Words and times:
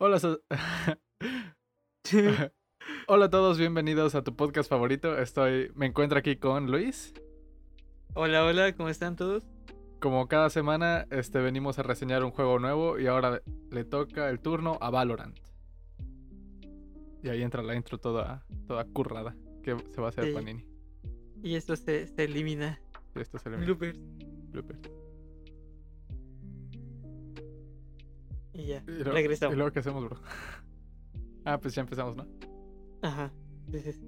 Hola, 0.00 0.18
so- 0.18 0.40
Hola 3.08 3.24
a 3.26 3.30
todos, 3.30 3.58
bienvenidos 3.58 4.14
a 4.14 4.22
tu 4.22 4.36
podcast 4.36 4.68
favorito. 4.68 5.16
Estoy, 5.18 5.70
me 5.74 5.86
encuentro 5.86 6.18
aquí 6.18 6.36
con 6.36 6.70
Luis. 6.70 7.14
Hola, 8.14 8.44
hola, 8.44 8.74
¿cómo 8.74 8.88
están 8.88 9.16
todos? 9.16 9.44
Como 10.00 10.28
cada 10.28 10.50
semana, 10.50 11.06
este, 11.10 11.38
venimos 11.40 11.78
a 11.78 11.82
reseñar 11.82 12.24
un 12.24 12.30
juego 12.30 12.58
nuevo 12.58 12.98
y 12.98 13.06
ahora 13.06 13.40
le 13.70 13.84
toca 13.84 14.28
el 14.28 14.40
turno 14.40 14.76
a 14.80 14.90
Valorant. 14.90 15.38
Y 17.22 17.28
ahí 17.30 17.42
entra 17.42 17.62
la 17.62 17.74
intro 17.74 17.96
toda, 17.98 18.44
toda 18.66 18.84
currada 18.84 19.34
que 19.62 19.76
se 19.92 20.00
va 20.00 20.08
a 20.08 20.10
hacer 20.10 20.26
Sí. 20.26 20.32
Panini. 20.34 20.66
Y 21.42 21.54
esto 21.54 21.74
se, 21.76 22.06
se 22.06 22.24
elimina. 22.24 22.80
Y 23.16 23.20
esto 23.20 23.38
se 23.38 23.48
Bloopers. 23.48 23.98
bloopers. 24.50 24.80
Y 28.54 28.66
ya, 28.66 28.82
Y 28.86 28.90
luego- 28.92 29.10
regresamos. 29.12 29.54
¿Y 29.54 29.56
luego 29.56 29.72
qué 29.72 29.80
hacemos, 29.80 30.04
bro? 30.04 30.16
ah, 31.44 31.58
pues 31.58 31.74
ya 31.74 31.82
empezamos, 31.82 32.16
¿no? 32.16 32.26
Ajá. 33.02 33.32
Sí, 33.70 33.80
sí, 33.80 33.92
sí. 33.92 34.00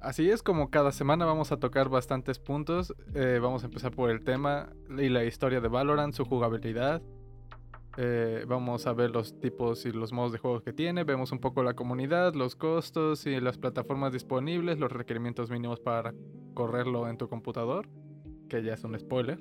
Así 0.00 0.30
es 0.30 0.42
como 0.42 0.70
cada 0.70 0.92
semana 0.92 1.26
vamos 1.26 1.52
a 1.52 1.58
tocar 1.58 1.88
bastantes 1.90 2.38
puntos. 2.38 2.94
Eh, 3.14 3.38
vamos 3.40 3.62
a 3.62 3.66
empezar 3.66 3.94
por 3.94 4.10
el 4.10 4.24
tema 4.24 4.72
y 4.98 5.08
la 5.10 5.24
historia 5.24 5.60
de 5.60 5.68
Valorant, 5.68 6.14
su 6.14 6.24
jugabilidad. 6.24 7.02
Eh, 7.98 8.44
vamos 8.48 8.86
a 8.86 8.94
ver 8.94 9.10
los 9.10 9.38
tipos 9.40 9.84
y 9.84 9.92
los 9.92 10.12
modos 10.12 10.32
de 10.32 10.38
juego 10.38 10.62
que 10.62 10.72
tiene. 10.72 11.04
Vemos 11.04 11.32
un 11.32 11.38
poco 11.38 11.62
la 11.62 11.74
comunidad, 11.74 12.34
los 12.34 12.56
costos 12.56 13.26
y 13.26 13.38
las 13.40 13.58
plataformas 13.58 14.12
disponibles, 14.14 14.78
los 14.78 14.90
requerimientos 14.90 15.50
mínimos 15.50 15.80
para 15.80 16.14
correrlo 16.54 17.06
en 17.08 17.18
tu 17.18 17.28
computador, 17.28 17.86
que 18.48 18.62
ya 18.62 18.74
es 18.74 18.84
un 18.84 18.98
spoiler. 18.98 19.38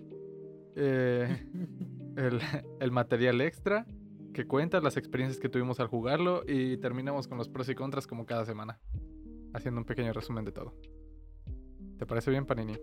Eh, 0.76 1.48
el, 2.18 2.40
el 2.80 2.92
material 2.92 3.42
extra 3.42 3.86
que 4.34 4.46
cuenta, 4.46 4.80
las 4.80 4.98
experiencias 4.98 5.40
que 5.40 5.50
tuvimos 5.50 5.80
al 5.80 5.88
jugarlo 5.88 6.44
y 6.48 6.78
terminamos 6.78 7.28
con 7.28 7.38
los 7.38 7.50
pros 7.50 7.68
y 7.70 7.76
contras 7.76 8.08
como 8.08 8.26
cada 8.26 8.46
semana 8.46 8.80
haciendo 9.54 9.82
un 9.82 9.86
pequeño 9.86 10.14
resumen 10.14 10.46
de 10.46 10.52
todo. 10.52 10.76
¿Te 11.98 12.06
parece 12.06 12.32
bien, 12.32 12.46
Panini? 12.46 12.78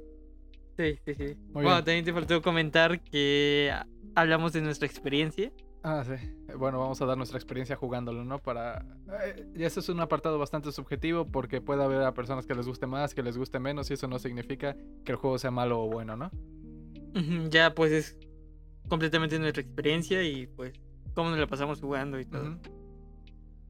Sí, 0.76 0.98
sí, 1.04 1.14
sí. 1.14 1.34
Muy 1.52 1.64
bueno, 1.64 1.70
bien. 1.70 1.84
también 1.84 2.04
te 2.04 2.12
faltó 2.12 2.42
comentar 2.42 3.00
que 3.00 3.72
hablamos 4.14 4.52
de 4.52 4.60
nuestra 4.60 4.86
experiencia. 4.86 5.52
Ah, 5.82 6.04
sí. 6.04 6.14
Bueno, 6.58 6.80
vamos 6.80 7.00
a 7.00 7.06
dar 7.06 7.16
nuestra 7.16 7.38
experiencia 7.38 7.76
jugándolo, 7.76 8.24
¿no? 8.24 8.40
Para... 8.40 8.84
eh, 9.24 9.46
y 9.54 9.62
eso 9.62 9.80
es 9.80 9.88
un 9.88 10.00
apartado 10.00 10.38
bastante 10.38 10.72
subjetivo 10.72 11.24
porque 11.24 11.60
puede 11.60 11.82
haber 11.84 12.02
a 12.02 12.12
personas 12.12 12.44
que 12.44 12.54
les 12.54 12.66
guste 12.66 12.86
más, 12.86 13.14
que 13.14 13.22
les 13.22 13.38
guste 13.38 13.60
menos 13.60 13.90
y 13.90 13.94
eso 13.94 14.08
no 14.08 14.18
significa 14.18 14.76
que 15.04 15.12
el 15.12 15.16
juego 15.16 15.38
sea 15.38 15.50
malo 15.50 15.80
o 15.80 15.88
bueno, 15.88 16.16
¿no? 16.16 16.30
Ya, 17.50 17.74
pues 17.74 17.92
es 17.92 18.18
completamente 18.88 19.38
nuestra 19.38 19.62
experiencia 19.62 20.22
y 20.22 20.46
pues 20.46 20.72
cómo 21.14 21.30
nos 21.30 21.38
la 21.38 21.46
pasamos 21.46 21.80
jugando 21.80 22.20
y 22.20 22.24
todo. 22.24 22.58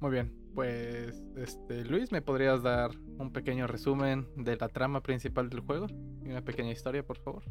Muy 0.01 0.11
bien, 0.11 0.33
pues 0.55 1.23
este 1.37 1.85
Luis, 1.85 2.13
¿me 2.13 2.23
podrías 2.23 2.63
dar 2.63 2.91
un 3.19 3.33
pequeño 3.33 3.67
resumen 3.67 4.27
de 4.37 4.57
la 4.57 4.69
trama 4.69 5.01
principal 5.01 5.49
del 5.49 5.61
juego? 5.61 5.87
Y 6.25 6.31
una 6.31 6.43
pequeña 6.43 6.73
historia, 6.73 7.05
por 7.05 7.19
favor. 7.19 7.45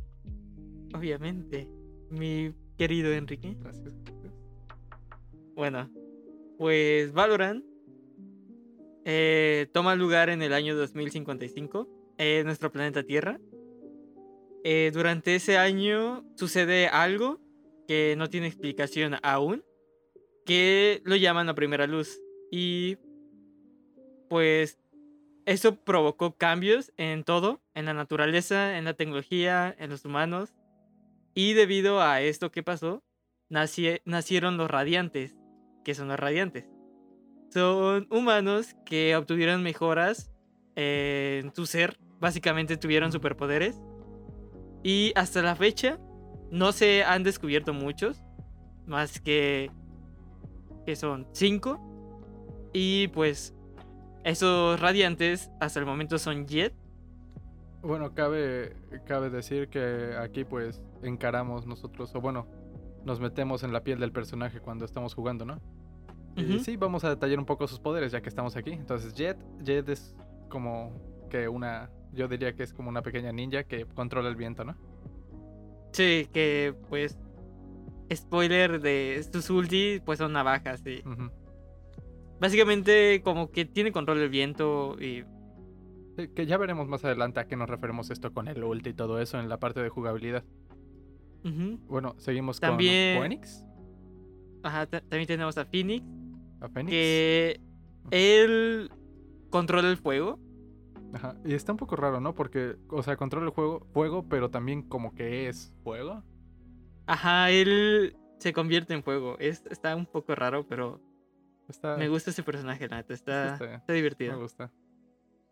Obviamente. 0.94 1.70
Mi 2.10 2.54
querido 2.78 3.12
Enrique. 3.12 3.56
Gracias. 3.60 3.94
Bueno, 5.56 5.90
pues 6.58 7.14
Valorant 7.14 7.64
eh, 9.06 9.68
toma 9.72 9.96
lugar 9.96 10.30
en 10.30 10.42
el 10.42 10.54
año 10.54 10.76
2055 10.76 11.88
en 12.18 12.46
nuestro 12.46 12.72
planeta 12.72 13.04
Tierra. 13.04 13.40
Eh, 14.68 14.90
durante 14.92 15.36
ese 15.36 15.60
año 15.60 16.26
sucede 16.36 16.88
algo 16.88 17.40
que 17.88 18.16
no 18.18 18.32
tiene 18.32 18.48
explicación 18.48 19.18
aún, 19.22 19.64
que 20.44 21.04
lo 21.06 21.16
llaman 21.16 21.46
la 21.46 21.54
primera 21.54 21.86
luz. 21.86 22.20
Y 22.52 22.98
pues 24.28 24.80
eso 25.46 25.76
provocó 25.76 26.36
cambios 26.36 26.92
en 26.98 27.24
todo, 27.24 27.62
en 27.76 27.86
la 27.86 27.94
naturaleza, 27.94 28.80
en 28.80 28.86
la 28.86 28.96
tecnología, 28.96 29.76
en 29.78 29.92
los 29.92 30.04
humanos. 30.04 30.56
Y 31.36 31.54
debido 31.54 32.02
a 32.02 32.22
esto 32.22 32.52
que 32.52 32.64
pasó, 32.64 33.04
nacie- 33.52 34.02
nacieron 34.06 34.58
los 34.58 34.70
radiantes. 34.70 35.36
que 35.84 35.94
son 35.94 36.08
los 36.08 36.20
radiantes? 36.20 36.66
Son 37.54 38.08
humanos 38.10 38.76
que 38.88 39.16
obtuvieron 39.16 39.62
mejoras 39.62 40.32
en 40.76 41.54
su 41.54 41.68
ser. 41.68 42.00
Básicamente 42.20 42.76
tuvieron 42.78 43.12
superpoderes. 43.12 43.80
Y 44.86 45.14
hasta 45.16 45.42
la 45.42 45.56
fecha 45.56 45.98
no 46.52 46.72
se 46.72 47.04
han 47.04 47.24
descubierto 47.24 47.74
muchos. 47.74 48.22
Más 48.86 49.20
que... 49.20 49.72
Que 50.86 50.96
son 50.96 51.28
cinco. 51.32 51.80
Y 52.72 53.08
pues... 53.08 53.56
Esos 54.24 54.80
radiantes 54.80 55.50
hasta 55.60 55.80
el 55.80 55.88
momento 55.88 56.20
son 56.20 56.46
Jet. 56.46 56.72
Bueno, 57.82 58.14
cabe, 58.14 58.76
cabe 59.06 59.32
decir 59.32 59.70
que 59.70 60.16
aquí 60.20 60.44
pues 60.44 60.84
encaramos 61.04 61.68
nosotros, 61.68 62.14
o 62.16 62.22
bueno, 62.22 62.48
nos 63.06 63.20
metemos 63.20 63.64
en 63.64 63.72
la 63.72 63.84
piel 63.84 64.00
del 64.00 64.12
personaje 64.12 64.60
cuando 64.60 64.86
estamos 64.86 65.14
jugando, 65.14 65.46
¿no? 65.46 65.62
Y 66.36 66.60
sí, 66.60 66.76
vamos 66.76 67.04
a 67.04 67.10
detallar 67.10 67.38
un 67.38 67.46
poco 67.46 67.68
sus 67.68 67.80
poderes 67.80 68.12
ya 68.12 68.22
que 68.22 68.30
estamos 68.30 68.56
aquí. 68.56 68.72
Entonces, 68.72 69.14
Jet, 69.14 69.38
Jet 69.64 69.88
es 69.90 70.16
como 70.50 70.92
que 71.30 71.48
una, 71.48 71.92
yo 72.16 72.28
diría 72.28 72.54
que 72.56 72.64
es 72.64 72.74
como 72.74 72.90
una 72.90 73.02
pequeña 73.02 73.32
ninja 73.32 73.64
que 73.66 73.86
controla 73.86 74.30
el 74.30 74.36
viento, 74.36 74.64
¿no? 74.64 74.76
Sí, 75.92 76.28
que 76.34 76.74
pues... 76.90 77.18
Spoiler 78.14 78.82
de 78.82 79.26
sus 79.34 79.50
ulti, 79.50 80.00
pues 80.06 80.20
son 80.20 80.32
navajas, 80.34 80.82
sí. 80.84 81.02
Básicamente 82.40 83.22
como 83.24 83.50
que 83.52 83.66
tiene 83.66 83.92
control 83.92 84.20
del 84.20 84.30
viento 84.30 84.96
y... 85.02 85.24
Sí, 86.18 86.28
que 86.30 86.46
ya 86.46 86.58
veremos 86.58 86.88
más 86.88 87.04
adelante 87.04 87.40
a 87.40 87.48
qué 87.48 87.56
nos 87.56 87.70
referimos 87.70 88.10
esto 88.12 88.32
con 88.34 88.48
el 88.48 88.64
ult 88.64 88.86
y 88.88 88.94
todo 88.94 89.20
eso 89.20 89.40
en 89.40 89.50
la 89.50 89.58
parte 89.60 89.82
de 89.82 89.90
jugabilidad. 89.90 90.44
Bueno, 91.88 92.16
seguimos 92.18 92.60
También- 92.60 93.16
con 93.18 93.24
Phoenix. 93.24 93.66
Ajá, 94.64 94.86
ta- 94.88 95.02
también 95.02 95.28
tenemos 95.28 95.58
a 95.58 95.66
Phoenix, 95.66 96.04
A 96.62 96.70
Phoenix. 96.70 96.90
que 96.92 97.60
él 98.12 98.90
controla 99.52 99.90
el 99.90 99.98
fuego. 99.98 100.40
Ajá. 101.14 101.36
Y 101.46 101.54
está 101.54 101.72
un 101.72 101.78
poco 101.78 101.96
raro, 101.96 102.20
¿no? 102.20 102.34
Porque, 102.36 102.76
o 102.90 103.02
sea, 103.04 103.16
controla 103.18 103.46
el 103.48 103.52
juego, 103.54 103.86
fuego, 103.94 104.28
pero 104.28 104.50
también 104.50 104.82
como 104.84 105.14
que 105.16 105.48
es 105.48 105.74
fuego. 105.84 106.24
Ajá, 107.08 107.52
él 107.52 108.18
se 108.40 108.52
convierte 108.54 108.94
en 108.94 109.04
fuego. 109.04 109.38
Es, 109.40 109.66
está 109.70 109.96
un 109.96 110.06
poco 110.06 110.36
raro, 110.36 110.66
pero 110.68 111.00
Está, 111.70 111.96
me 111.98 112.10
gusta 112.10 112.30
ese 112.32 112.44
personaje, 112.44 112.88
la 112.88 112.98
neta. 112.98 113.14
Está, 113.14 113.54
está- 113.54 113.76
está 113.76 113.86
me 113.88 113.96
divertido. 113.96 114.40
gusta. 114.40 114.72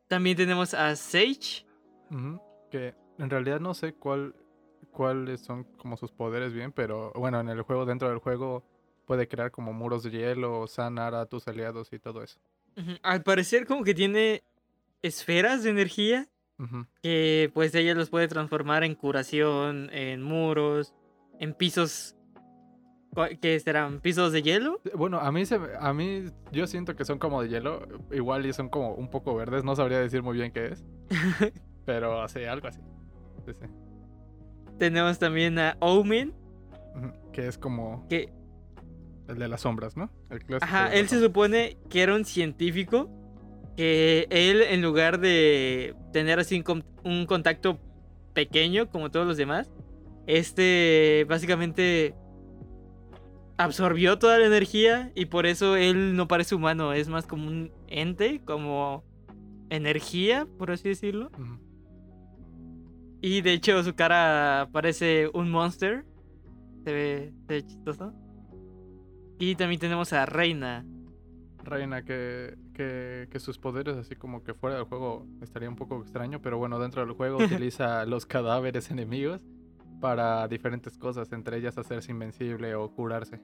También 0.08 0.36
tenemos 0.38 0.74
a 0.74 0.96
Sage. 0.96 1.66
Que 2.70 2.94
en 3.18 3.30
realidad 3.30 3.59
no 3.59 3.74
sé 3.74 3.94
cuál, 3.94 4.35
cuáles 4.91 5.41
son 5.41 5.64
como 5.78 5.97
sus 5.97 6.12
poderes 6.12 6.53
bien, 6.53 6.72
pero 6.72 7.12
bueno, 7.16 7.40
en 7.40 7.50
el 7.50 7.62
juego, 7.64 7.85
dentro 7.85 8.09
del 8.09 8.20
juego, 8.20 8.64
puede 9.06 9.28
crear 9.28 9.50
como 9.52 9.74
muros 9.74 10.03
de 10.03 10.12
hielo, 10.12 10.68
sanar 10.68 11.16
a 11.16 11.25
tus 11.25 11.47
aliados 11.47 11.91
y 11.94 12.00
todo 12.00 12.22
eso. 12.24 12.40
Al 13.02 13.24
parecer 13.24 13.66
como 13.66 13.84
que 13.84 13.94
tiene 13.94 14.44
esferas 15.03 15.64
de 15.64 15.69
energía 15.69 16.28
que 17.02 17.52
pues 17.53 17.75
ella 17.75 17.94
los 17.94 18.09
puede 18.09 18.28
transformar 18.30 18.84
en 18.86 18.96
curación, 18.96 19.90
en 19.91 20.24
muros, 20.24 20.96
en 21.40 21.53
pisos... 21.53 22.16
¿cuál- 23.14 23.38
¿Qué 23.40 23.59
serán? 23.59 24.00
¿Pisos 24.00 24.31
de 24.31 24.41
hielo? 24.41 24.80
Bueno, 24.96 25.19
a 25.19 25.30
mí 25.31 25.46
se, 25.46 25.59
a 25.80 25.94
mí 25.94 26.24
yo 26.53 26.66
siento 26.66 26.96
que 26.96 27.03
son 27.03 27.19
como 27.19 27.41
de 27.44 27.50
hielo, 27.50 27.86
igual 28.12 28.46
y 28.46 28.53
son 28.53 28.69
como 28.69 28.94
un 28.96 29.09
poco 29.09 29.36
verdes, 29.36 29.64
no 29.66 29.75
sabría 29.75 30.00
decir 30.00 30.24
muy 30.24 30.38
bien 30.38 30.52
qué 30.53 30.68
es, 30.68 30.86
pero 31.85 32.22
así 32.22 32.46
algo 32.46 32.68
así. 32.70 32.80
Sí, 33.46 33.53
sí. 33.53 33.66
Tenemos 34.80 35.20
también 35.20 35.59
a 35.59 35.75
Omen, 35.81 36.34
Que 37.34 37.47
es 37.47 37.58
como 37.58 38.08
que 38.08 38.32
el 39.28 39.38
de 39.38 39.47
las 39.49 39.61
sombras, 39.61 39.97
¿no? 39.97 40.09
El 40.29 40.40
clásico 40.46 40.66
Ajá, 40.66 40.94
él 40.94 41.08
se 41.09 41.16
sombras. 41.16 41.28
supone 41.28 41.78
que 41.90 42.02
era 42.03 42.16
un 42.16 42.23
científico. 42.26 43.09
Que 43.75 44.28
él, 44.29 44.61
en 44.61 44.81
lugar 44.81 45.20
de 45.20 45.96
tener 46.11 46.40
así 46.40 46.58
un, 46.58 46.64
con- 46.64 46.85
un 47.03 47.25
contacto 47.25 47.79
pequeño 48.34 48.90
como 48.90 49.09
todos 49.11 49.25
los 49.25 49.37
demás, 49.37 49.72
este 50.28 51.25
básicamente 51.28 52.16
absorbió 53.58 54.17
toda 54.20 54.40
la 54.40 54.46
energía 54.46 55.11
y 55.16 55.25
por 55.25 55.46
eso 55.46 55.75
él 55.75 56.16
no 56.16 56.28
parece 56.28 56.55
humano, 56.55 56.93
es 56.93 57.08
más 57.08 57.28
como 57.28 57.47
un 57.47 57.72
ente, 57.87 58.41
como 58.46 59.03
energía, 59.70 60.47
por 60.58 60.72
así 60.72 60.90
decirlo. 60.90 61.31
Y 63.22 63.41
de 63.41 63.53
hecho 63.53 63.81
su 63.84 63.96
cara 63.96 64.70
parece 64.72 65.29
un 65.34 65.49
monster. 65.49 66.03
Se 66.84 66.91
ve, 66.91 67.34
se 67.47 67.53
ve 67.53 67.66
chistoso. 67.66 68.14
Y 69.40 69.55
también 69.55 69.79
tenemos 69.79 70.11
a 70.11 70.25
Reina. 70.25 70.85
Reina, 71.65 72.03
que, 72.03 72.57
que, 72.73 73.27
que 73.31 73.39
sus 73.39 73.57
poderes, 73.57 73.97
así 73.97 74.15
como 74.15 74.43
que 74.43 74.53
fuera 74.53 74.75
del 74.75 74.85
juego, 74.85 75.25
estaría 75.41 75.69
un 75.69 75.75
poco 75.75 76.01
extraño, 76.01 76.41
pero 76.41 76.57
bueno, 76.57 76.79
dentro 76.79 77.05
del 77.05 77.15
juego 77.15 77.37
utiliza 77.43 78.05
los 78.05 78.25
cadáveres 78.25 78.91
enemigos 78.91 79.41
para 79.99 80.47
diferentes 80.47 80.97
cosas, 80.97 81.31
entre 81.31 81.57
ellas 81.57 81.77
hacerse 81.77 82.11
invencible 82.11 82.75
o 82.75 82.93
curarse. 82.93 83.39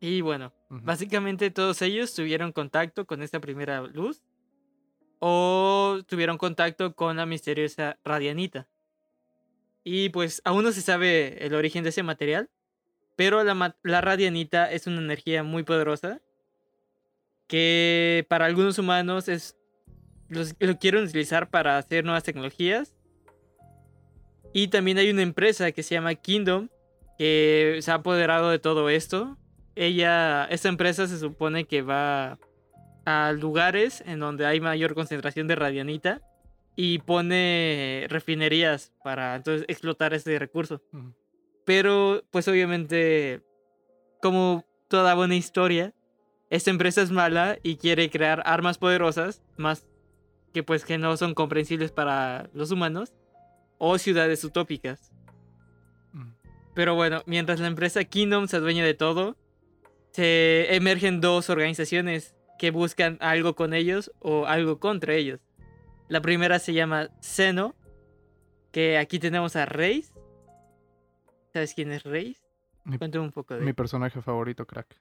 Y 0.00 0.20
bueno, 0.20 0.52
básicamente 0.68 1.50
todos 1.50 1.80
ellos 1.82 2.14
tuvieron 2.14 2.52
contacto 2.52 3.06
con 3.06 3.22
esta 3.22 3.40
primera 3.40 3.80
luz 3.82 4.22
o 5.18 5.98
tuvieron 6.06 6.36
contacto 6.36 6.94
con 6.94 7.16
la 7.16 7.26
misteriosa 7.26 7.98
radianita. 8.04 8.68
Y 9.82 10.10
pues 10.10 10.42
aún 10.44 10.64
no 10.64 10.72
se 10.72 10.82
sabe 10.82 11.46
el 11.46 11.54
origen 11.54 11.82
de 11.82 11.90
ese 11.90 12.02
material, 12.02 12.50
pero 13.16 13.42
la, 13.42 14.00
radianita 14.00 14.70
es 14.70 14.86
una 14.86 15.00
energía 15.00 15.42
muy 15.42 15.62
poderosa 15.62 16.20
que 17.46 18.26
para 18.28 18.44
algunos 18.44 18.78
humanos 18.78 19.28
es 19.28 19.56
lo 20.28 20.78
quieren 20.78 21.04
utilizar 21.04 21.50
para 21.50 21.78
hacer 21.78 22.04
nuevas 22.04 22.24
tecnologías. 22.24 22.94
Y 24.52 24.68
también 24.68 24.98
hay 24.98 25.10
una 25.10 25.22
empresa 25.22 25.72
que 25.72 25.82
se 25.82 25.94
llama 25.94 26.14
Kingdom 26.14 26.68
que 27.18 27.78
se 27.80 27.90
ha 27.90 27.94
apoderado 27.94 28.50
de 28.50 28.58
todo 28.58 28.88
esto. 28.88 29.38
Ella, 29.74 30.46
esta 30.50 30.68
empresa 30.68 31.06
se 31.06 31.18
supone 31.18 31.64
que 31.64 31.82
va 31.82 32.38
a 33.04 33.32
lugares 33.32 34.02
en 34.06 34.20
donde 34.20 34.46
hay 34.46 34.60
mayor 34.60 34.94
concentración 34.94 35.46
de 35.46 35.54
radianita 35.54 36.22
y 36.74 36.98
pone 36.98 38.06
refinerías 38.08 38.92
para 39.02 39.36
entonces 39.36 39.64
explotar 39.68 40.12
este 40.12 40.38
recurso. 40.38 40.82
Pero, 41.66 42.22
pues 42.30 42.48
obviamente, 42.48 43.42
como 44.22 44.64
toda 44.88 45.14
buena 45.14 45.34
historia, 45.34 45.92
esta 46.48 46.70
empresa 46.70 47.02
es 47.02 47.10
mala 47.10 47.58
y 47.62 47.76
quiere 47.76 48.08
crear 48.08 48.42
armas 48.46 48.78
poderosas, 48.78 49.42
más 49.58 49.84
que 50.54 50.62
pues 50.62 50.84
que 50.84 50.96
no 50.96 51.16
son 51.16 51.34
comprensibles 51.34 51.90
para 51.90 52.48
los 52.54 52.70
humanos, 52.70 53.12
o 53.78 53.98
ciudades 53.98 54.42
utópicas. 54.44 55.12
Ujú. 56.14 56.32
Pero 56.74 56.94
bueno, 56.94 57.22
mientras 57.26 57.58
la 57.58 57.66
empresa 57.66 58.04
Kingdom 58.04 58.46
se 58.46 58.56
adueña 58.56 58.84
de 58.84 58.94
todo, 58.94 59.36
se 60.12 60.74
emergen 60.74 61.20
dos 61.20 61.50
organizaciones 61.50 62.36
que 62.60 62.70
buscan 62.70 63.18
algo 63.20 63.56
con 63.56 63.74
ellos 63.74 64.12
o 64.20 64.46
algo 64.46 64.78
contra 64.78 65.14
ellos. 65.14 65.40
La 66.08 66.20
primera 66.20 66.60
se 66.60 66.72
llama 66.72 67.10
Seno, 67.20 67.74
que 68.70 68.98
aquí 68.98 69.18
tenemos 69.18 69.56
a 69.56 69.66
Reis. 69.66 70.12
¿Sabes 71.56 71.72
quién 71.72 71.90
es 71.90 72.02
Reis? 72.02 72.44
Mi, 72.84 72.98
Cuéntame 72.98 73.24
un 73.24 73.30
poco 73.32 73.54
de 73.54 73.62
mi 73.62 73.72
personaje 73.72 74.20
favorito, 74.20 74.66
crack. 74.66 74.94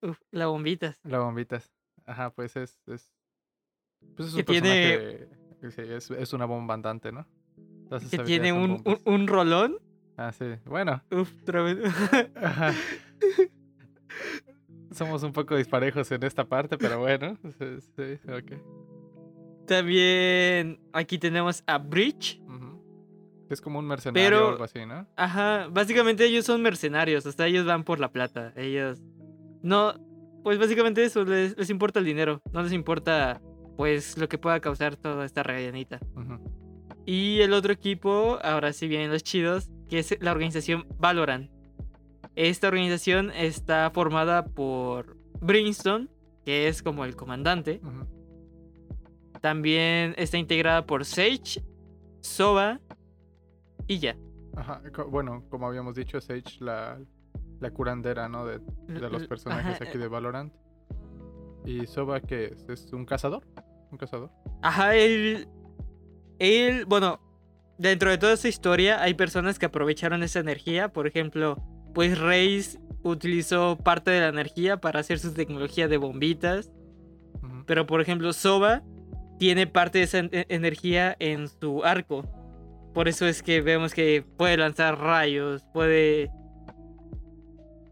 Uf, 0.00 0.18
la 0.30 0.46
bombitas. 0.46 0.98
La 1.02 1.18
bombitas. 1.18 1.70
Ajá, 2.06 2.30
pues 2.30 2.56
es. 2.56 2.80
es 2.86 3.12
pues 4.16 4.28
es 4.28 4.34
Que 4.34 4.40
un 4.40 4.46
tiene- 4.46 5.28
personaje. 5.60 5.70
sí, 5.72 5.92
es, 5.92 6.10
es 6.10 6.32
una 6.32 6.46
bomba 6.46 6.72
andante, 6.72 7.12
¿no? 7.12 7.26
Sus 7.90 8.10
Que 8.10 8.18
tiene 8.20 8.50
un, 8.54 8.82
un, 9.04 9.26
rolón. 9.28 9.76
Ah, 10.16 10.32
sí. 10.32 10.46
Bueno. 10.64 11.02
Uf, 11.10 11.30
otra 11.42 11.60
vez. 11.60 11.78
Ajá. 12.34 12.72
Somos 14.90 15.22
un 15.22 15.34
poco 15.34 15.54
disparejos 15.54 16.10
en 16.12 16.22
esta 16.22 16.46
parte, 16.48 16.78
pero 16.78 16.98
bueno. 17.00 17.36
Sí, 17.58 17.78
sí, 17.94 18.18
ok. 18.26 19.66
También 19.66 20.80
aquí 20.94 21.18
tenemos 21.18 21.62
a 21.66 21.76
Bridge. 21.76 22.40
Es 23.50 23.60
como 23.60 23.78
un 23.78 23.86
mercenario 23.86 24.28
Pero- 24.28 24.48
o 24.48 24.50
algo 24.52 24.64
así, 24.64 24.84
¿no? 24.86 25.06
Ajá, 25.16 25.68
básicamente 25.70 26.24
ellos 26.24 26.44
son 26.44 26.62
mercenarios, 26.62 27.24
hasta 27.26 27.46
ellos 27.46 27.64
van 27.66 27.84
por 27.84 27.98
la 28.00 28.10
plata. 28.12 28.52
Ellos 28.56 29.00
no, 29.62 29.94
pues 30.42 30.58
básicamente 30.58 31.02
eso, 31.04 31.24
les, 31.24 31.56
les 31.56 31.70
importa 31.70 31.98
el 31.98 32.04
dinero, 32.04 32.40
no 32.52 32.62
les 32.62 32.72
importa 32.72 33.40
pues 33.76 34.18
lo 34.18 34.28
que 34.28 34.38
pueda 34.38 34.60
causar 34.60 34.96
toda 34.96 35.24
esta 35.24 35.42
radianita. 35.42 36.00
Ujú. 36.14 36.38
Y 37.06 37.40
el 37.40 37.52
otro 37.52 37.72
equipo, 37.72 38.38
ahora 38.42 38.72
sí 38.72 38.86
vienen 38.88 39.10
los 39.10 39.22
chidos, 39.22 39.70
que 39.88 40.00
es 40.00 40.16
la 40.20 40.32
organización 40.32 40.86
Valorant. 40.98 41.50
Esta 42.34 42.68
organización 42.68 43.30
está 43.30 43.90
formada 43.90 44.44
por 44.44 45.16
Brimstone, 45.40 46.08
que 46.44 46.68
es 46.68 46.82
como 46.82 47.04
el 47.04 47.16
comandante. 47.16 47.80
También 49.40 50.14
está 50.18 50.36
integrada 50.38 50.84
por 50.86 51.04
Sage, 51.04 51.62
Soba 52.20 52.80
y 53.88 53.98
ya. 53.98 54.16
Ajá. 54.56 54.80
Bueno, 55.10 55.44
como 55.48 55.66
habíamos 55.66 55.94
dicho, 55.96 56.20
Sage, 56.20 56.58
la, 56.60 56.98
la 57.60 57.70
curandera, 57.70 58.28
¿no? 58.28 58.46
De, 58.46 58.60
de 58.86 59.10
los 59.10 59.26
personajes 59.26 59.74
ajá, 59.80 59.84
aquí 59.84 59.98
de 59.98 60.06
Valorant. 60.08 60.52
Y 61.64 61.86
Soba, 61.86 62.20
que 62.20 62.46
es? 62.46 62.68
¿Es 62.68 62.92
un 62.92 63.04
cazador? 63.04 63.42
Un 63.90 63.98
cazador. 63.98 64.30
Ajá, 64.62 64.94
él. 64.94 65.48
Él, 66.38 66.84
bueno, 66.86 67.18
dentro 67.78 68.10
de 68.10 68.18
toda 68.18 68.32
esta 68.34 68.48
historia 68.48 69.02
hay 69.02 69.14
personas 69.14 69.58
que 69.58 69.66
aprovecharon 69.66 70.22
esa 70.22 70.38
energía. 70.40 70.92
Por 70.92 71.06
ejemplo, 71.06 71.56
pues 71.94 72.18
Reis 72.18 72.78
utilizó 73.02 73.76
parte 73.76 74.10
de 74.10 74.20
la 74.20 74.28
energía 74.28 74.80
para 74.80 75.00
hacer 75.00 75.18
su 75.18 75.32
tecnología 75.34 75.88
de 75.88 75.96
bombitas. 75.96 76.70
Pero 77.66 77.86
por 77.86 78.00
ejemplo, 78.00 78.32
Soba 78.32 78.82
tiene 79.38 79.66
parte 79.66 79.98
de 79.98 80.04
esa 80.04 80.18
en- 80.18 80.30
energía 80.32 81.16
en 81.18 81.48
su 81.48 81.84
arco. 81.84 82.24
Por 82.94 83.08
eso 83.08 83.26
es 83.26 83.42
que 83.42 83.60
vemos 83.60 83.94
que 83.94 84.24
puede 84.36 84.56
lanzar 84.56 84.98
rayos, 84.98 85.64
puede. 85.72 86.30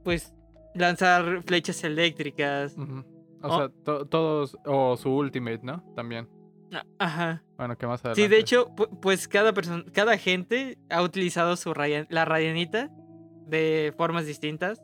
Pues 0.05 0.35
lanzar 0.75 1.43
flechas 1.45 1.83
eléctricas. 1.85 2.77
O 2.79 3.05
Oh. 3.43 3.57
sea, 3.59 3.69
to- 3.85 4.07
todos. 4.07 4.57
O 4.65 4.97
su 4.97 5.11
ultimate, 5.15 5.61
¿no? 5.63 5.83
También. 5.95 6.29
A- 6.73 6.85
Ajá. 6.99 7.43
Bueno, 7.57 7.77
que 7.77 7.87
más 7.87 8.01
adelante. 8.05 8.23
Sí, 8.23 8.29
de 8.29 8.39
hecho, 8.39 8.69
pu- 8.75 8.89
pues 9.01 9.29
cada 9.29 9.53
persona, 9.53 9.85
cada 9.93 10.19
gente 10.19 10.79
ha 10.91 11.03
utilizado 11.03 11.57
su 11.57 11.73
raya- 11.75 12.07
la 12.11 12.25
radianita 12.25 12.91
de 13.47 13.95
formas 13.97 14.27
distintas. 14.27 14.83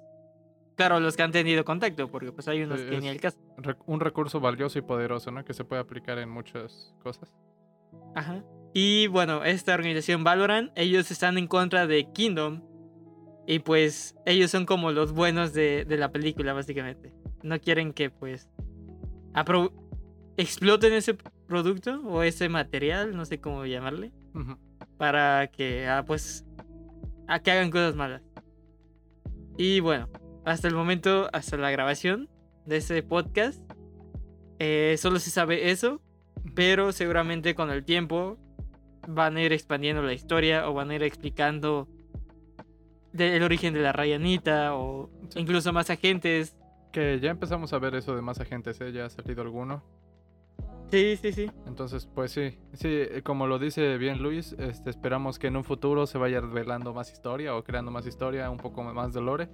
Claro, 0.76 1.00
los 1.00 1.16
que 1.16 1.22
han 1.22 1.32
tenido 1.32 1.64
contacto, 1.64 2.10
porque 2.10 2.32
pues 2.32 2.48
hay 2.48 2.62
unos 2.62 2.80
Sí, 2.80 2.86
que 2.88 3.00
ni 3.00 3.08
el 3.08 3.20
caso. 3.20 3.36
Un 3.86 4.00
recurso 4.00 4.40
valioso 4.40 4.78
y 4.78 4.82
poderoso, 4.82 5.30
¿no? 5.30 5.44
Que 5.44 5.52
se 5.52 5.64
puede 5.64 5.82
aplicar 5.82 6.18
en 6.18 6.30
muchas 6.30 6.94
cosas. 7.02 7.32
Ajá. 8.14 8.42
Y 8.74 9.06
bueno, 9.08 9.44
esta 9.44 9.74
organización 9.74 10.24
Valorant, 10.24 10.70
ellos 10.76 11.10
están 11.10 11.38
en 11.38 11.46
contra 11.46 11.86
de 11.86 12.10
Kingdom. 12.12 12.62
Y 13.46 13.58
pues 13.58 14.14
ellos 14.24 14.50
son 14.50 14.66
como 14.66 14.92
los 14.92 15.12
buenos 15.12 15.52
de, 15.52 15.84
de 15.84 15.96
la 15.96 16.12
película, 16.12 16.52
básicamente. 16.52 17.12
No 17.42 17.60
quieren 17.60 17.92
que 17.92 18.08
pues 18.08 18.48
exploten 20.36 20.92
ese 20.92 21.14
producto 21.46 22.00
o 22.04 22.22
ese 22.22 22.48
material, 22.48 23.16
no 23.16 23.24
sé 23.24 23.40
cómo 23.40 23.66
llamarle. 23.66 24.12
Para 24.96 25.48
que 25.48 25.86
ah, 25.86 26.04
pues 26.06 26.44
a 27.28 27.40
que 27.40 27.50
hagan 27.50 27.70
cosas 27.70 27.96
malas. 27.96 28.22
Y 29.58 29.80
bueno, 29.80 30.08
hasta 30.44 30.68
el 30.68 30.74
momento, 30.74 31.28
hasta 31.32 31.56
la 31.56 31.70
grabación 31.70 32.28
de 32.66 32.76
este 32.76 33.02
podcast, 33.02 33.60
eh, 34.58 34.96
solo 34.98 35.18
se 35.18 35.30
sabe 35.30 35.70
eso, 35.70 36.00
pero 36.54 36.92
seguramente 36.92 37.54
con 37.54 37.70
el 37.70 37.84
tiempo 37.84 38.38
van 39.08 39.36
a 39.36 39.42
ir 39.42 39.52
expandiendo 39.52 40.02
la 40.02 40.12
historia 40.12 40.68
o 40.68 40.74
van 40.74 40.90
a 40.90 40.94
ir 40.94 41.02
explicando 41.02 41.88
de- 43.12 43.36
el 43.36 43.42
origen 43.42 43.74
de 43.74 43.80
la 43.80 43.92
Rayanita 43.92 44.74
o 44.74 45.10
Sí. 45.28 45.40
incluso 45.40 45.72
más 45.72 45.90
agentes. 45.90 46.56
Que 46.92 47.18
ya 47.20 47.30
empezamos 47.30 47.72
a 47.72 47.78
ver 47.78 47.94
eso 47.94 48.14
de 48.14 48.22
más 48.22 48.40
agentes, 48.40 48.80
¿eh? 48.80 48.92
Ya 48.92 49.06
ha 49.06 49.10
salido 49.10 49.42
alguno. 49.42 49.82
Sí, 50.90 51.16
sí, 51.16 51.32
sí. 51.32 51.50
Entonces, 51.66 52.06
pues 52.14 52.32
sí, 52.32 52.58
sí, 52.74 52.88
eh, 52.88 53.22
como 53.24 53.46
lo 53.46 53.58
dice 53.58 53.96
bien 53.96 54.22
Luis, 54.22 54.54
este, 54.58 54.90
esperamos 54.90 55.38
que 55.38 55.46
en 55.46 55.56
un 55.56 55.64
futuro 55.64 56.06
se 56.06 56.18
vaya 56.18 56.42
revelando 56.42 56.92
más 56.92 57.10
historia 57.10 57.56
o 57.56 57.64
creando 57.64 57.90
más 57.90 58.06
historia, 58.06 58.50
un 58.50 58.58
poco 58.58 58.82
más 58.84 59.14
de 59.14 59.22
lore, 59.22 59.48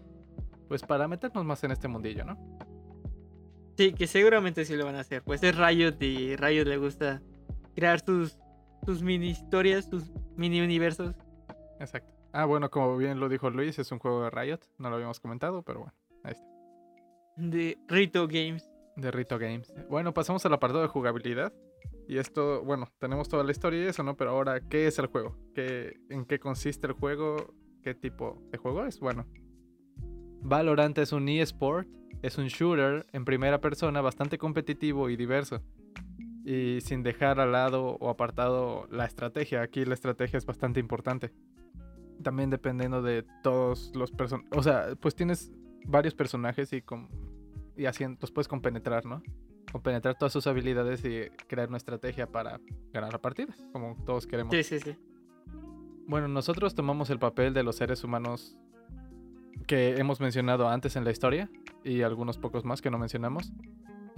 pues 0.67 0.83
para 0.83 1.07
meternos 1.07 1.45
más 1.45 1.63
en 1.63 1.71
este 1.71 1.87
mundillo, 1.87 2.25
¿no? 2.25 2.37
Sí, 3.77 3.93
que 3.93 4.09
seguramente 4.09 4.65
sí 4.65 4.75
lo 4.75 4.85
van 4.85 4.97
a 4.97 5.01
hacer. 5.01 5.23
Pues 5.23 5.41
es 5.45 5.57
Riot 5.57 5.95
y 6.03 6.35
Riot 6.35 6.65
le 6.67 6.77
gusta 6.77 7.23
crear 7.77 8.01
sus, 8.01 8.37
sus 8.85 9.03
mini 9.03 9.31
historias, 9.31 9.87
sus 9.87 10.11
mini 10.37 10.61
universos. 10.61 11.15
Exacto. 11.81 12.13
Ah, 12.33 12.45
bueno, 12.45 12.71
como 12.71 12.97
bien 12.97 13.21
lo 13.21 13.29
dijo 13.29 13.51
Luis, 13.51 13.79
es 13.79 13.91
un 13.93 13.99
juego 13.99 14.23
de 14.25 14.31
Riot, 14.31 14.61
no 14.79 14.91
lo 14.91 14.97
habíamos 14.97 15.21
comentado, 15.21 15.63
pero 15.63 15.81
bueno, 15.81 15.95
ahí 16.25 16.33
está. 16.33 16.47
de 17.37 17.79
Rito 17.89 18.27
Games. 18.29 18.69
De 18.97 19.11
Rito 19.11 19.39
Games. 19.39 19.73
Bueno, 19.89 20.13
pasamos 20.13 20.45
al 20.45 20.53
apartado 20.53 20.83
de 20.83 20.89
jugabilidad. 20.89 21.53
Y 22.09 22.19
esto, 22.19 22.65
bueno, 22.65 22.89
tenemos 22.99 23.29
toda 23.29 23.45
la 23.45 23.51
historia 23.53 23.85
y 23.85 23.87
eso, 23.87 24.03
¿no? 24.03 24.17
Pero 24.17 24.31
ahora, 24.31 24.61
¿qué 24.61 24.87
es 24.87 24.99
el 24.99 25.07
juego? 25.07 25.37
¿Qué, 25.55 25.97
¿En 26.09 26.25
qué 26.25 26.39
consiste 26.39 26.87
el 26.87 26.95
juego? 26.95 27.55
¿Qué 27.83 27.95
tipo 27.95 28.43
de 28.51 28.59
juego 28.59 28.85
es? 28.85 28.99
Bueno, 28.99 29.27
Valorant 30.43 30.97
es 30.99 31.13
un 31.13 31.29
eSport, 31.29 31.89
es 32.23 32.39
un 32.39 32.47
shooter 32.47 33.07
en 33.13 33.25
primera 33.25 33.61
persona 33.61 34.01
bastante 34.01 34.39
competitivo 34.39 35.11
y 35.11 35.17
diverso. 35.17 35.63
Y 36.49 36.81
sin 36.81 37.03
dejar 37.03 37.41
al 37.41 37.53
lado 37.53 37.99
o 38.01 38.09
apartado 38.09 38.89
la 38.91 39.05
estrategia. 39.05 39.61
Aquí 39.61 39.85
la 39.85 39.93
estrategia 39.93 40.39
es 40.39 40.47
bastante 40.47 40.81
importante. 40.81 41.31
También 42.23 42.49
dependiendo 42.49 43.03
de 43.03 43.27
todos 43.43 43.93
los 43.95 44.11
personajes. 44.13 44.51
O 44.57 44.63
sea, 44.63 44.97
pues 44.99 45.15
tienes 45.15 45.53
varios 45.85 46.15
personajes 46.15 46.73
y, 46.73 46.81
con, 46.81 47.11
y 47.77 47.85
así 47.85 48.07
los 48.19 48.33
puedes 48.33 48.49
compenetrar, 48.49 49.05
¿no? 49.05 49.23
Compenetrar 49.71 50.17
todas 50.17 50.33
sus 50.33 50.47
habilidades 50.47 51.05
y 51.05 51.29
crear 51.49 51.69
una 51.69 51.77
estrategia 51.77 52.27
para 52.27 52.59
ganar 52.95 53.13
la 53.13 53.21
partida. 53.21 53.55
Como 53.71 54.03
todos 54.07 54.27
queremos. 54.27 54.55
Sí, 54.55 54.63
sí, 54.63 54.81
sí. 54.81 54.97
Bueno, 56.07 56.29
nosotros 56.29 56.75
tomamos 56.75 57.11
el 57.11 57.19
papel 57.19 57.53
de 57.53 57.63
los 57.63 57.77
seres 57.77 58.05
humanos 58.05 58.57
que 59.67 59.99
hemos 59.99 60.19
mencionado 60.19 60.67
antes 60.67 60.97
en 60.97 61.05
la 61.05 61.11
historia 61.11 61.51
y 61.85 62.01
algunos 62.01 62.39
pocos 62.39 62.65
más 62.65 62.81
que 62.81 62.91
no 62.91 62.99
mencionamos. 62.99 63.53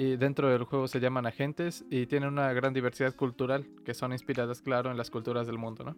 Y 0.00 0.16
dentro 0.16 0.48
del 0.48 0.64
juego 0.64 0.88
se 0.88 0.98
llaman 0.98 1.26
agentes 1.26 1.84
y 1.90 2.06
tienen 2.06 2.30
una 2.30 2.54
gran 2.54 2.72
diversidad 2.72 3.14
cultural 3.14 3.66
que 3.84 3.92
son 3.92 4.12
inspiradas, 4.12 4.62
claro, 4.62 4.90
en 4.90 4.96
las 4.96 5.10
culturas 5.10 5.46
del 5.46 5.58
mundo, 5.58 5.84
¿no? 5.84 5.96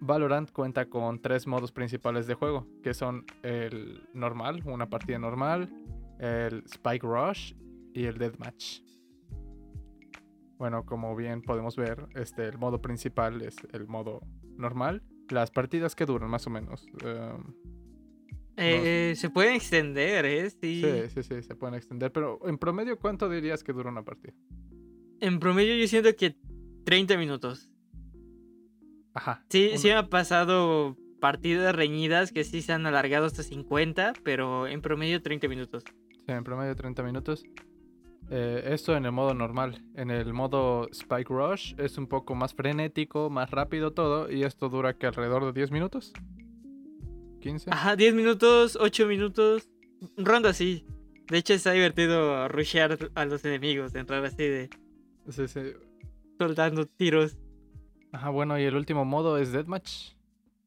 Valorant 0.00 0.50
cuenta 0.50 0.88
con 0.88 1.20
tres 1.20 1.46
modos 1.46 1.70
principales 1.70 2.26
de 2.26 2.32
juego, 2.32 2.66
que 2.82 2.94
son 2.94 3.26
el 3.42 4.08
normal, 4.14 4.62
una 4.64 4.88
partida 4.88 5.18
normal, 5.18 5.68
el 6.18 6.64
Spike 6.64 7.06
Rush 7.06 7.52
y 7.92 8.06
el 8.06 8.16
Deathmatch. 8.16 8.80
Bueno, 10.56 10.86
como 10.86 11.14
bien 11.14 11.42
podemos 11.42 11.76
ver, 11.76 12.08
este, 12.14 12.46
el 12.46 12.56
modo 12.56 12.80
principal 12.80 13.42
es 13.42 13.54
el 13.74 13.86
modo 13.86 14.22
normal. 14.56 15.02
Las 15.28 15.50
partidas 15.50 15.94
que 15.94 16.06
duran 16.06 16.30
más 16.30 16.46
o 16.46 16.50
menos. 16.50 16.86
em, 17.04 17.52
Eh, 18.58 19.14
se 19.16 19.30
pueden 19.30 19.54
extender, 19.54 20.26
¿eh? 20.26 20.50
Sí. 20.50 20.82
sí, 20.82 21.08
sí, 21.14 21.22
sí, 21.22 21.42
se 21.42 21.54
pueden 21.54 21.74
extender. 21.74 22.12
Pero 22.12 22.40
en 22.46 22.58
promedio, 22.58 22.98
¿cuánto 22.98 23.28
dirías 23.28 23.62
que 23.62 23.72
dura 23.72 23.90
una 23.90 24.02
partida? 24.02 24.34
En 25.20 25.38
promedio 25.38 25.76
yo 25.76 25.86
siento 25.86 26.14
que 26.16 26.36
30 26.84 27.16
minutos. 27.16 27.70
Ajá. 29.14 29.44
Sí, 29.48 29.72
sí 29.76 29.88
me 29.88 29.94
ha 29.94 30.08
pasado 30.08 30.96
partidas 31.20 31.74
reñidas 31.74 32.32
que 32.32 32.44
sí 32.44 32.62
se 32.62 32.72
han 32.72 32.86
alargado 32.86 33.26
hasta 33.26 33.42
50, 33.42 34.14
pero 34.22 34.66
en 34.66 34.80
promedio 34.80 35.20
30 35.22 35.48
minutos. 35.48 35.84
Sí, 36.26 36.32
en 36.32 36.44
promedio 36.44 36.74
30 36.74 37.02
minutos. 37.02 37.44
Eh, 38.30 38.62
esto 38.66 38.96
en 38.96 39.06
el 39.06 39.12
modo 39.12 39.34
normal. 39.34 39.82
En 39.94 40.10
el 40.10 40.32
modo 40.32 40.88
Spike 40.90 41.32
Rush 41.32 41.74
es 41.78 41.98
un 41.98 42.06
poco 42.06 42.34
más 42.34 42.54
frenético, 42.54 43.30
más 43.30 43.50
rápido 43.50 43.92
todo. 43.92 44.30
Y 44.30 44.44
esto 44.44 44.68
dura 44.68 44.94
que 44.94 45.06
alrededor 45.06 45.46
de 45.46 45.52
10 45.52 45.70
minutos. 45.70 46.12
15. 47.48 47.70
Ajá, 47.72 47.96
10 47.96 48.14
minutos, 48.14 48.76
8 48.80 49.06
minutos. 49.06 49.68
Ronda 50.16 50.50
así. 50.50 50.84
De 51.28 51.38
hecho 51.38 51.54
está 51.54 51.72
divertido 51.72 52.46
rushear 52.48 52.98
a 53.14 53.24
los 53.24 53.44
enemigos, 53.44 53.94
entrar 53.94 54.24
así 54.24 54.42
de 54.44 54.70
Sí, 55.30 55.48
sí. 55.48 55.60
soltando 56.38 56.86
tiros. 56.86 57.38
Ajá, 58.12 58.30
bueno, 58.30 58.58
y 58.58 58.64
el 58.64 58.74
último 58.76 59.04
modo 59.04 59.38
es 59.38 59.52
Deathmatch. 59.52 60.12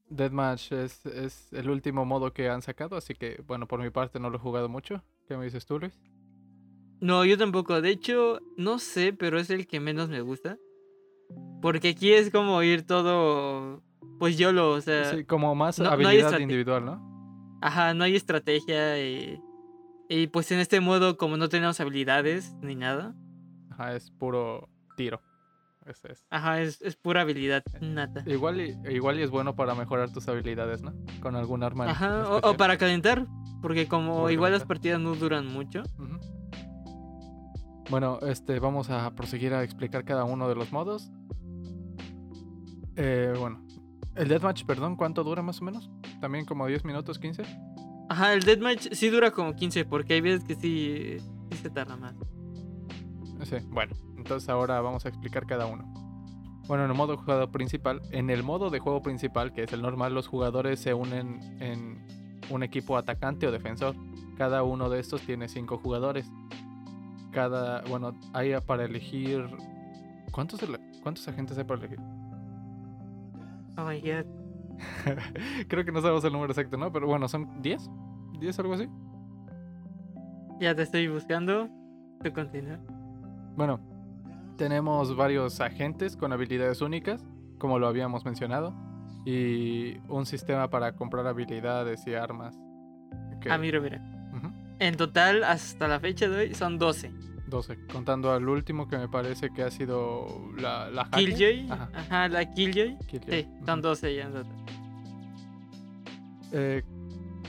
Deathmatch 0.10 0.72
es, 0.74 1.06
es 1.06 1.54
el 1.54 1.70
último 1.70 2.04
modo 2.06 2.34
que 2.34 2.50
han 2.50 2.62
sacado, 2.62 2.96
así 2.98 3.14
que, 3.16 3.42
bueno, 3.48 3.68
por 3.68 3.80
mi 3.82 3.90
parte 3.92 4.20
no 4.20 4.30
lo 4.30 4.38
he 4.38 4.40
jugado 4.42 4.70
mucho. 4.70 5.04
¿Qué 5.28 5.38
me 5.38 5.46
dices 5.46 5.66
tú, 5.66 5.80
Luis? 5.80 5.98
No, 7.00 7.26
yo 7.26 7.38
tampoco. 7.38 7.82
De 7.82 7.90
hecho, 7.92 8.40
no 8.58 8.78
sé, 8.80 9.14
pero 9.14 9.40
es 9.40 9.50
el 9.50 9.66
que 9.68 9.80
menos 9.80 10.10
me 10.10 10.22
gusta. 10.22 10.58
Porque 11.62 11.90
aquí 11.90 12.12
es 12.12 12.30
como 12.30 12.62
ir 12.64 12.86
todo. 12.86 13.82
Pues 14.20 14.38
yo 14.38 14.52
lo, 14.52 14.72
o 14.72 14.82
sea. 14.82 15.06
Sí, 15.16 15.26
como 15.26 15.54
más 15.56 15.80
no- 15.80 15.90
habilidad 15.90 16.38
individual, 16.40 16.86
¿no? 16.86 17.58
Ajá, 17.62 17.94
no 17.94 18.04
hay 18.04 18.16
estrategia 18.16 19.00
y. 19.04 19.40
Y 20.10 20.28
pues 20.28 20.52
en 20.52 20.60
este 20.60 20.82
modo, 20.82 21.18
como 21.18 21.38
no 21.38 21.48
tenemos 21.50 21.80
habilidades 21.80 22.54
ni 22.62 22.76
nada. 22.76 23.16
Ajá, 23.70 23.96
es 23.96 24.12
puro 24.12 24.68
tiro. 24.98 25.22
Ese 25.86 26.12
es. 26.12 26.26
Ajá, 26.30 26.62
es, 26.62 26.82
es 26.82 26.96
pura 26.96 27.22
habilidad 27.22 27.64
nata. 27.80 28.24
Igual 28.28 28.60
y, 28.62 28.78
igual 28.94 29.20
y 29.20 29.24
es 29.24 29.30
bueno 29.32 29.56
para 29.56 29.74
mejorar 29.74 30.12
tus 30.12 30.28
habilidades, 30.28 30.84
¿no? 30.84 30.94
Con 31.22 31.36
algún 31.36 31.64
arma. 31.64 31.90
Ajá, 31.90 32.30
o- 32.44 32.56
para 32.58 32.78
calentar. 32.78 33.26
Porque 33.62 33.88
como 33.88 34.30
igual 34.30 34.52
las 34.52 34.66
partidas 34.66 35.00
no 35.00 35.16
duran 35.16 35.48
mucho. 35.48 35.84
Bueno, 37.90 38.20
este, 38.22 38.60
vamos 38.60 38.90
a 38.90 39.12
proseguir 39.16 39.54
a 39.54 39.64
explicar 39.64 40.04
cada 40.06 40.24
uno 40.24 40.48
de 40.50 40.56
los 40.56 40.72
modos. 40.72 41.12
Eh, 42.96 43.34
bueno, 43.40 43.64
el 44.16 44.28
deathmatch, 44.28 44.66
perdón, 44.66 44.96
¿cuánto 44.96 45.24
dura 45.24 45.42
más 45.42 45.62
o 45.62 45.66
menos? 45.66 45.90
También 46.20 46.46
como 46.46 46.68
10 46.68 46.86
minutos, 46.86 47.20
15. 47.20 47.44
Ajá, 48.10 48.34
el 48.34 48.44
deathmatch 48.44 48.90
sí 48.92 49.10
dura 49.10 49.32
como 49.32 49.56
15, 49.56 49.86
porque 49.86 50.16
hay 50.16 50.22
veces 50.22 50.44
que 50.44 50.56
sí, 50.56 51.18
sí 51.52 51.58
se 51.58 51.70
tarda 51.70 51.96
más. 51.96 52.16
Sí, 53.44 53.56
bueno, 53.70 53.96
entonces 54.18 54.50
ahora 54.50 54.82
vamos 54.82 55.06
a 55.06 55.10
explicar 55.10 55.46
cada 55.46 55.66
uno. 55.66 55.92
Bueno, 56.68 56.86
en 56.86 56.92
el 56.92 56.98
modo 56.98 57.18
jugador 57.18 57.52
principal, 57.52 58.02
en 58.12 58.30
el 58.30 58.44
modo 58.44 58.70
de 58.70 58.80
juego 58.80 59.02
principal, 59.02 59.52
que 59.52 59.64
es 59.64 59.74
el 59.74 59.82
normal, 59.82 60.14
los 60.14 60.28
jugadores 60.28 60.80
se 60.80 60.94
unen 60.94 61.40
en 61.60 62.06
un 62.50 62.64
equipo 62.64 62.98
atacante 62.98 63.48
o 63.48 63.52
defensor. 63.52 63.96
Cada 64.38 64.64
uno 64.64 64.90
de 64.90 65.00
estos 65.00 65.22
tiene 65.22 65.48
cinco 65.48 65.78
jugadores. 65.78 66.30
Cada, 67.32 67.82
bueno, 67.84 68.20
hay 68.34 68.54
para 68.66 68.86
elegir. 68.86 69.50
¿Cuántos, 70.32 70.62
cuántos 71.02 71.28
agentes 71.28 71.58
hay 71.58 71.64
para 71.64 71.80
elegir? 71.80 72.00
Oh 73.78 73.86
my 73.86 74.00
god. 74.02 74.26
Creo 75.68 75.86
que 75.86 75.92
no 75.92 76.02
sabemos 76.02 76.24
el 76.24 76.34
número 76.34 76.52
exacto, 76.52 76.78
¿no? 76.78 76.92
Pero 76.92 77.08
bueno, 77.08 77.28
son 77.28 77.62
10. 77.62 77.90
10 78.40 78.60
algo 78.60 78.74
así. 78.74 78.88
Ya 80.60 80.76
te 80.76 80.84
estoy 80.84 81.08
buscando. 81.08 81.70
Tú 82.24 82.32
continúa. 82.34 82.80
Bueno, 83.56 83.80
tenemos 84.58 85.16
varios 85.16 85.60
agentes 85.62 86.16
con 86.16 86.32
habilidades 86.34 86.82
únicas, 86.82 87.24
como 87.58 87.80
lo 87.80 87.88
habíamos 87.88 88.26
mencionado, 88.26 88.74
y 89.26 89.98
un 90.08 90.26
sistema 90.26 90.70
para 90.70 90.96
comprar 90.96 91.26
habilidades 91.28 92.06
y 92.08 92.14
armas. 92.14 92.56
que- 93.40 93.50
Ah, 93.52 93.58
mira, 93.58 93.80
mira. 93.80 94.00
En 94.80 94.96
total, 94.98 95.44
hasta 95.44 95.88
la 95.88 96.00
fecha 96.00 96.28
de 96.28 96.38
hoy, 96.38 96.54
son 96.56 96.78
12. 96.80 97.12
12, 97.52 97.78
contando 97.94 98.32
al 98.32 98.48
último 98.50 98.88
que 98.88 98.98
me 98.98 99.08
parece 99.08 99.52
que 99.52 99.62
ha 99.62 99.70
sido 99.70 100.26
la, 100.58 100.90
la. 100.90 101.08
Killjoy. 101.12 101.68
Ajá, 101.70 101.90
Ajá, 101.94 102.28
la 102.30 102.52
Killjoy. 102.52 102.98
Killjoy, 103.06 103.42
Sí, 103.44 103.48
son 103.66 103.80
ujú. 103.80 103.88
12 103.90 104.16
ya 104.16 104.24
en 104.24 104.32
total. 104.34 104.56
Eh, 106.54 106.84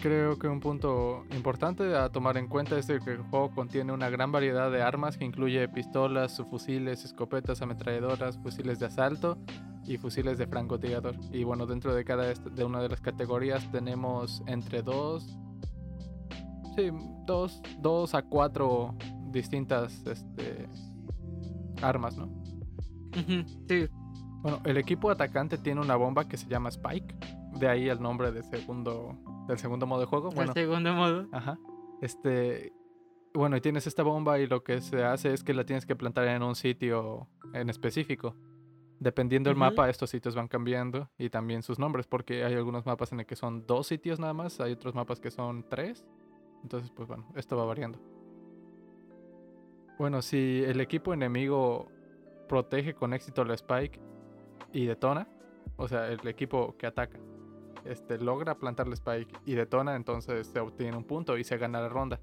creo 0.02 0.38
que 0.38 0.49
un 0.49 0.61
punto 0.61 1.25
importante 1.35 1.97
a 1.97 2.09
tomar 2.11 2.37
en 2.37 2.49
cuenta 2.49 2.78
es 2.78 2.87
que 2.87 2.94
el 2.94 3.23
juego 3.23 3.50
contiene 3.54 3.92
una 3.92 4.11
gran 4.11 4.30
variedad 4.32 4.71
de 4.71 4.82
armas 4.82 5.16
que 5.16 5.25
incluye 5.25 5.68
pistolas, 5.68 6.35
subfusiles, 6.35 7.04
escopetas, 7.04 7.62
ametralladoras, 7.62 8.38
fusiles 8.38 8.78
de 8.78 8.87
asalto 8.87 9.38
y 9.87 9.97
fusiles 9.99 10.38
de 10.38 10.47
francotirador. 10.47 11.16
Y 11.32 11.44
bueno, 11.44 11.66
dentro 11.66 11.94
de 11.94 12.04
cada 12.04 12.32
de 12.35 12.64
una 12.64 12.80
de 12.80 12.88
las 12.88 13.00
categorías 13.00 13.71
tenemos 13.73 14.42
entre 14.47 14.82
dos, 14.82 15.37
sí, 16.76 16.90
dos, 17.26 17.61
dos 17.80 18.14
a 18.14 18.23
cuatro 18.23 18.94
distintas 19.33 20.07
este, 20.07 20.69
armas, 21.83 22.17
¿no? 22.17 22.31
Sí, 23.69 23.89
Bueno, 24.43 24.61
el 24.65 24.77
equipo 24.77 25.11
atacante 25.11 25.59
tiene 25.59 25.81
una 25.81 25.97
bomba 25.97 26.29
que 26.29 26.37
se 26.37 26.49
llama 26.49 26.69
Spike, 26.71 27.15
de 27.59 27.69
ahí 27.69 27.89
el 27.89 28.01
nombre 28.01 28.33
del 28.33 28.45
segundo, 28.45 29.17
del 29.47 29.59
segundo 29.59 29.87
modo 29.87 30.01
de 30.01 30.07
juego. 30.07 30.31
el 30.31 30.35
Bueno, 30.35 30.53
segundo 30.53 30.93
modo. 30.95 31.29
Ajá. 31.33 31.59
Este. 32.01 32.73
Bueno, 33.35 33.57
y 33.57 33.61
tienes 33.61 33.87
esta 33.87 34.03
bomba 34.03 34.39
y 34.39 34.47
lo 34.47 34.62
que 34.62 34.81
se 34.81 35.05
hace 35.05 35.33
es 35.33 35.43
que 35.43 35.55
la 35.55 35.65
tienes 35.65 35.87
que 35.87 35.97
plantar 35.97 36.29
en 36.29 36.43
un 36.43 36.55
sitio 36.55 37.29
en 37.55 37.71
específico. 37.71 38.37
Dependiendo 39.01 39.51
del 39.51 39.57
mapa, 39.57 39.89
estos 39.89 40.11
sitios 40.11 40.35
van 40.35 40.49
cambiando 40.49 41.11
y 41.19 41.29
también 41.31 41.62
sus 41.62 41.79
nombres, 41.79 42.07
porque 42.07 42.45
hay 42.45 42.55
algunos 42.55 42.87
mapas 42.87 43.11
en 43.12 43.21
el 43.21 43.27
que 43.27 43.35
son 43.35 43.67
dos 43.67 43.87
sitios 43.87 44.21
nada 44.21 44.33
más, 44.33 44.61
hay 44.61 44.73
otros 44.73 44.95
mapas 44.95 45.19
que 45.19 45.31
son 45.31 45.67
tres. 45.69 46.05
Entonces, 46.62 46.91
pues 46.91 47.09
bueno, 47.09 47.27
esto 47.35 47.57
va 47.57 47.65
variando. 47.65 47.99
Bueno, 49.99 50.23
si 50.23 50.65
el 50.65 50.81
equipo 50.81 51.13
enemigo 51.13 51.89
protege 52.49 52.95
con 52.95 53.13
éxito 53.13 53.45
la 53.45 53.55
Spike 53.55 54.01
y 54.73 54.87
detona, 54.87 55.29
o 55.77 55.89
sea, 55.89 56.09
el 56.09 56.27
equipo 56.27 56.77
que 56.77 56.87
ataca, 56.87 57.19
este, 57.85 58.19
logra 58.19 58.55
plantar 58.57 58.89
la 58.89 58.95
Spike 58.95 59.41
y 59.47 59.55
detona, 59.55 59.97
entonces 59.97 60.47
se 60.47 60.61
obtiene 60.61 60.97
un 60.97 61.05
punto 61.05 61.37
y 61.37 61.45
se 61.45 61.59
gana 61.59 61.81
la 61.81 61.89
ronda. 61.89 62.21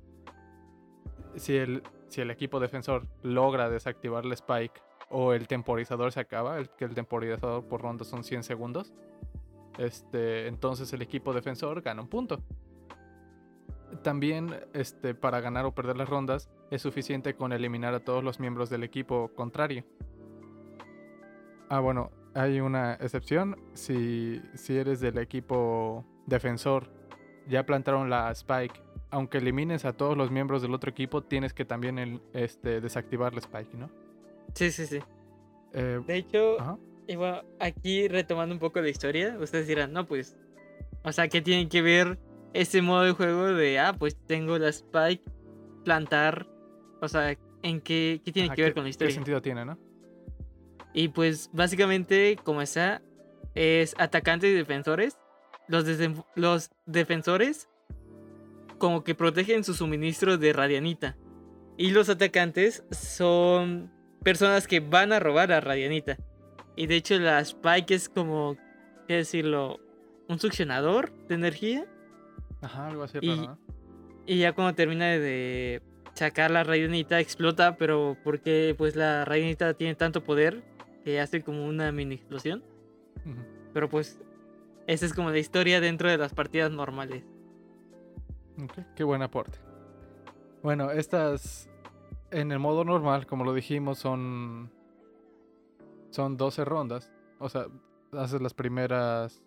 Si 1.35 1.55
el, 1.55 1.83
si 2.07 2.21
el 2.21 2.31
equipo 2.31 2.59
defensor 2.59 3.07
logra 3.21 3.69
desactivar 3.69 4.25
la 4.25 4.33
Spike 4.33 4.81
o 5.09 5.33
el 5.33 5.47
temporizador 5.47 6.11
se 6.11 6.19
acaba, 6.19 6.57
el, 6.57 6.69
que 6.69 6.85
el 6.85 6.93
temporizador 6.93 7.65
por 7.65 7.81
ronda 7.81 8.03
son 8.03 8.23
100 8.23 8.43
segundos, 8.43 8.93
este, 9.77 10.47
entonces 10.47 10.91
el 10.93 11.01
equipo 11.01 11.33
defensor 11.33 11.81
gana 11.81 12.01
un 12.01 12.09
punto. 12.09 12.39
También 14.03 14.55
este, 14.73 15.15
para 15.15 15.39
ganar 15.39 15.65
o 15.65 15.73
perder 15.73 15.97
las 15.97 16.09
rondas 16.09 16.49
es 16.71 16.81
suficiente 16.81 17.35
con 17.35 17.51
eliminar 17.53 17.93
a 17.93 17.99
todos 17.99 18.23
los 18.23 18.39
miembros 18.39 18.69
del 18.69 18.83
equipo 18.83 19.31
contrario. 19.35 19.83
Ah, 21.69 21.79
bueno, 21.79 22.11
hay 22.33 22.59
una 22.61 22.93
excepción. 22.95 23.55
Si, 23.73 24.41
si 24.55 24.77
eres 24.77 24.99
del 24.99 25.17
equipo 25.17 26.05
defensor, 26.25 26.91
ya 27.47 27.65
plantaron 27.65 28.09
la 28.09 28.31
Spike. 28.31 28.81
Aunque 29.11 29.39
elimines 29.39 29.85
a 29.85 29.93
todos 29.93 30.15
los 30.15 30.29
miembros 30.31 30.61
del 30.61 30.73
otro 30.73 30.89
equipo, 30.91 31.23
tienes 31.23 31.53
que 31.53 31.65
también 31.65 31.97
el- 31.97 32.21
este, 32.33 32.79
desactivar 32.81 33.33
la 33.33 33.39
Spike, 33.39 33.75
¿no? 33.75 33.89
Sí, 34.53 34.71
sí, 34.71 34.85
sí. 34.85 34.99
Eh, 35.73 35.99
De 36.05 36.15
hecho, 36.15 36.59
ajá. 36.59 36.77
aquí 37.59 38.07
retomando 38.07 38.53
un 38.53 38.59
poco 38.59 38.81
la 38.81 38.89
historia, 38.89 39.37
ustedes 39.39 39.67
dirán, 39.67 39.93
no, 39.93 40.05
pues. 40.05 40.35
O 41.03 41.11
sea, 41.11 41.27
¿qué 41.27 41.41
tiene 41.41 41.67
que 41.69 41.81
ver 41.81 42.19
ese 42.53 42.81
modo 42.81 43.03
de 43.03 43.11
juego 43.13 43.45
de, 43.47 43.79
ah, 43.79 43.95
pues 43.97 44.15
tengo 44.27 44.57
la 44.57 44.69
Spike, 44.69 45.23
plantar? 45.85 46.47
O 47.01 47.07
sea, 47.07 47.35
¿en 47.63 47.81
qué, 47.81 48.21
qué 48.23 48.31
tiene 48.31 48.47
Ajá, 48.47 48.55
que 48.55 48.61
ver 48.63 48.71
¿qué- 48.71 48.75
con 48.75 48.83
la 48.83 48.87
¿Qué 48.87 48.91
historia? 48.91 49.13
sentido 49.15 49.41
tiene, 49.41 49.65
no? 49.65 49.77
Y 50.93 51.09
pues 51.09 51.49
básicamente, 51.53 52.37
como 52.43 52.61
está, 52.61 53.01
es 53.55 53.95
atacantes 53.97 54.49
y 54.51 54.53
defensores. 54.53 55.17
Los, 55.67 55.85
los 56.35 56.71
defensores 56.87 57.69
como 58.79 59.03
que 59.03 59.13
protegen 59.13 59.63
sus 59.63 59.77
suministros 59.77 60.39
de 60.39 60.51
radianita. 60.53 61.15
Y 61.77 61.91
los 61.91 62.09
atacantes 62.09 62.83
son 62.91 63.91
personas 64.23 64.67
que 64.67 64.79
van 64.79 65.13
a 65.13 65.19
robar 65.19 65.51
a 65.51 65.61
radianita. 65.61 66.17
Y 66.75 66.87
de 66.87 66.95
hecho 66.95 67.17
la 67.19 67.39
Spike 67.41 67.93
es 67.93 68.09
como, 68.09 68.57
¿qué 69.07 69.15
decirlo? 69.15 69.79
Un 70.27 70.39
succionador 70.39 71.11
de 71.27 71.35
energía. 71.35 71.85
Ajá, 72.61 72.87
algo 72.87 73.03
así 73.03 73.17
Y- 73.21 73.29
raro, 73.29 73.41
¿no? 73.43 73.59
Y 74.25 74.39
ya 74.39 74.53
cuando 74.53 74.75
termina 74.75 75.05
de 75.07 75.81
sacar 76.19 76.51
la 76.51 76.65
radianita 76.65 77.19
explota, 77.21 77.77
pero 77.77 78.17
porque 78.25 78.75
pues 78.77 78.95
la 78.97 79.23
radianita 79.23 79.73
tiene 79.73 79.95
tanto 79.95 80.21
poder 80.21 80.63
que 81.05 81.21
hace 81.21 81.41
como 81.41 81.65
una 81.65 81.91
mini 81.93 82.15
explosión. 82.15 82.61
Pero 83.73 83.89
pues 83.89 84.19
esa 84.85 85.05
es 85.05 85.13
como 85.13 85.31
la 85.31 85.39
historia 85.39 85.79
dentro 85.79 86.09
de 86.09 86.17
las 86.17 86.33
partidas 86.33 86.71
normales. 86.71 87.23
Ok, 88.61 88.79
Qué 88.95 89.03
buen 89.05 89.21
aporte. 89.21 89.59
Bueno, 90.61 90.91
estas 90.91 91.69
en 92.31 92.51
el 92.51 92.59
modo 92.59 92.83
normal, 92.83 93.25
como 93.25 93.45
lo 93.45 93.53
dijimos, 93.53 93.97
son 93.97 94.69
son 96.09 96.35
12 96.35 96.65
rondas. 96.65 97.13
O 97.39 97.47
sea, 97.47 97.67
haces 98.11 98.41
las 98.41 98.53
primeras 98.53 99.41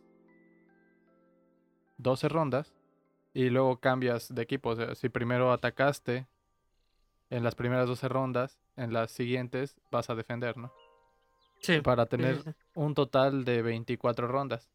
12 1.98 2.28
rondas 2.30 2.72
y 3.34 3.50
luego 3.50 3.78
cambias 3.78 4.34
de 4.34 4.40
equipo. 4.40 4.70
O 4.70 4.76
sea, 4.76 4.94
si 4.94 5.10
primero 5.10 5.52
atacaste 5.52 6.26
en 7.32 7.42
las 7.42 7.54
primeras 7.54 7.88
12 7.88 8.08
rondas, 8.08 8.58
en 8.76 8.92
las 8.92 9.10
siguientes 9.10 9.80
vas 9.90 10.10
a 10.10 10.14
defender, 10.14 10.58
¿no? 10.58 10.70
Sí. 11.60 11.80
Para 11.80 12.04
tener 12.04 12.54
un 12.74 12.94
total 12.94 13.44
de 13.44 13.62
24 13.62 14.28
rondas. 14.28 14.70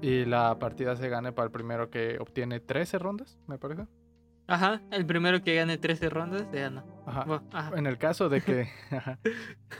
Y 0.00 0.24
la 0.24 0.58
partida 0.58 0.96
se 0.96 1.10
gane 1.10 1.32
para 1.32 1.46
el 1.46 1.52
primero 1.52 1.90
que 1.90 2.18
obtiene 2.18 2.60
13 2.60 2.98
rondas, 2.98 3.38
me 3.46 3.58
parece. 3.58 3.86
Ajá, 4.52 4.82
el 4.90 5.06
primero 5.06 5.42
que 5.42 5.54
gane 5.54 5.78
13 5.78 6.10
rondas 6.10 6.46
se 6.50 6.60
gana. 6.60 6.84
Ajá. 7.06 7.72
En 7.74 7.86
el 7.86 7.96
caso 7.96 8.28
de 8.28 8.42
que. 8.42 8.68
ajá, 8.90 9.18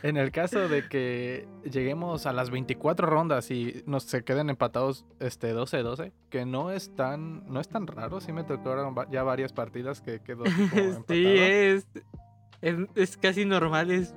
en 0.03 0.17
el 0.17 0.33
caso 0.33 0.67
de 0.67 0.89
que 0.89 1.47
lleguemos 1.71 2.25
a 2.25 2.33
las 2.33 2.49
24 2.49 3.07
rondas 3.07 3.51
y 3.51 3.83
nos 3.85 4.05
se 4.05 4.25
queden 4.25 4.49
empatados 4.49 5.05
este 5.21 5.55
12-12, 5.55 6.13
que 6.31 6.47
no 6.47 6.71
es 6.71 6.95
tan. 6.95 7.47
No 7.53 7.61
es 7.61 7.69
tan 7.69 7.87
raro. 7.87 8.23
Sí 8.23 8.33
me 8.33 8.45
tocaron 8.45 8.95
ya 9.11 9.23
varias 9.23 9.53
partidas 9.53 10.01
que 10.01 10.21
quedó 10.21 10.45
sí, 11.07 11.27
es, 11.27 11.87
es. 12.63 12.77
Es 12.95 13.19
casi 13.19 13.45
normal, 13.45 13.91
es 13.91 14.15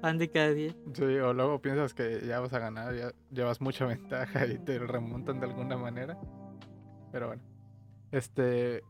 pan 0.00 0.16
de 0.16 0.30
cada 0.30 0.52
día. 0.52 0.74
Sí, 0.94 1.02
o 1.02 1.34
luego 1.34 1.60
piensas 1.60 1.92
que 1.92 2.22
ya 2.26 2.40
vas 2.40 2.54
a 2.54 2.58
ganar, 2.58 2.94
ya 2.94 3.12
llevas 3.30 3.60
mucha 3.60 3.84
ventaja 3.94 4.46
y 4.46 4.58
te 4.58 4.78
remontan 4.78 5.38
de 5.38 5.48
alguna 5.48 5.76
manera. 5.76 6.18
Pero 7.12 7.26
bueno. 7.26 7.42
Este. 8.10 8.82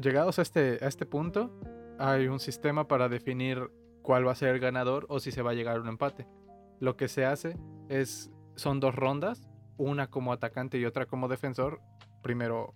Llegados 0.00 0.38
a 0.38 0.42
este, 0.42 0.78
a 0.82 0.88
este 0.88 1.06
punto, 1.06 1.50
hay 1.98 2.28
un 2.28 2.40
sistema 2.40 2.88
para 2.88 3.08
definir 3.08 3.70
cuál 4.02 4.26
va 4.26 4.32
a 4.32 4.34
ser 4.36 4.54
el 4.54 4.60
ganador 4.60 5.06
o 5.08 5.20
si 5.20 5.32
se 5.32 5.42
va 5.42 5.50
a 5.50 5.54
llegar 5.54 5.76
a 5.76 5.80
un 5.80 5.88
empate. 5.88 6.26
Lo 6.78 6.96
que 6.96 7.08
se 7.08 7.24
hace 7.24 7.56
es. 7.88 8.30
Son 8.56 8.78
dos 8.78 8.94
rondas, 8.94 9.48
una 9.78 10.10
como 10.10 10.32
atacante 10.32 10.76
y 10.78 10.84
otra 10.84 11.06
como 11.06 11.28
defensor. 11.28 11.80
Primero 12.22 12.74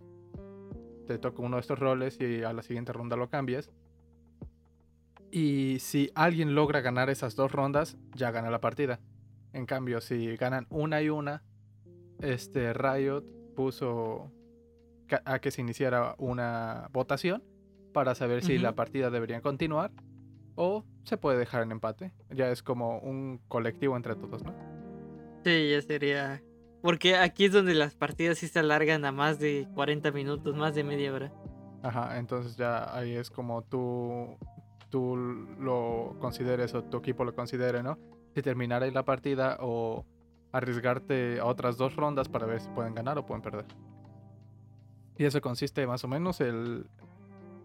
te 1.06 1.18
toca 1.18 1.42
uno 1.42 1.56
de 1.56 1.60
estos 1.60 1.78
roles 1.78 2.18
y 2.20 2.42
a 2.42 2.52
la 2.54 2.62
siguiente 2.62 2.92
ronda 2.92 3.16
lo 3.16 3.28
cambias. 3.28 3.70
Y 5.30 5.78
si 5.80 6.10
alguien 6.14 6.54
logra 6.54 6.80
ganar 6.80 7.10
esas 7.10 7.34
dos 7.34 7.52
rondas, 7.52 7.98
ya 8.14 8.30
gana 8.30 8.50
la 8.50 8.60
partida. 8.60 9.00
En 9.52 9.66
cambio, 9.66 10.00
si 10.00 10.36
ganan 10.36 10.66
una 10.70 11.02
y 11.02 11.10
una, 11.10 11.42
este 12.20 12.72
Riot 12.72 13.24
puso 13.54 14.30
a 15.25 15.38
que 15.38 15.50
se 15.50 15.60
iniciara 15.60 16.14
una 16.19 16.88
votación 16.93 17.43
para 17.93 18.14
saber 18.14 18.43
si 18.43 18.58
la 18.58 18.75
partida 18.75 19.10
debería 19.10 19.40
continuar 19.40 19.93
o 20.56 20.84
se 21.04 21.17
puede 21.17 21.38
dejar 21.38 21.62
en 21.62 21.73
empate. 21.73 22.12
Ya 22.30 22.50
es 22.50 22.62
como 22.62 22.99
un 22.99 23.40
colectivo 23.49 23.97
entre 23.97 24.17
todos, 24.17 24.43
¿no? 24.43 24.54
Sí, 25.45 25.71
ya 25.71 25.82
sería. 25.82 26.43
Porque 26.82 27.17
aquí 27.17 27.47
es 27.47 27.52
donde 27.52 27.75
las 27.75 27.95
partidas 27.95 28.38
sí 28.38 28.49
se 28.49 28.58
alargan 28.58 29.04
a 29.04 29.12
más 29.12 29.38
de 29.38 29.69
40 29.75 30.10
minutos, 30.10 30.54
más 30.56 30.75
de 30.75 30.84
media 30.84 31.12
hora. 31.12 31.32
Ajá, 31.82 32.19
entonces 32.19 32.56
ya 32.56 32.95
ahí 32.97 33.14
es 33.14 33.30
como 33.30 33.62
tú, 33.62 34.36
tú 34.90 35.17
lo 35.58 36.17
consideres 36.21 36.75
o 36.75 36.82
tu 36.84 36.99
equipo 36.99 37.25
lo 37.25 37.34
considere, 37.34 37.82
¿no? 37.82 37.99
Si 38.34 38.43
terminar 38.43 38.82
ahí 38.82 38.90
la 38.90 39.04
partida 39.04 39.58
o 39.60 40.04
arriesgarte 40.52 41.40
a 41.40 41.47
otras 41.47 41.76
dos 41.76 41.97
rondas 41.97 42.28
para 42.28 42.47
ver 42.47 42.60
si 42.60 42.69
pueden 42.71 42.95
ganar 42.95 43.19
o 43.19 43.26
pueden 43.26 43.43
perder. 43.43 43.67
Y 45.16 45.24
eso 45.24 45.40
consiste 45.40 45.86
más 45.86 46.02
o 46.04 46.08
menos 46.08 46.40
el, 46.40 46.86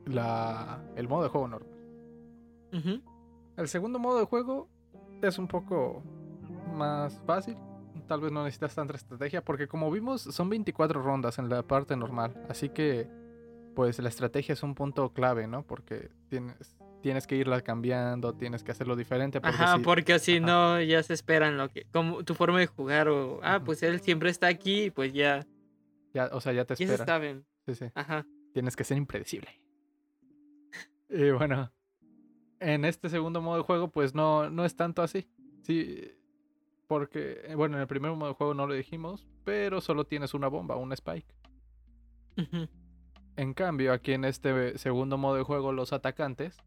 la, 0.06 0.82
el 0.96 1.08
modo 1.08 1.24
de 1.24 1.30
juego 1.30 1.48
normal. 1.48 1.70
El 3.58 3.68
segundo 3.68 4.00
modo 4.00 4.20
de 4.20 4.26
juego 4.26 4.68
es 5.22 5.38
un 5.38 5.48
poco 5.48 6.04
más 6.76 7.20
fácil. 7.26 7.56
Tal 8.08 8.22
vez 8.22 8.32
no 8.32 8.44
necesitas 8.44 8.74
tanta 8.76 8.96
estrategia 8.96 9.44
porque 9.44 9.68
como 9.68 9.92
vimos 9.92 10.22
son 10.22 10.50
24 10.50 11.02
rondas 11.02 11.38
en 11.40 11.50
la 11.50 11.64
parte 11.64 11.96
normal. 11.96 12.34
Así 12.50 12.70
que 12.70 13.08
pues 13.76 14.00
la 14.00 14.10
estrategia 14.10 14.54
es 14.54 14.64
un 14.64 14.76
punto 14.76 15.12
clave, 15.14 15.48
¿no? 15.48 15.64
Porque 15.64 16.10
tienes, 16.28 16.76
tienes 17.02 17.28
que 17.28 17.36
irla 17.36 17.62
cambiando, 17.62 18.34
tienes 18.34 18.64
que 18.64 18.72
hacerlo 18.72 18.96
diferente. 18.96 19.40
Porque 19.42 19.56
Ajá, 19.56 19.78
si- 19.78 19.84
porque 19.84 20.20
si 20.20 20.38
ajá. 20.38 20.46
no, 20.46 20.82
ya 20.82 21.02
se 21.04 21.14
esperan 21.14 21.58
lo 21.58 21.70
que. 21.70 21.86
Como 21.92 22.24
tu 22.24 22.34
forma 22.36 22.60
de 22.60 22.68
jugar 22.68 23.08
o. 23.10 23.40
Ah, 23.44 23.62
pues 23.64 23.84
él 23.84 24.00
siempre 24.02 24.30
está 24.30 24.48
aquí, 24.48 24.92
pues 24.92 25.14
ya. 25.14 25.46
Ya, 26.14 26.30
o 26.34 26.42
sea, 26.42 26.54
ya 26.54 26.66
te 26.66 26.76
Ya 26.76 26.86
espera. 26.86 27.06
saben. 27.06 27.46
Sí, 27.66 27.76
sí. 27.76 27.86
Ajá. 27.96 28.26
Tienes 28.54 28.76
que 28.76 28.84
ser 28.84 28.98
impredecible. 28.98 29.62
Y 31.10 31.32
bueno, 31.32 31.72
en 32.60 32.86
este 32.86 33.10
segundo 33.10 33.42
modo 33.42 33.58
de 33.58 33.64
juego, 33.64 33.90
pues 33.90 34.14
no, 34.14 34.50
no 34.50 34.66
es 34.66 34.76
tanto 34.76 35.02
así. 35.02 35.28
Sí, 35.64 36.12
porque, 36.88 37.42
eh, 37.46 37.56
bueno, 37.56 37.76
en 37.78 37.82
el 37.82 37.88
primer 37.88 38.12
modo 38.12 38.30
de 38.30 38.36
juego 38.36 38.54
no 38.54 38.68
lo 38.68 38.74
dijimos, 38.74 39.28
pero 39.44 39.82
solo 39.82 40.06
tienes 40.06 40.34
una 40.34 40.48
bomba, 40.48 40.76
un 40.76 40.92
spike. 40.94 41.34
En 43.36 43.54
cambio, 43.54 43.92
aquí 43.94 44.14
en 44.14 44.26
este 44.26 44.78
segundo 44.78 45.18
modo 45.18 45.36
de 45.36 45.44
juego, 45.44 45.72
los 45.74 45.94
atacantes, 45.94 46.58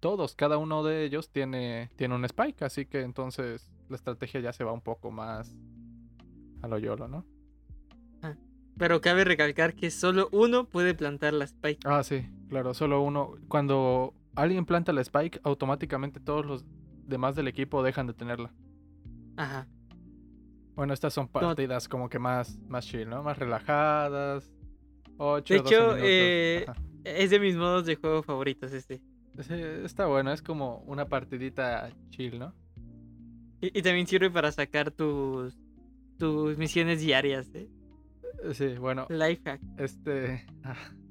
todos, 0.00 0.34
cada 0.34 0.58
uno 0.58 0.82
de 0.82 1.04
ellos 1.04 1.30
tiene, 1.30 1.90
tiene 1.96 2.14
un 2.14 2.24
spike, 2.24 2.62
así 2.62 2.86
que 2.86 3.00
entonces 3.02 3.72
la 3.88 3.96
estrategia 3.96 4.40
ya 4.40 4.52
se 4.52 4.64
va 4.64 4.72
un 4.72 4.80
poco 4.80 5.10
más 5.10 5.56
a 6.62 6.68
lo 6.68 6.78
YOLO, 6.78 7.08
¿no? 7.08 7.24
Pero 8.76 9.00
cabe 9.00 9.24
recalcar 9.24 9.74
que 9.74 9.90
solo 9.90 10.28
uno 10.32 10.64
puede 10.64 10.94
plantar 10.94 11.32
la 11.32 11.44
spike. 11.44 11.80
Ah, 11.84 12.02
sí, 12.02 12.26
claro, 12.48 12.74
solo 12.74 13.00
uno. 13.02 13.34
Cuando 13.48 14.14
alguien 14.34 14.66
planta 14.66 14.92
la 14.92 15.00
spike, 15.00 15.40
automáticamente 15.44 16.18
todos 16.20 16.44
los 16.44 16.64
demás 17.06 17.36
del 17.36 17.48
equipo 17.48 17.82
dejan 17.82 18.06
de 18.06 18.14
tenerla. 18.14 18.52
Ajá. 19.36 19.68
Bueno, 20.74 20.92
estas 20.92 21.14
son 21.14 21.28
partidas 21.28 21.88
como 21.88 22.08
que 22.08 22.18
más, 22.18 22.58
más 22.68 22.84
chill, 22.84 23.08
¿no? 23.08 23.22
Más 23.22 23.38
relajadas. 23.38 24.52
8, 25.18 25.54
De 25.54 25.60
12 25.60 25.74
hecho, 25.74 25.96
eh. 25.98 26.66
Es 27.04 27.30
de 27.30 27.38
mis 27.38 27.54
modos 27.56 27.86
de 27.86 27.94
juego 27.94 28.22
favoritos 28.24 28.72
este. 28.72 29.00
Está 29.84 30.06
bueno, 30.06 30.32
es 30.32 30.42
como 30.42 30.78
una 30.86 31.06
partidita 31.08 31.90
chill, 32.10 32.38
¿no? 32.40 32.52
Y, 33.60 33.78
y 33.78 33.82
también 33.82 34.06
sirve 34.06 34.30
para 34.30 34.50
sacar 34.50 34.90
tus. 34.90 35.56
tus 36.18 36.58
misiones 36.58 37.00
diarias, 37.00 37.48
¿eh? 37.54 37.68
Sí, 38.52 38.76
bueno, 38.78 39.06
Life 39.08 39.42
hack. 39.44 39.60
este. 39.78 40.46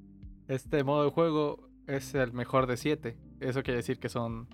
Este 0.49 0.83
modo 0.83 1.05
de 1.05 1.09
juego 1.09 1.69
es 1.87 2.13
el 2.15 2.33
mejor 2.33 2.67
de 2.67 2.75
7. 2.75 3.17
Eso 3.39 3.63
quiere 3.63 3.77
decir 3.77 3.99
que 3.99 4.09
son. 4.09 4.47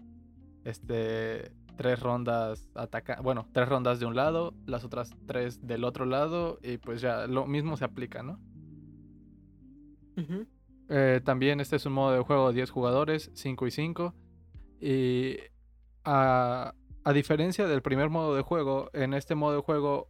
Este. 0.63 1.51
Tres 1.77 2.01
rondas 2.01 2.69
ataca 2.75 3.21
Bueno, 3.21 3.47
tres 3.53 3.69
rondas 3.69 4.01
de 4.01 4.05
un 4.05 4.13
lado, 4.13 4.53
las 4.65 4.83
otras 4.83 5.15
tres 5.25 5.65
del 5.65 5.85
otro 5.85 6.05
lado. 6.05 6.59
Y 6.61 6.77
pues 6.77 7.01
ya 7.01 7.25
lo 7.25 7.47
mismo 7.47 7.77
se 7.77 7.85
aplica, 7.85 8.21
¿no? 8.21 8.39
Eh, 10.89 11.21
también 11.23 11.61
este 11.61 11.77
es 11.77 11.85
un 11.85 11.93
modo 11.93 12.11
de 12.13 12.19
juego 12.19 12.49
de 12.49 12.55
10 12.55 12.69
jugadores, 12.69 13.31
5 13.33 13.67
y 13.67 13.71
5. 13.71 14.13
Y 14.81 15.37
a, 16.03 16.73
a 17.03 17.13
diferencia 17.13 17.65
del 17.67 17.81
primer 17.81 18.09
modo 18.09 18.35
de 18.35 18.41
juego, 18.41 18.89
en 18.93 19.13
este 19.13 19.35
modo 19.35 19.55
de 19.55 19.61
juego, 19.61 20.09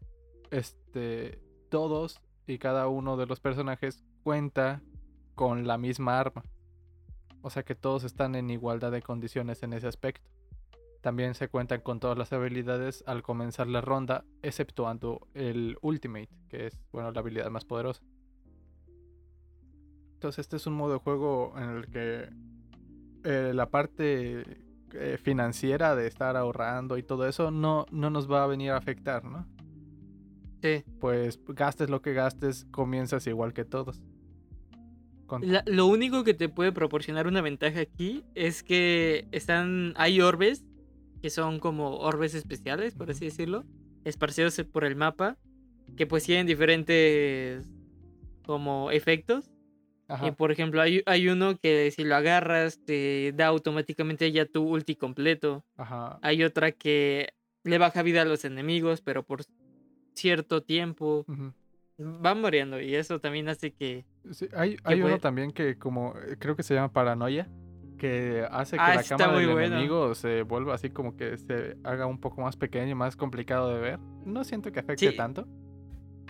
este, 0.50 1.40
todos 1.70 2.20
y 2.50 2.58
cada 2.58 2.88
uno 2.88 3.16
de 3.16 3.28
los 3.28 3.40
personajes 3.40 4.04
cuenta 4.24 4.82
con 5.36 5.68
la 5.68 5.78
misma 5.78 6.20
arma. 6.20 6.44
O 7.42 7.50
sea 7.52 7.64
que 7.64 7.76
todos 7.76 8.04
están 8.04 8.34
en 8.34 8.50
igualdad 8.50 8.92
de 8.92 9.04
condiciones 9.04 9.62
en 9.62 9.74
ese 9.74 9.88
aspecto. 9.88 10.28
También 11.02 11.36
se 11.36 11.48
cuentan 11.48 11.82
con 11.82 12.00
todas 12.00 12.18
las 12.18 12.34
habilidades 12.34 13.04
al 13.08 13.22
comenzar 13.22 13.68
la 13.68 13.82
ronda, 13.82 14.26
exceptuando 14.42 15.28
el 15.36 15.78
Ultimate, 15.82 16.30
que 16.50 16.66
es 16.66 16.82
bueno 16.92 17.12
la 17.12 17.20
habilidad 17.22 17.52
más 17.52 17.66
poderosa. 17.66 18.04
Entonces 20.16 20.40
este 20.40 20.58
es 20.58 20.66
un 20.66 20.74
modo 20.74 20.94
de 20.94 21.00
juego 21.00 21.54
en 21.56 21.70
el 21.70 21.88
que 21.88 22.30
eh, 23.26 23.52
la 23.54 23.70
parte 23.70 24.44
eh, 24.94 25.18
financiera 25.22 25.96
de 25.96 26.08
estar 26.08 26.36
ahorrando 26.36 26.98
y 26.98 27.04
todo 27.04 27.28
eso 27.28 27.52
no, 27.52 27.86
no 27.92 28.10
nos 28.10 28.30
va 28.30 28.44
a 28.44 28.48
venir 28.48 28.72
a 28.72 28.78
afectar, 28.78 29.24
¿no? 29.24 29.46
Sí. 30.62 30.84
pues 31.00 31.40
gastes 31.48 31.90
lo 31.90 32.02
que 32.02 32.14
gastes, 32.14 32.66
comienzas 32.72 33.26
igual 33.28 33.54
que 33.54 33.64
todos. 33.66 34.02
La- 35.42 35.64
lo 35.68 35.86
único 35.86 36.24
que 36.24 36.34
te 36.34 36.50
puede 36.50 36.72
proporcionar 36.72 37.28
una 37.28 37.42
ventaja 37.42 37.82
aquí 37.82 38.24
es 38.34 38.64
que 38.64 39.28
están. 39.32 39.94
Hay 39.96 40.22
orbes 40.22 40.66
que 41.22 41.30
son 41.30 41.60
como 41.60 41.98
orbes 41.98 42.34
especiales, 42.34 42.96
por 42.96 43.12
así 43.12 43.26
decirlo, 43.26 43.64
esparcidos 44.06 44.60
por 44.72 44.86
el 44.86 44.96
mapa, 44.96 45.38
que 45.96 46.08
pues 46.08 46.24
tienen 46.24 46.48
diferentes 46.48 47.70
como 48.46 48.90
efectos. 48.90 49.46
Y 50.10 50.12
Ajá, 50.14 50.32
por 50.36 50.52
ejemplo, 50.52 50.82
hay, 50.82 51.04
hay 51.06 51.28
uno 51.28 51.56
que 51.60 51.92
si 51.92 52.04
lo 52.04 52.16
agarras 52.16 52.84
te 52.84 53.32
da 53.36 53.46
automáticamente 53.48 54.32
ya 54.32 54.46
tu 54.48 54.64
ulti 54.68 54.96
completo. 54.96 55.64
ajá. 55.78 56.18
Hay 56.24 56.44
otra 56.44 56.72
que 56.72 57.30
le 57.64 57.78
baja 57.78 58.02
vida 58.02 58.24
a 58.24 58.26
los 58.26 58.44
enemigos, 58.46 59.02
pero 59.02 59.22
por 59.24 59.44
cierto 60.20 60.62
tiempo. 60.62 61.26
ujú. 61.28 61.54
Van 62.02 62.42
variando 62.42 62.80
y 62.80 62.96
eso 62.96 63.20
también 63.20 63.50
hace 63.50 63.72
que... 63.74 64.06
Sí, 64.32 64.48
hay 64.56 64.78
hay 64.86 65.02
uno 65.02 65.18
también 65.20 65.52
que 65.52 65.78
como 65.78 66.14
eh, 66.16 66.38
creo 66.40 66.56
que 66.56 66.64
se 66.64 66.74
llama 66.74 66.94
paranoia, 66.94 67.50
que 67.98 68.46
hace 68.50 68.78
que 68.78 68.82
Ah, 68.82 68.96
la 68.96 69.04
cámara 69.04 69.38
del 69.38 69.52
bueno. 69.52 69.76
enemigo 69.76 70.16
se 70.16 70.44
vuelva 70.44 70.76
así 70.76 70.90
como 70.92 71.18
que 71.18 71.38
se 71.38 71.76
haga 71.84 72.06
un 72.06 72.18
poco 72.22 72.40
más 72.42 72.56
pequeño 72.56 72.96
más 72.96 73.18
complicado 73.18 73.74
de 73.74 73.82
ver. 73.82 74.00
No 74.26 74.46
siento 74.46 74.72
que 74.72 74.80
afecte 74.80 75.12
Sí. 75.12 75.18
tanto. 75.18 75.46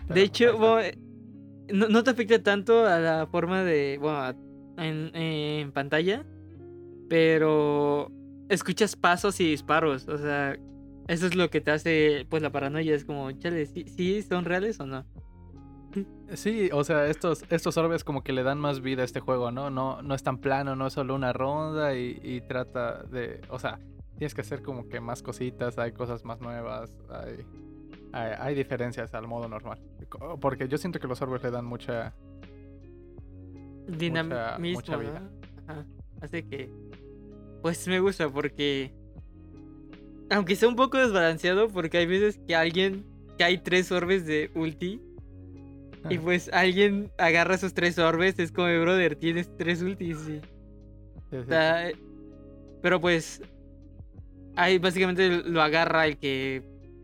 De 0.08 0.22
ahí 0.22 0.26
hecho, 0.26 0.58
bueno, 0.58 0.80
eh, 0.80 0.98
no, 1.72 1.88
no 1.88 2.04
te 2.04 2.10
afecta 2.10 2.42
tanto 2.42 2.88
a 2.88 2.98
la 2.98 3.28
forma 3.28 3.64
de... 3.64 4.00
Bueno, 4.02 4.34
en 4.78 5.72
pantalla, 5.72 6.26
pero 7.10 8.12
escuchas 8.50 8.96
pasos 8.96 9.40
y 9.40 9.50
disparos. 9.52 10.08
O 10.08 10.18
sea, 10.18 10.58
eso 11.10 11.26
es 11.26 11.36
lo 11.36 11.50
que 11.50 11.60
te 11.60 11.72
hace 11.72 12.28
pues 12.30 12.44
la 12.44 12.52
paranoia. 12.52 12.94
Es 12.94 13.04
como, 13.04 13.32
chale, 13.32 13.66
¿sí, 13.66 13.86
sí 13.88 14.22
son 14.22 14.46
reales 14.46 14.80
o 14.80 14.86
no? 14.86 15.06
Sí, 16.36 16.70
o 16.72 16.84
sea, 16.84 17.08
estos, 17.08 17.44
estos 17.50 17.76
orbes 17.78 18.04
como 18.04 18.24
que 18.24 18.32
le 18.32 18.44
dan 18.44 18.60
más 18.60 18.82
vida 18.82 19.02
a 19.02 19.06
este 19.06 19.20
juego, 19.20 19.50
¿no? 19.50 19.72
No, 19.72 20.04
no 20.04 20.14
es 20.14 20.22
tan 20.22 20.38
plano, 20.38 20.76
no 20.76 20.86
es 20.86 20.94
solo 20.94 21.16
una 21.16 21.34
ronda 21.34 21.96
y, 21.96 22.20
y 22.22 22.42
trata 22.42 23.02
de. 23.06 23.42
O 23.50 23.58
sea, 23.58 23.80
tienes 24.20 24.36
que 24.36 24.42
hacer 24.42 24.62
como 24.62 24.88
que 24.88 25.00
más 25.00 25.24
cositas, 25.24 25.80
hay 25.80 25.94
cosas 25.94 26.24
más 26.26 26.42
nuevas, 26.42 26.96
hay, 27.10 27.44
hay, 28.14 28.32
hay 28.38 28.56
diferencias 28.56 29.16
al 29.16 29.28
modo 29.28 29.50
normal. 29.50 29.80
Porque 30.40 30.68
yo 30.68 30.78
siento 30.78 31.00
que 31.00 31.08
los 31.08 31.20
orbes 31.24 31.42
le 31.42 31.50
dan 31.50 31.66
mucha. 31.66 32.14
dinamismo, 33.88 34.60
mucha 34.60 34.96
vida. 34.96 35.22
¿no? 35.22 35.74
Ajá. 35.74 35.86
Hace 36.22 36.48
que. 36.48 36.72
Pues 37.64 37.88
me 37.88 38.00
gusta 38.00 38.30
porque. 38.30 38.99
Aunque 40.30 40.56
sea 40.56 40.70
un 40.70 40.76
poco 40.76 40.98
desbalanceado, 40.98 41.70
porque 41.70 41.98
hay 41.98 42.06
veces 42.06 42.40
que 42.48 42.56
alguien. 42.56 43.06
que 43.38 43.44
hay 43.44 43.58
tres 43.58 43.92
orbes 43.92 44.26
de 44.26 44.52
ulti. 44.56 45.02
Y 46.10 46.16
Ajá. 46.16 46.24
pues 46.24 46.50
alguien 46.54 47.12
agarra 47.18 47.56
esos 47.56 47.74
tres 47.74 47.98
orbes. 48.00 48.38
Es 48.40 48.52
como, 48.52 48.68
brother, 48.68 49.16
tienes 49.16 49.50
tres 49.58 49.82
ultis. 49.82 50.18
Sí, 50.20 50.40
sí, 51.30 51.36
o 51.38 51.44
sea, 51.46 51.90
pero 52.82 53.00
pues. 53.02 53.42
Ahí 54.56 54.78
básicamente 54.78 55.30
lo 55.44 55.62
agarra 55.62 56.06
el 56.06 56.18
que 56.18 56.64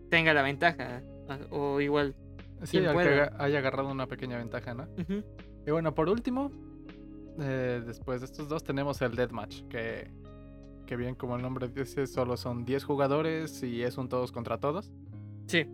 tenga 0.09 0.33
la 0.33 0.41
ventaja. 0.41 1.01
ah, 1.29 1.37
O 1.51 1.79
igual. 1.81 2.15
Sí, 2.63 2.77
al 2.77 2.95
que 2.97 3.29
haya 3.37 3.59
agarrado 3.59 3.89
una 3.89 4.07
pequeña 4.07 4.37
ventaja, 4.37 4.73
¿no? 4.73 4.87
Y 5.67 5.71
bueno, 5.71 5.93
por 5.93 6.09
último, 6.09 6.51
eh, 7.39 7.81
después 7.85 8.21
de 8.21 8.25
estos 8.25 8.49
dos 8.49 8.63
tenemos 8.63 9.01
el 9.01 9.15
Deathmatch, 9.15 9.63
que, 9.67 10.09
que 10.85 10.95
bien 10.95 11.15
como 11.15 11.35
el 11.35 11.41
nombre 11.41 11.67
dice, 11.67 12.07
solo 12.07 12.37
son 12.37 12.65
10 12.65 12.83
jugadores 12.83 13.63
y 13.63 13.83
es 13.83 13.97
un 13.97 14.09
todos 14.09 14.31
contra 14.31 14.59
todos. 14.59 14.91
Sí. 15.47 15.65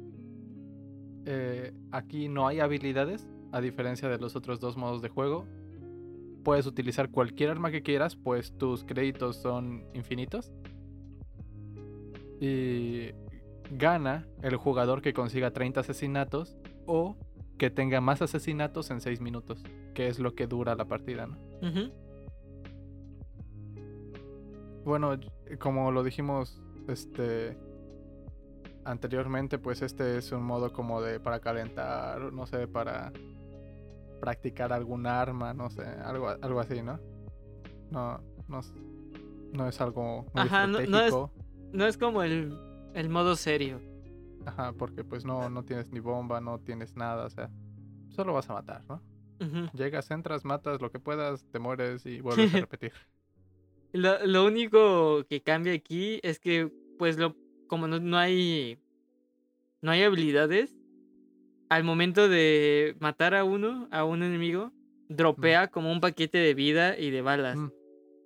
Eh, 1.25 1.73
aquí 1.91 2.27
no 2.27 2.47
hay 2.47 2.59
habilidades, 2.59 3.27
a 3.51 3.61
diferencia 3.61 4.09
de 4.09 4.17
los 4.17 4.35
otros 4.35 4.59
dos 4.59 4.77
modos 4.77 5.01
de 5.01 5.09
juego. 5.09 5.45
Puedes 6.43 6.65
utilizar 6.65 7.09
cualquier 7.11 7.51
arma 7.51 7.71
que 7.71 7.83
quieras, 7.83 8.15
pues 8.15 8.57
tus 8.57 8.83
créditos 8.83 9.35
son 9.37 9.85
infinitos. 9.93 10.51
Y 12.39 13.11
gana 13.71 14.27
el 14.41 14.55
jugador 14.55 15.01
que 15.01 15.13
consiga 15.13 15.51
30 15.51 15.81
asesinatos 15.81 16.57
o 16.87 17.15
que 17.57 17.69
tenga 17.69 18.01
más 18.01 18.23
asesinatos 18.23 18.89
en 18.89 19.01
6 19.01 19.21
minutos, 19.21 19.63
que 19.93 20.07
es 20.07 20.17
lo 20.17 20.33
que 20.33 20.47
dura 20.47 20.73
la 20.75 20.85
partida, 20.85 21.27
¿no? 21.27 21.37
Bueno, 24.83 25.11
como 25.59 25.91
lo 25.91 26.03
dijimos 26.03 26.61
este 26.87 27.57
anteriormente, 28.85 29.59
pues 29.59 29.81
este 29.81 30.17
es 30.17 30.31
un 30.31 30.43
modo 30.43 30.73
como 30.73 31.01
de 31.01 31.19
para 31.19 31.39
calentar, 31.39 32.33
no 32.33 32.45
sé, 32.47 32.67
para 32.67 33.11
practicar 34.19 34.73
algún 34.73 35.05
arma, 35.05 35.53
no 35.53 35.69
sé, 35.69 35.83
algo, 35.83 36.29
algo 36.29 36.59
así, 36.59 36.81
¿no? 36.81 36.99
No, 37.91 38.21
no, 38.47 38.59
es- 38.59 38.73
no 39.53 39.67
es 39.67 39.79
algo 39.81 40.23
muy 40.33 40.43
Ajá, 40.43 40.65
no- 40.67 40.73
no 40.73 40.77
es- 40.79 40.83
estratégico. 40.85 41.31
No 41.73 41.85
es 41.85 41.97
como 41.97 42.23
el, 42.23 42.57
el 42.95 43.09
modo 43.09 43.35
serio. 43.35 43.79
Ajá, 44.45 44.73
porque 44.73 45.03
pues 45.03 45.23
no, 45.25 45.49
no 45.49 45.63
tienes 45.63 45.89
ni 45.91 45.99
bomba, 45.99 46.41
no 46.41 46.59
tienes 46.59 46.95
nada, 46.95 47.25
o 47.25 47.29
sea, 47.29 47.49
solo 48.09 48.33
vas 48.33 48.49
a 48.49 48.53
matar, 48.53 48.83
¿no? 48.89 49.01
Llegas, 49.73 50.09
entras, 50.11 50.43
matas 50.45 50.81
lo 50.81 50.91
que 50.91 50.99
puedas, 50.99 51.45
te 51.51 51.59
mueres 51.59 52.05
y 52.05 52.21
vuelves 52.21 52.53
a 52.53 52.57
repetir. 52.67 52.93
Lo, 53.93 54.25
lo 54.25 54.45
único 54.45 55.25
que 55.27 55.41
cambia 55.41 55.73
aquí 55.73 56.19
es 56.23 56.39
que, 56.39 56.71
pues, 56.97 57.17
lo, 57.17 57.35
como 57.67 57.87
no, 57.87 57.99
no 57.99 58.17
hay. 58.17 58.79
No 59.81 59.91
hay 59.91 60.03
habilidades. 60.03 60.75
Al 61.69 61.83
momento 61.83 62.27
de 62.27 62.95
matar 62.99 63.33
a 63.33 63.43
uno, 63.43 63.87
a 63.91 64.03
un 64.03 64.23
enemigo, 64.23 64.71
dropea 65.09 65.67
como 65.69 65.91
un 65.91 66.01
paquete 66.01 66.37
de 66.37 66.53
vida 66.53 66.97
y 66.97 67.09
de 67.11 67.21
balas. 67.21 67.57
Mm, 67.57 67.69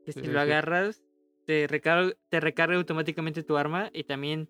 Que 0.05 0.11
sí, 0.13 0.19
si 0.19 0.25
sí, 0.25 0.31
lo 0.31 0.39
agarras, 0.39 1.03
te 1.45 1.67
recarga, 1.67 2.13
te 2.29 2.39
recarga 2.39 2.75
automáticamente 2.75 3.43
tu 3.43 3.57
arma. 3.57 3.89
Y 3.93 4.03
también. 4.03 4.49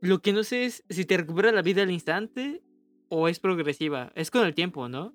Lo 0.00 0.20
que 0.20 0.32
no 0.32 0.42
sé 0.42 0.66
es 0.66 0.84
si 0.90 1.04
te 1.04 1.16
recupera 1.16 1.52
la 1.52 1.62
vida 1.62 1.82
al 1.82 1.90
instante 1.90 2.62
o 3.08 3.28
es 3.28 3.40
progresiva. 3.40 4.12
Es 4.14 4.30
con 4.30 4.44
el 4.46 4.54
tiempo, 4.54 4.88
¿no? 4.88 5.14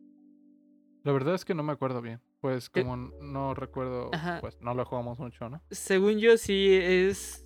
La 1.04 1.12
verdad 1.12 1.36
es 1.36 1.46
que 1.46 1.54
no 1.54 1.64
me 1.64 1.74
acuerdo 1.74 2.02
bien. 2.02 2.22
Pues 2.42 2.68
Eh, 2.74 2.84
como 2.84 2.96
no 2.96 3.54
recuerdo, 3.54 4.10
Ajá. 4.14 4.40
pues 4.42 4.60
no 4.62 4.74
lo 4.74 4.86
jugamos 4.86 5.20
mucho, 5.20 5.50
¿no? 5.50 5.62
Según 5.72 6.20
yo, 6.20 6.38
sí 6.38 6.70
es 6.74 7.46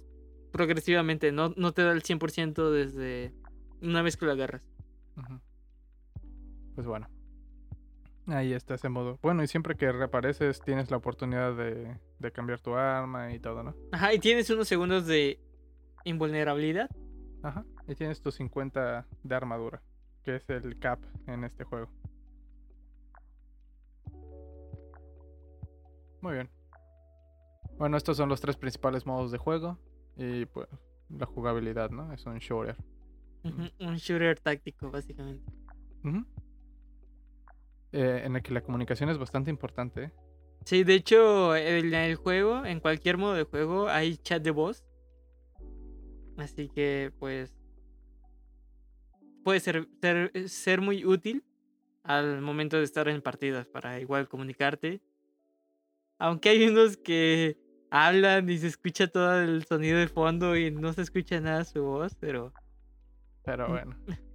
progresivamente. 0.51 1.32
No, 1.32 1.53
no 1.58 1.71
te 1.73 1.84
da 1.84 1.91
el 1.93 2.03
100% 2.03 2.69
desde 2.71 3.34
una 3.82 4.01
vez 4.01 4.17
que 4.17 4.25
lo 4.25 4.32
agarras. 4.34 4.62
Pues 6.75 6.88
bueno. 6.88 7.10
Ahí 8.27 8.53
está 8.53 8.75
ese 8.75 8.88
modo. 8.88 9.19
Bueno, 9.21 9.43
y 9.43 9.47
siempre 9.47 9.75
que 9.75 9.91
reapareces 9.91 10.62
tienes 10.62 10.89
la 10.91 10.97
oportunidad 10.97 11.56
de, 11.56 11.97
de 12.19 12.32
cambiar 12.32 12.62
tu 12.62 12.73
arma 12.75 13.34
y 13.34 13.39
todo, 13.39 13.63
¿no? 13.63 13.75
Ajá, 13.91 14.13
y 14.13 14.19
tienes 14.19 14.49
unos 14.49 14.67
segundos 14.67 15.06
de 15.08 15.39
invulnerabilidad. 16.06 16.89
Ajá. 17.41 17.65
Y 17.88 17.95
tienes 17.95 18.21
tus 18.21 18.36
50 18.36 19.06
de 19.23 19.36
armadura, 19.36 19.82
que 20.23 20.38
es 20.38 20.49
el 20.49 20.79
cap 20.79 20.99
en 21.27 21.43
este 21.43 21.65
juego. 21.65 21.89
Muy 26.23 26.36
bien. 26.36 26.49
Bueno, 27.77 27.97
estos 27.97 28.15
son 28.15 28.29
los 28.29 28.39
tres 28.39 28.55
principales 28.55 29.05
modos 29.05 29.29
de 29.29 29.38
juego. 29.38 29.77
Y 30.15 30.45
pues 30.45 30.69
la 31.09 31.25
jugabilidad, 31.25 31.89
¿no? 31.89 32.13
Es 32.13 32.25
un 32.25 32.39
shooter. 32.39 32.77
Un 33.43 33.97
shooter 33.97 34.39
táctico, 34.39 34.89
básicamente. 34.89 35.51
Eh, 37.91 38.21
en 38.23 38.38
el 38.38 38.41
que 38.41 38.53
la 38.53 38.62
comunicación 38.62 39.09
es 39.09 39.17
bastante 39.17 39.51
importante. 39.51 40.03
¿eh? 40.05 40.12
Sí, 40.63 40.86
de 40.86 40.93
hecho, 40.93 41.57
en 41.57 41.93
el 41.93 42.15
juego, 42.15 42.65
en 42.65 42.79
cualquier 42.79 43.17
modo 43.17 43.33
de 43.33 43.43
juego, 43.43 43.89
hay 43.89 44.15
chat 44.15 44.41
de 44.41 44.51
voz. 44.51 44.86
Así 46.38 46.69
que, 46.69 47.12
pues. 47.19 47.53
Puede 49.43 49.59
ser, 49.59 49.89
ser, 50.01 50.31
ser 50.47 50.79
muy 50.79 51.03
útil 51.03 51.43
al 52.03 52.39
momento 52.39 52.77
de 52.77 52.86
estar 52.86 53.09
en 53.09 53.21
partidas 53.21 53.67
para 53.67 53.99
igual 53.99 54.29
comunicarte. 54.29 55.01
Aunque 56.23 56.49
hay 56.49 56.67
unos 56.69 56.95
que 56.95 57.57
hablan 57.91 58.49
y 58.49 58.57
se 58.57 58.67
escucha 58.67 59.07
todo 59.07 59.41
el 59.41 59.65
sonido 59.65 59.99
de 59.99 60.07
fondo 60.07 60.55
y 60.55 60.71
no 60.71 60.93
se 60.93 61.01
escucha 61.01 61.41
nada 61.41 61.65
su 61.65 61.83
voz, 61.83 62.15
pero. 62.15 62.53
Pero 63.43 63.67
Mm. 63.67 63.71
bueno. 63.71 63.97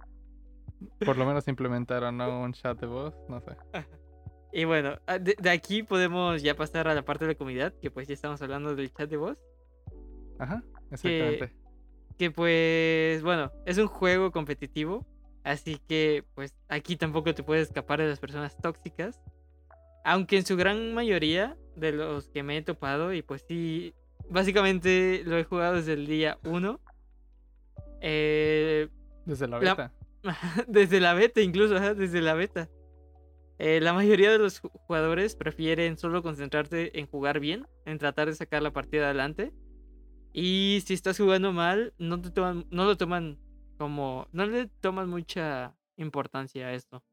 Por 0.99 1.17
lo 1.17 1.25
menos 1.25 1.47
implementaron 1.47 2.15
¿no? 2.15 2.41
un 2.41 2.53
chat 2.53 2.79
de 2.79 2.85
voz, 2.85 3.15
no 3.27 3.41
sé. 3.41 3.57
Y 4.53 4.65
bueno, 4.65 4.99
ah, 5.07 5.17
de, 5.17 5.35
de 5.39 5.49
aquí 5.49 5.81
podemos 5.81 6.43
ya 6.43 6.55
pasar 6.55 6.87
a 6.87 6.93
la 6.93 7.03
parte 7.03 7.25
de 7.25 7.33
la 7.33 7.37
comunidad, 7.37 7.73
que 7.81 7.89
pues 7.89 8.07
ya 8.07 8.13
estamos 8.13 8.39
hablando 8.43 8.75
del 8.75 8.93
chat 8.93 9.09
de 9.09 9.17
voz. 9.17 9.37
Ajá, 10.37 10.63
exactamente. 10.91 11.55
Que 12.19 12.29
pues, 12.29 13.23
bueno, 13.23 13.51
es 13.65 13.79
un 13.79 13.87
juego 13.87 14.31
competitivo. 14.31 15.07
Así 15.43 15.79
que 15.87 16.23
pues 16.35 16.53
aquí 16.67 16.95
tampoco 16.97 17.33
te 17.33 17.41
puedes 17.43 17.69
escapar 17.69 17.99
de 17.99 18.07
las 18.09 18.19
personas 18.19 18.55
tóxicas. 18.61 19.19
Aunque 20.11 20.37
en 20.37 20.45
su 20.45 20.57
gran 20.57 20.93
mayoría 20.93 21.55
de 21.75 21.91
los 21.91 22.29
que 22.29 22.41
me 22.43 22.57
he 22.57 22.61
topado, 22.63 23.13
y 23.13 23.21
pues 23.21 23.45
sí, 23.47 23.93
básicamente 24.29 25.21
lo 25.25 25.37
he 25.37 25.43
jugado 25.43 25.75
desde 25.75 25.93
el 25.93 26.07
día 26.07 26.39
1. 26.43 26.79
Eh, 28.01 28.89
Desde 29.25 29.47
la 29.47 29.59
la- 29.59 29.75
beta. 29.75 29.93
desde 30.67 30.99
la 30.99 31.13
beta, 31.13 31.41
incluso, 31.41 31.75
ajá, 31.77 31.93
desde 31.93 32.21
la 32.21 32.33
beta. 32.33 32.69
Eh, 33.57 33.79
la 33.81 33.93
mayoría 33.93 34.31
de 34.31 34.37
los 34.39 34.61
ju- 34.63 34.71
jugadores 34.71 35.35
prefieren 35.35 35.97
solo 35.97 36.23
concentrarse 36.23 36.91
en 36.93 37.07
jugar 37.07 37.39
bien, 37.39 37.67
en 37.85 37.97
tratar 37.97 38.27
de 38.27 38.35
sacar 38.35 38.61
la 38.63 38.71
partida 38.71 39.05
adelante. 39.05 39.53
Y 40.33 40.81
si 40.85 40.93
estás 40.93 41.17
jugando 41.17 41.51
mal, 41.51 41.93
no 41.97 42.21
te 42.21 42.31
toman, 42.31 42.65
no 42.71 42.85
lo 42.85 42.97
toman 42.97 43.37
como, 43.77 44.27
no 44.31 44.45
le 44.45 44.67
toman 44.81 45.09
mucha 45.09 45.75
importancia 45.97 46.67
a 46.67 46.73
esto. 46.73 47.03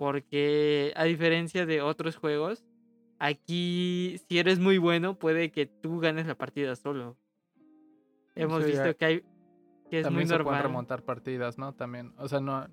Porque 0.00 0.94
a 0.96 1.04
diferencia 1.04 1.66
de 1.66 1.82
otros 1.82 2.16
juegos, 2.16 2.64
aquí 3.18 4.16
si 4.26 4.38
eres 4.38 4.58
muy 4.58 4.78
bueno, 4.78 5.18
puede 5.18 5.50
que 5.52 5.66
tú 5.66 6.00
ganes 6.00 6.26
la 6.26 6.36
partida 6.38 6.74
solo. 6.74 7.18
Hemos 8.34 8.64
Sí, 8.64 8.70
visto 8.70 8.96
que 8.96 9.04
hay 9.04 9.20
que 9.90 9.98
es 9.98 10.04
También 10.04 10.26
muy 10.26 10.26
se 10.26 10.42
pueden 10.42 10.44
normal. 10.46 10.62
remontar 10.62 11.02
partidas, 11.04 11.58
¿no? 11.58 11.74
También, 11.74 12.14
o 12.16 12.28
sea, 12.28 12.40
no, 12.40 12.66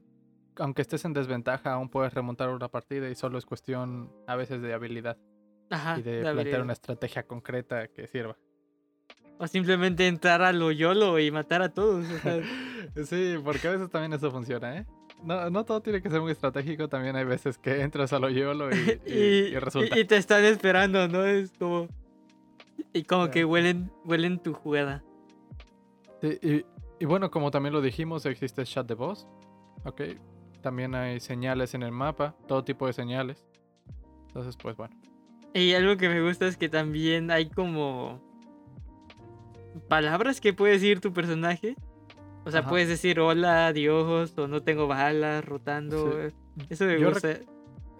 aunque 0.55 0.81
estés 0.81 1.03
en 1.03 1.11
desventaja, 1.11 1.73
aún 1.73 1.89
puedes 1.89 2.13
remontar 2.13 2.47
una 2.47 2.69
partida 2.69 3.09
y 3.09 3.15
solo 3.15 3.37
es 3.37 3.45
cuestión 3.45 4.09
a 4.25 4.37
veces 4.37 4.61
de 4.61 4.73
habilidad 4.73 5.17
Ajá, 5.69 5.99
y 5.99 6.03
de 6.03 6.11
de 6.11 6.21
plantear 6.21 6.39
habilidad. 6.39 6.61
una 6.61 6.73
estrategia 6.73 7.23
concreta 7.27 7.89
que 7.89 8.07
sirva. 8.07 8.37
O 9.37 9.47
simplemente 9.47 10.07
entrar 10.07 10.41
a 10.43 10.53
lo 10.53 10.71
YOLO 10.71 11.19
y 11.19 11.29
matar 11.29 11.61
a 11.61 11.73
todos. 11.73 12.05
o 12.09 12.17
sea, 12.19 12.41
Sí, 13.05 13.35
porque 13.43 13.67
a 13.67 13.71
veces 13.71 13.89
también 13.89 14.13
eso 14.13 14.31
funciona, 14.31 14.77
¿eh? 14.77 14.85
No, 15.23 15.49
no 15.49 15.65
todo 15.65 15.81
tiene 15.81 16.01
que 16.01 16.09
ser 16.09 16.21
muy 16.21 16.31
estratégico, 16.31 16.87
también 16.87 17.15
hay 17.15 17.25
veces 17.25 17.57
que 17.57 17.81
entras 17.81 18.13
a 18.13 18.19
lo 18.19 18.29
YOLO 18.29 18.69
y, 18.75 19.01
y- 19.05 19.13
y, 19.13 19.59
resulta. 19.59 19.99
y- 19.99 20.05
te 20.05 20.17
están 20.17 20.43
esperando, 20.45 21.07
¿no? 21.07 21.25
Es 21.25 21.51
como. 21.57 21.87
Y 22.93 23.03
como 23.03 23.29
que 23.29 23.43
huelen, 23.45 23.91
huelen 24.05 24.39
tu 24.39 24.53
jugada. 24.53 25.03
Sí, 26.21 26.39
y, 26.41 26.65
y 26.99 27.05
bueno, 27.05 27.29
como 27.31 27.51
también 27.51 27.73
lo 27.73 27.81
dijimos, 27.81 28.25
existe 28.25 28.61
el 28.61 28.67
chat 28.67 28.87
de 28.87 28.93
voz, 28.95 29.27
¿ok? 29.85 30.01
También 30.61 30.95
hay 30.95 31.19
señales 31.19 31.73
en 31.75 31.83
el 31.83 31.91
mapa, 31.91 32.35
todo 32.47 32.63
tipo 32.63 32.87
de 32.87 32.93
señales. 32.93 33.45
Entonces, 34.27 34.55
pues 34.57 34.75
bueno. 34.77 34.95
Y 35.53 35.73
algo 35.73 35.97
que 35.97 36.09
me 36.09 36.21
gusta 36.21 36.47
es 36.47 36.57
que 36.57 36.69
también 36.69 37.29
hay 37.31 37.49
como. 37.49 38.21
palabras 39.87 40.41
que 40.41 40.53
puede 40.53 40.73
decir 40.73 40.99
tu 40.99 41.13
personaje. 41.13 41.75
O 42.47 42.51
sea, 42.51 42.61
Ajá. 42.61 42.69
puedes 42.69 42.87
decir 42.87 43.19
hola, 43.19 43.67
adiós, 43.67 44.33
o 44.37 44.47
no 44.47 44.63
tengo 44.63 44.87
balas, 44.87 45.43
rotando. 45.45 46.11
Sí. 46.11 46.17
eh, 46.19 46.31
Eso 46.69 46.85
me 46.85 46.99
Yo 46.99 47.09
rec- 47.11 47.13
gusta. 47.13 47.51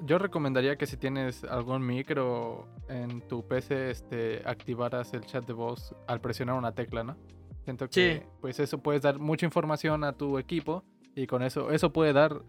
Yo 0.06 0.20
recomendaría 0.20 0.76
que 0.78 0.86
si 0.86 0.96
tienes 0.96 1.44
algún 1.44 1.86
micro 1.86 2.68
en 2.88 3.22
tu 3.28 3.48
PC, 3.48 3.90
este, 3.90 4.42
activaras 4.46 5.12
el 5.14 5.26
chat 5.26 5.46
de 5.46 5.54
voz 5.54 5.96
al 6.08 6.22
presionar 6.22 6.56
una 6.56 6.72
tecla, 6.72 7.04
¿no? 7.04 7.18
Siento 7.64 7.90
que 7.90 8.20
Sí. 8.22 8.28
pues 8.40 8.60
eso 8.60 8.78
puedes 8.78 9.02
dar 9.02 9.18
mucha 9.20 9.46
información 9.46 10.04
a 10.04 10.14
tu 10.14 10.38
equipo 10.38 10.84
y 11.16 11.26
con 11.28 11.42
eso 11.42 11.72
eso 11.72 11.92
puede 11.92 12.14
dar 12.14 12.42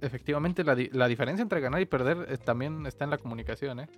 efectivamente 0.00 0.62
la, 0.64 0.74
di- 0.74 0.88
la 0.92 1.08
diferencia 1.08 1.42
entre 1.42 1.60
ganar 1.60 1.80
y 1.80 1.86
perder 1.86 2.26
eh, 2.30 2.38
también 2.38 2.86
está 2.86 3.04
en 3.04 3.10
la 3.10 3.18
comunicación, 3.18 3.80
¿eh? 3.80 3.88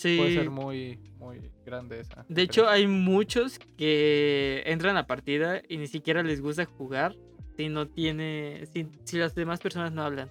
Puede 0.00 0.28
Sí. 0.28 0.34
ser 0.34 0.50
muy 0.50 0.98
muy 1.18 1.50
grande 1.66 2.00
esa. 2.00 2.24
De 2.28 2.42
hecho, 2.42 2.68
hay 2.68 2.86
muchos 2.86 3.58
que 3.76 4.62
entran 4.66 4.96
a 4.96 5.06
partida 5.06 5.60
y 5.68 5.76
ni 5.78 5.86
siquiera 5.88 6.22
les 6.22 6.40
gusta 6.40 6.64
jugar 6.66 7.16
si 7.56 7.68
no 7.68 7.88
tiene. 7.88 8.64
si, 8.72 8.86
si 9.04 9.18
las 9.18 9.34
demás 9.34 9.58
personas 9.60 9.92
no 9.92 10.02
hablan. 10.02 10.30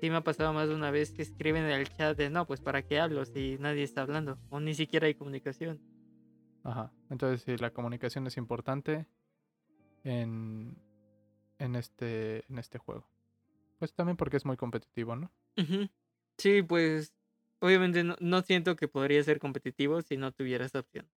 Sí 0.00 0.08
me 0.10 0.16
ha 0.16 0.20
pasado 0.22 0.52
más 0.52 0.68
de 0.68 0.74
una 0.74 0.90
vez 0.92 1.10
que 1.12 1.22
escriben 1.22 1.64
en 1.64 1.72
el 1.72 1.88
chat 1.88 2.16
de 2.16 2.30
no, 2.30 2.46
pues 2.46 2.60
para 2.60 2.82
qué 2.82 3.00
hablo 3.00 3.24
si 3.24 3.56
nadie 3.58 3.82
está 3.82 4.02
hablando. 4.02 4.38
O 4.48 4.60
ni 4.60 4.72
siquiera 4.74 5.06
hay 5.08 5.14
comunicación. 5.14 5.80
Ajá. 6.62 6.92
Entonces, 7.10 7.42
sí, 7.42 7.56
la 7.60 7.70
comunicación 7.72 8.26
es 8.26 8.36
importante 8.36 9.06
en 10.04 10.76
en 11.58 11.74
este 11.76 12.44
en 12.48 12.58
este 12.58 12.78
juego. 12.78 13.06
Pues 13.78 13.92
también 13.92 14.16
porque 14.16 14.36
es 14.36 14.44
muy 14.46 14.56
competitivo, 14.56 15.16
¿no? 15.16 15.30
Sí, 16.38 16.62
pues. 16.62 17.12
Obviamente 17.60 18.04
no, 18.04 18.16
no 18.20 18.42
siento 18.42 18.76
que 18.76 18.88
podría 18.88 19.22
ser 19.24 19.38
competitivo 19.40 20.00
si 20.02 20.16
no 20.16 20.32
tuviera 20.32 20.64
esa 20.64 20.80
opción. 20.80 21.08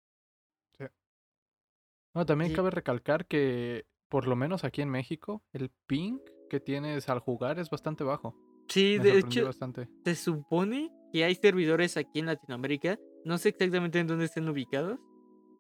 No, 2.13 2.27
también 2.27 2.51
Sí. 2.51 2.57
cabe 2.57 2.71
recalcar 2.71 3.27
que 3.27 3.85
por 4.09 4.27
lo 4.27 4.35
menos 4.35 4.65
aquí 4.65 4.83
en 4.83 4.91
México 4.91 5.45
el 5.53 5.71
ping 5.87 6.19
que 6.49 6.59
tienes 6.59 7.09
al 7.09 7.21
jugar 7.21 7.61
es 7.61 7.71
bastante 7.71 8.03
bajo. 8.03 8.35
Sí, 8.69 8.97
Me 8.99 9.05
de 9.05 9.19
hecho, 9.19 9.45
bastante. 9.45 9.89
se 10.05 10.17
supone 10.17 10.91
que 11.13 11.23
hay 11.25 11.37
servidores 11.37 11.97
aquí 11.97 12.19
en 12.19 12.27
Latinoamérica. 12.27 12.99
No 13.25 13.39
sé 13.39 13.51
exactamente 13.51 14.01
en 14.01 14.09
dónde 14.09 14.25
estén 14.25 14.49
ubicados. 14.49 14.99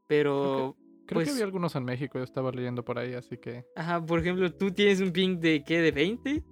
Pero 0.08 0.74
Creo 1.06 1.06
que 1.06 1.14
pues- 1.14 1.30
había 1.30 1.44
algunos 1.44 1.76
en 1.76 1.84
México, 1.84 2.18
yo 2.18 2.24
estaba 2.24 2.50
leyendo 2.50 2.84
por 2.84 2.98
ahí, 2.98 3.14
así 3.14 3.36
que 3.38 3.64
Ajá, 3.76 4.04
por 4.04 4.18
ejemplo, 4.18 4.52
tú 4.52 4.72
tienes 4.72 5.00
un 5.00 5.12
ping 5.12 5.38
de 5.38 5.62
qué, 5.64 5.80
de 5.80 5.92
20? 5.92 6.42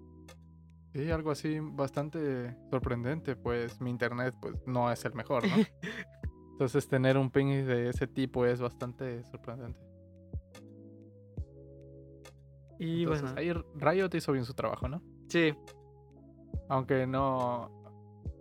Sí, 1.04 1.10
algo 1.10 1.30
así 1.30 1.58
bastante 1.60 2.56
sorprendente, 2.70 3.36
pues 3.36 3.80
mi 3.80 3.90
internet 3.90 4.34
pues 4.40 4.54
no 4.66 4.90
es 4.90 5.04
el 5.04 5.14
mejor, 5.14 5.44
¿no? 5.46 5.54
Entonces 6.52 6.88
tener 6.88 7.16
un 7.16 7.30
ping 7.30 7.64
de 7.66 7.88
ese 7.90 8.06
tipo 8.08 8.44
es 8.44 8.60
bastante 8.60 9.22
sorprendente. 9.24 9.78
Y 12.80 13.02
Entonces 13.02 13.34
bueno, 13.34 13.38
ahí 13.38 13.52
Riot 13.74 14.10
hizo 14.14 14.32
bien 14.32 14.44
su 14.44 14.54
trabajo, 14.54 14.88
¿no? 14.88 15.02
sí, 15.28 15.54
Aunque 16.68 17.06
no 17.06 17.74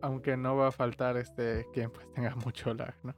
aunque 0.01 0.37
no 0.37 0.55
va 0.55 0.67
a 0.67 0.71
faltar 0.71 1.17
este 1.17 1.65
quien 1.73 1.89
pues 1.89 2.11
tenga 2.13 2.35
mucho 2.35 2.71
lag, 2.73 2.93
¿no? 3.03 3.15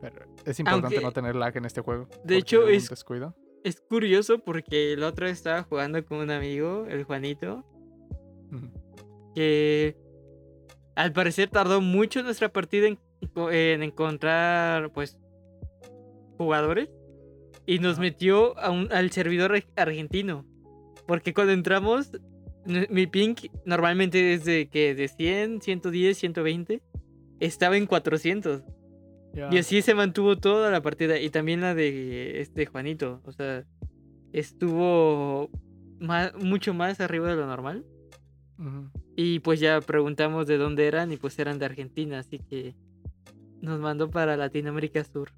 Pero 0.00 0.24
es 0.44 0.58
importante 0.58 0.86
Aunque- 0.96 1.02
no 1.04 1.12
tener 1.12 1.36
lag 1.36 1.56
en 1.56 1.64
este 1.66 1.80
juego. 1.82 2.08
de 2.24 2.36
hecho, 2.36 2.66
es- 2.68 2.88
descuido. 2.88 3.34
es 3.62 3.80
curioso 3.80 4.38
porque 4.38 4.96
la 4.96 5.08
otra 5.08 5.26
vez 5.26 5.38
estaba 5.38 5.62
jugando 5.64 6.02
con 6.04 6.18
un 6.18 6.30
amigo, 6.30 6.86
el 6.88 7.04
Juanito. 7.04 7.64
Que 9.34 9.96
al 10.94 11.12
parecer 11.12 11.48
tardó 11.50 11.80
mucho 11.80 12.22
nuestra 12.22 12.48
partida 12.52 12.86
en, 12.88 12.98
en 13.52 13.82
encontrar, 13.82 14.92
pues, 14.92 15.18
jugadores 16.38 16.88
y 17.66 17.78
nos 17.78 17.98
metió 17.98 18.58
a 18.58 18.70
un- 18.70 18.92
al 18.92 19.10
servidor 19.10 19.54
ar- 19.54 19.64
argentino. 19.76 20.44
Porque 21.06 21.34
cuando 21.34 21.52
entramos, 21.52 22.10
mi 22.90 23.06
ping 23.06 23.34
normalmente 23.64 24.34
es 24.34 24.44
de 24.44 24.68
que 24.68 24.94
de 24.94 25.08
100, 25.08 25.60
110, 25.62 26.16
120, 26.16 26.82
estaba 27.40 27.76
en 27.76 27.86
400. 27.86 28.62
Ya. 29.34 29.48
Y 29.52 29.58
así 29.58 29.82
se 29.82 29.94
mantuvo 29.94 30.36
toda 30.38 30.70
la 30.70 30.80
partida. 30.80 31.18
Y 31.18 31.28
también 31.30 31.60
la 31.60 31.74
de 31.74 32.40
este 32.40 32.66
Juanito. 32.66 33.20
O 33.24 33.32
sea, 33.32 33.64
estuvo 34.32 35.50
ma- 35.98 36.32
mucho 36.40 36.72
más 36.74 37.00
arriba 37.00 37.28
de 37.28 37.36
lo 37.36 37.46
normal. 37.46 37.84
Y 39.16 39.40
pues 39.40 39.60
ya 39.60 39.80
preguntamos 39.80 40.46
de 40.46 40.56
dónde 40.58 40.86
eran 40.86 41.12
y 41.12 41.16
pues 41.16 41.38
eran 41.38 41.58
de 41.58 41.64
Argentina. 41.66 42.18
Así 42.20 42.38
que 42.38 42.74
nos 43.60 43.80
mandó 43.80 44.10
para 44.10 44.36
Latinoamérica 44.36 45.02
Sur. 45.04 45.30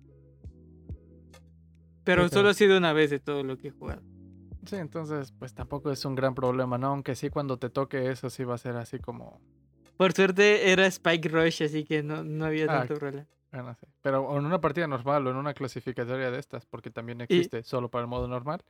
Pero 2.05 2.23
pero- 2.23 2.29
solo 2.29 2.49
ha 2.51 2.55
sido 2.55 2.77
una 2.79 2.93
vez 2.93 3.11
de 3.11 3.19
todo 3.19 3.43
lo 3.43 3.57
que 3.57 3.69
he 3.69 3.71
jugado. 3.71 4.03
Sí, 4.67 4.77
entonces 4.77 5.33
pues 5.39 5.55
tampoco 5.55 5.91
es 5.93 6.05
un 6.05 6.15
gran 6.17 6.35
problema, 6.35 6.77
¿no? 6.79 6.89
Aunque 6.89 7.15
sí 7.15 7.31
cuando 7.31 7.57
te 7.59 7.71
toque 7.71 8.11
eso 8.11 8.31
sí 8.31 8.43
va 8.45 8.55
a 8.57 8.59
ser 8.59 8.77
así 8.77 8.99
como... 8.99 9.41
Por 9.97 10.13
suerte 10.13 10.71
era 10.73 10.87
Spike 10.87 11.29
Rush, 11.29 11.63
así 11.63 11.85
que 11.85 12.03
no, 12.03 12.23
no 12.25 12.45
había 12.45 12.65
Ah, 12.65 12.79
tanto 12.81 12.95
problema. 12.97 13.27
bueno, 13.53 13.75
sí. 13.81 13.87
Pero 14.03 14.37
en 14.37 14.45
una 14.45 14.61
partida 14.61 14.87
normal 14.89 15.27
o 15.27 15.31
en 15.31 15.37
una 15.37 15.55
clasificatoria 15.55 16.31
de 16.31 16.39
estas, 16.39 16.67
porque 16.67 16.91
también 16.91 17.21
existe 17.21 17.63
solo 17.63 17.89
para 17.91 18.03
el 18.03 18.09
modo 18.09 18.27
normal, 18.29 18.61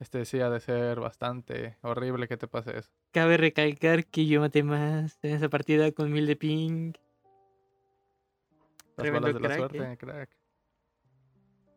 este 0.00 0.24
sí 0.24 0.40
ha 0.40 0.50
de 0.50 0.60
ser 0.60 1.00
bastante 1.00 1.76
horrible 1.82 2.28
que 2.28 2.36
te 2.36 2.46
pase 2.46 2.78
eso. 2.78 2.90
Cabe 3.10 3.36
recalcar 3.36 4.04
que 4.06 4.26
yo 4.26 4.40
maté 4.40 4.62
más 4.62 5.18
en 5.22 5.34
esa 5.34 5.48
partida 5.48 5.90
con 5.92 6.12
mil 6.12 6.26
de 6.26 6.36
ping. 6.36 6.92
Las 8.96 9.04
Tremendo 9.04 9.28
de 9.28 9.34
la 9.34 9.40
crack, 9.40 9.58
suerte, 9.58 9.92
¿eh? 9.92 9.96
crack. 9.96 10.30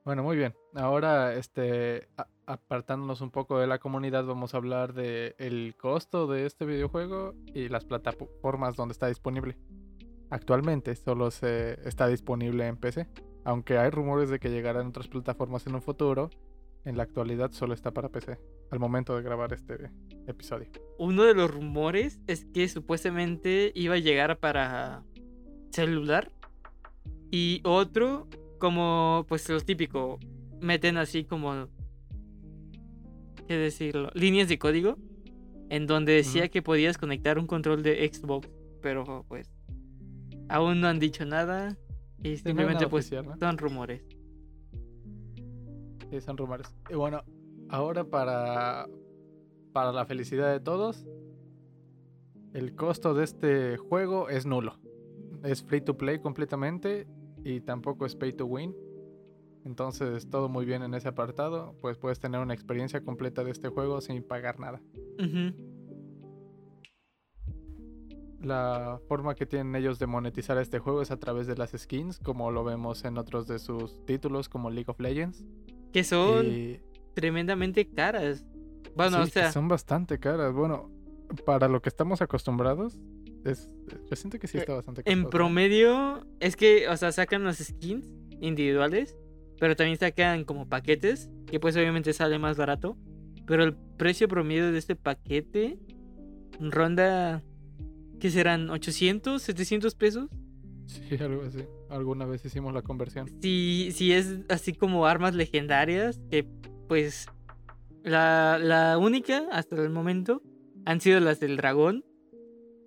Bueno, 0.04 0.24
muy 0.24 0.36
bien. 0.36 0.56
Ahora, 0.74 1.36
este, 1.36 2.10
apartándonos 2.48 3.22
un 3.22 3.30
poco 3.30 3.60
de 3.60 3.68
la 3.68 3.78
comunidad, 3.78 4.26
vamos 4.26 4.54
a 4.54 4.58
hablar 4.58 4.94
de 4.94 5.36
el 5.38 5.76
costo 5.78 6.26
de 6.26 6.48
este 6.48 6.66
videojuego 6.66 7.36
y 7.54 7.70
las 7.70 7.86
plataformas 7.86 8.76
donde 8.76 8.94
está 8.94 9.08
disponible. 9.08 9.58
Actualmente 10.32 10.96
solo 10.96 11.30
se 11.30 11.88
está 11.88 12.08
disponible 12.08 12.66
en 12.66 12.78
PC, 12.78 13.08
aunque 13.44 13.78
hay 13.78 13.92
rumores 13.92 14.30
de 14.30 14.40
que 14.40 14.50
llegará 14.50 14.82
en 14.82 14.88
otras 14.88 15.08
plataformas 15.08 15.68
en 15.68 15.76
un 15.76 15.82
futuro. 15.82 16.30
En 16.84 16.98
la 16.98 17.04
actualidad 17.04 17.52
solo 17.52 17.74
está 17.74 17.92
para 17.92 18.10
PC 18.10 18.38
al 18.72 18.80
momento 18.80 19.16
de 19.16 19.22
grabar 19.22 19.54
este 19.54 19.92
episodio. 20.28 20.70
Uno 20.98 21.24
de 21.24 21.34
los 21.34 21.52
rumores 21.52 22.20
es 22.28 22.46
que 22.46 22.68
supuestamente 22.68 23.72
iba 23.76 23.96
a 23.96 24.00
llegar 24.00 24.40
para 24.40 25.04
celular. 25.72 26.32
Y 27.30 27.62
otro, 27.64 28.28
como 28.60 29.26
pues 29.28 29.48
lo 29.50 29.60
típico, 29.60 30.20
meten 30.60 30.98
así 30.98 31.24
como, 31.24 31.68
¿qué 33.48 33.58
decirlo? 33.58 34.10
Líneas 34.14 34.50
de 34.50 34.58
código. 34.58 34.98
En 35.70 35.88
donde 35.88 36.12
decía 36.14 36.50
que 36.50 36.62
podías 36.62 36.98
conectar 36.98 37.40
un 37.40 37.48
control 37.48 37.82
de 37.84 38.10
Xbox. 38.12 38.50
Pero 38.82 39.26
pues 39.28 39.50
aún 40.50 40.82
no 40.82 40.88
han 40.88 41.00
dicho 41.00 41.26
nada. 41.26 41.78
Y 42.24 42.38
simplemente 42.38 42.88
pues 42.88 43.06
oficial, 43.06 43.26
¿no? 43.26 43.38
son 43.38 43.58
rumores. 43.58 44.04
Sí, 46.12 46.22
son 46.22 46.38
rumores. 46.38 46.68
Y 46.90 46.96
bueno, 46.96 47.24
ahora 47.70 48.04
para 48.04 48.86
para 49.72 49.92
la 49.92 50.06
felicidad 50.06 50.52
de 50.52 50.60
todos, 50.60 51.08
el 52.54 52.76
costo 52.76 53.14
de 53.14 53.24
este 53.24 53.78
juego 53.78 54.30
es 54.30 54.46
nulo. 54.46 54.76
Es 55.44 55.64
free 55.64 55.82
to 55.82 55.98
play 55.98 56.20
completamente 56.20 57.08
y 57.44 57.62
tampoco 57.62 58.06
es 58.06 58.16
pay 58.16 58.34
to 58.34 58.46
win. 58.46 58.76
Entonces, 59.64 60.30
todo 60.30 60.50
muy 60.50 60.66
bien 60.66 60.84
en 60.84 60.94
ese 60.94 61.08
apartado. 61.08 61.76
Pues 61.82 61.98
puedes 61.98 62.20
tener 62.20 62.42
una 62.42 62.54
experiencia 62.54 63.04
completa 63.04 63.44
de 63.44 63.52
este 63.52 63.70
juego 63.70 64.02
sin 64.02 64.24
pagar 64.24 64.60
nada. 64.60 64.82
La 68.42 69.00
forma 69.08 69.36
que 69.36 69.46
tienen 69.46 69.76
ellos 69.76 70.00
de 70.00 70.08
monetizar 70.08 70.58
este 70.58 70.80
juego 70.80 71.04
es 71.04 71.12
a 71.12 71.18
través 71.18 71.46
de 71.46 71.56
las 71.56 71.72
skins, 71.72 72.20
como 72.20 72.50
lo 72.50 72.64
vemos 72.64 73.06
en 73.06 73.18
otros 73.20 73.48
de 73.48 73.60
sus 73.60 74.04
títulos, 74.06 74.50
como 74.50 74.72
League 74.72 74.90
of 74.90 75.00
Legends. 75.00 75.46
Que 75.92 76.04
son 76.04 76.48
Y 76.48 76.80
tremendamente 77.14 77.88
caras. 77.88 78.46
Bueno, 78.96 79.18
sí, 79.18 79.24
o 79.24 79.28
sea, 79.28 79.52
son 79.52 79.68
bastante 79.68 80.20
caras. 80.20 80.54
Bueno, 80.54 80.92
para 81.46 81.68
lo 81.68 81.82
que 81.82 81.90
estamos 81.90 82.22
acostumbrados, 82.22 82.98
es, 83.46 83.70
yo 84.10 84.16
siento 84.16 84.38
que 84.40 84.48
sí 84.48 84.58
Eh, 84.58 84.62
está 84.62 84.74
bastante 84.74 85.02
en 85.06 85.24
costoso. 85.24 85.30
promedio 85.30 86.26
es 86.40 86.56
que, 86.56 86.88
o 86.88 86.98
sea, 86.98 87.12
sacan 87.12 87.44
las 87.44 87.58
skins 87.58 88.10
individuales, 88.40 89.16
pero 89.60 89.76
también 89.76 89.98
sacan 89.98 90.44
como 90.44 90.68
paquetes, 90.68 91.30
que 91.48 91.60
pues 91.60 91.76
obviamente 91.76 92.14
sale 92.14 92.40
más 92.40 92.58
barato. 92.58 92.98
Pero 93.46 93.64
el 93.64 93.76
precio 93.76 94.28
promedio 94.28 94.72
de 94.72 94.78
este 94.78 94.96
paquete 94.96 95.80
ronda, 96.60 97.42
¿qué 98.20 98.30
serán? 98.30 98.68
¿800? 98.68 99.36
¿700 99.40 99.96
pesos? 99.96 100.30
Sí, 100.92 101.18
algo 101.24 101.44
así. 101.44 101.66
Alguna 101.90 102.26
vez 102.26 102.44
hicimos 102.44 102.74
la 102.74 102.82
conversión. 102.82 103.30
Si, 103.42 103.92
si 103.94 104.12
es 104.14 104.40
así 104.50 104.74
como 104.74 105.06
armas 105.06 105.34
legendarias, 105.34 106.22
que 106.30 106.46
pues 106.88 107.28
la, 108.04 108.60
la 108.62 108.98
única 108.98 109.46
hasta 109.52 109.76
el 109.76 109.90
momento 109.90 110.42
han 110.86 111.00
sido 111.00 111.20
las 111.20 111.40
del 111.40 111.58
dragón. 111.58 112.04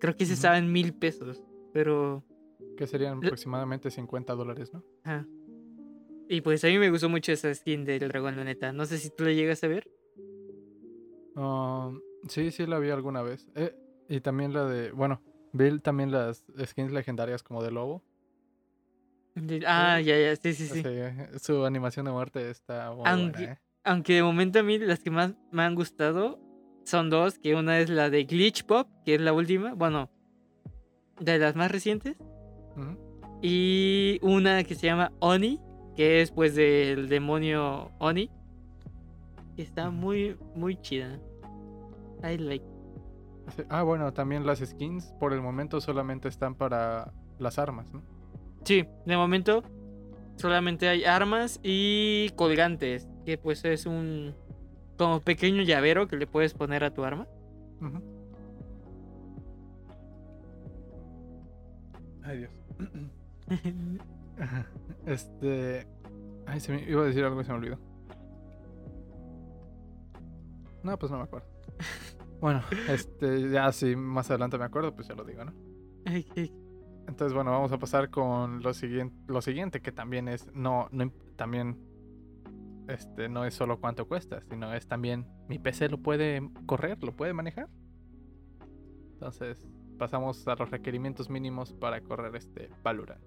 Creo 0.00 0.16
que 0.16 0.26
se 0.26 0.34
estaban 0.34 0.70
mil 0.70 0.92
pesos, 0.92 1.42
pero... 1.72 2.24
Que 2.76 2.86
serían 2.86 3.18
aproximadamente 3.18 3.90
50 3.90 4.34
dólares, 4.34 4.72
¿no? 4.74 4.84
ajá. 5.04 5.26
Y 6.28 6.40
pues 6.40 6.64
a 6.64 6.68
mí 6.68 6.78
me 6.78 6.90
gustó 6.90 7.08
mucho 7.08 7.32
esa 7.32 7.54
skin 7.54 7.84
del 7.84 8.08
dragón, 8.08 8.36
la 8.36 8.44
neta. 8.44 8.72
No 8.72 8.86
sé 8.86 8.98
si 8.98 9.10
tú 9.10 9.24
la 9.24 9.32
llegas 9.32 9.62
a 9.62 9.68
ver. 9.68 9.90
Um, 11.36 12.00
sí, 12.28 12.50
sí 12.50 12.66
la 12.66 12.78
vi 12.78 12.90
alguna 12.90 13.22
vez. 13.22 13.46
Eh, 13.54 13.74
y 14.08 14.20
también 14.20 14.52
la 14.52 14.64
de. 14.64 14.90
Bueno, 14.92 15.20
vi 15.54 15.78
también 15.78 16.10
las 16.10 16.44
skins 16.66 16.92
legendarias 16.92 17.42
como 17.42 17.62
de 17.62 17.70
lobo. 17.70 18.02
Ah, 19.66 20.00
ya, 20.00 20.16
ya, 20.18 20.36
sí, 20.36 20.52
sí, 20.52 20.66
sí. 20.68 20.82
Sí, 20.82 21.38
su 21.40 21.64
animación 21.64 22.04
de 22.06 22.12
muerte 22.12 22.50
está 22.50 22.92
muy 22.92 23.02
Aunque- 23.06 23.38
buena, 23.38 23.52
¿eh? 23.54 23.58
Aunque 23.86 24.14
de 24.14 24.22
momento 24.22 24.58
a 24.60 24.62
mí 24.62 24.78
las 24.78 25.00
que 25.00 25.10
más 25.10 25.34
me 25.50 25.62
han 25.62 25.74
gustado 25.74 26.38
son 26.84 27.10
dos, 27.10 27.38
que 27.38 27.54
una 27.54 27.78
es 27.80 27.90
la 27.90 28.10
de 28.10 28.24
Glitch 28.24 28.64
Pop, 28.64 28.88
que 29.04 29.14
es 29.16 29.20
la 29.20 29.32
última, 29.32 29.74
bueno, 29.74 30.08
de 31.20 31.38
las 31.38 31.54
más 31.56 31.70
recientes, 31.70 32.16
y 33.42 34.18
una 34.22 34.64
que 34.64 34.74
se 34.74 34.86
llama 34.86 35.12
Oni, 35.20 35.60
que 35.96 36.20
es 36.22 36.30
pues 36.30 36.54
del 36.54 37.08
demonio 37.08 37.90
Oni, 37.98 38.30
que 39.56 39.62
está 39.62 39.90
muy, 39.90 40.36
muy 40.54 40.80
chida. 40.80 41.18
I 42.22 42.38
like. 42.38 42.64
Ah, 43.68 43.82
bueno, 43.82 44.12
también 44.12 44.46
las 44.46 44.60
skins 44.60 45.12
por 45.20 45.32
el 45.32 45.40
momento 45.40 45.80
solamente 45.80 46.28
están 46.28 46.54
para 46.54 47.12
las 47.38 47.58
armas, 47.58 47.92
¿no? 47.92 48.02
Sí, 48.64 48.86
de 49.04 49.16
momento 49.16 49.62
solamente 50.36 50.88
hay 50.88 51.04
armas 51.04 51.60
y 51.62 52.30
colgantes, 52.36 53.08
que 53.24 53.38
pues 53.38 53.64
es 53.64 53.86
un 53.86 54.34
como 54.96 55.20
pequeño 55.20 55.62
llavero 55.62 56.06
que 56.08 56.16
le 56.16 56.26
puedes 56.26 56.54
poner 56.54 56.84
a 56.84 56.92
tu 56.92 57.04
arma. 57.04 57.26
Ujú. 57.80 58.02
Ay, 62.22 62.38
Dios. 62.38 62.50
Este. 65.06 65.86
Ay, 66.46 66.58
se 66.58 66.72
me 66.72 66.82
iba 66.90 67.02
a 67.02 67.04
decir 67.04 67.22
algo 67.22 67.40
y 67.40 67.44
se 67.44 67.52
me 67.52 67.58
olvidó. 67.58 67.78
No, 70.82 70.98
pues 70.98 71.12
no 71.12 71.18
me 71.18 71.24
acuerdo. 71.24 71.53
Bueno, 72.40 72.62
este, 72.88 73.50
ya 73.50 73.72
si 73.72 73.96
más 73.96 74.30
adelante 74.30 74.58
me 74.58 74.64
acuerdo, 74.64 74.94
pues 74.94 75.08
ya 75.08 75.14
lo 75.14 75.24
digo, 75.24 75.44
¿no? 75.44 75.54
Ay, 76.04 76.26
Entonces, 77.08 77.32
bueno, 77.32 77.50
vamos 77.50 77.72
a 77.72 77.78
pasar 77.78 78.10
con 78.10 78.62
lo 78.62 78.74
siguiente, 78.74 79.16
lo 79.26 79.40
siguiente 79.40 79.80
que 79.80 79.92
también 79.92 80.28
es, 80.28 80.52
no, 80.54 80.88
no, 80.92 81.10
también, 81.36 81.78
este, 82.88 83.28
no 83.28 83.44
es 83.44 83.54
solo 83.54 83.80
cuánto 83.80 84.06
cuesta, 84.06 84.42
sino 84.50 84.74
es 84.74 84.86
también, 84.86 85.26
mi 85.48 85.58
PC 85.58 85.88
lo 85.88 85.98
puede 85.98 86.42
correr, 86.66 87.02
lo 87.02 87.12
puede 87.16 87.32
manejar. 87.32 87.68
Entonces, 89.14 89.66
pasamos 89.98 90.46
a 90.48 90.54
los 90.56 90.70
requerimientos 90.70 91.30
mínimos 91.30 91.72
para 91.72 92.00
correr 92.00 92.34
este 92.36 92.70
Valorant. 92.82 93.22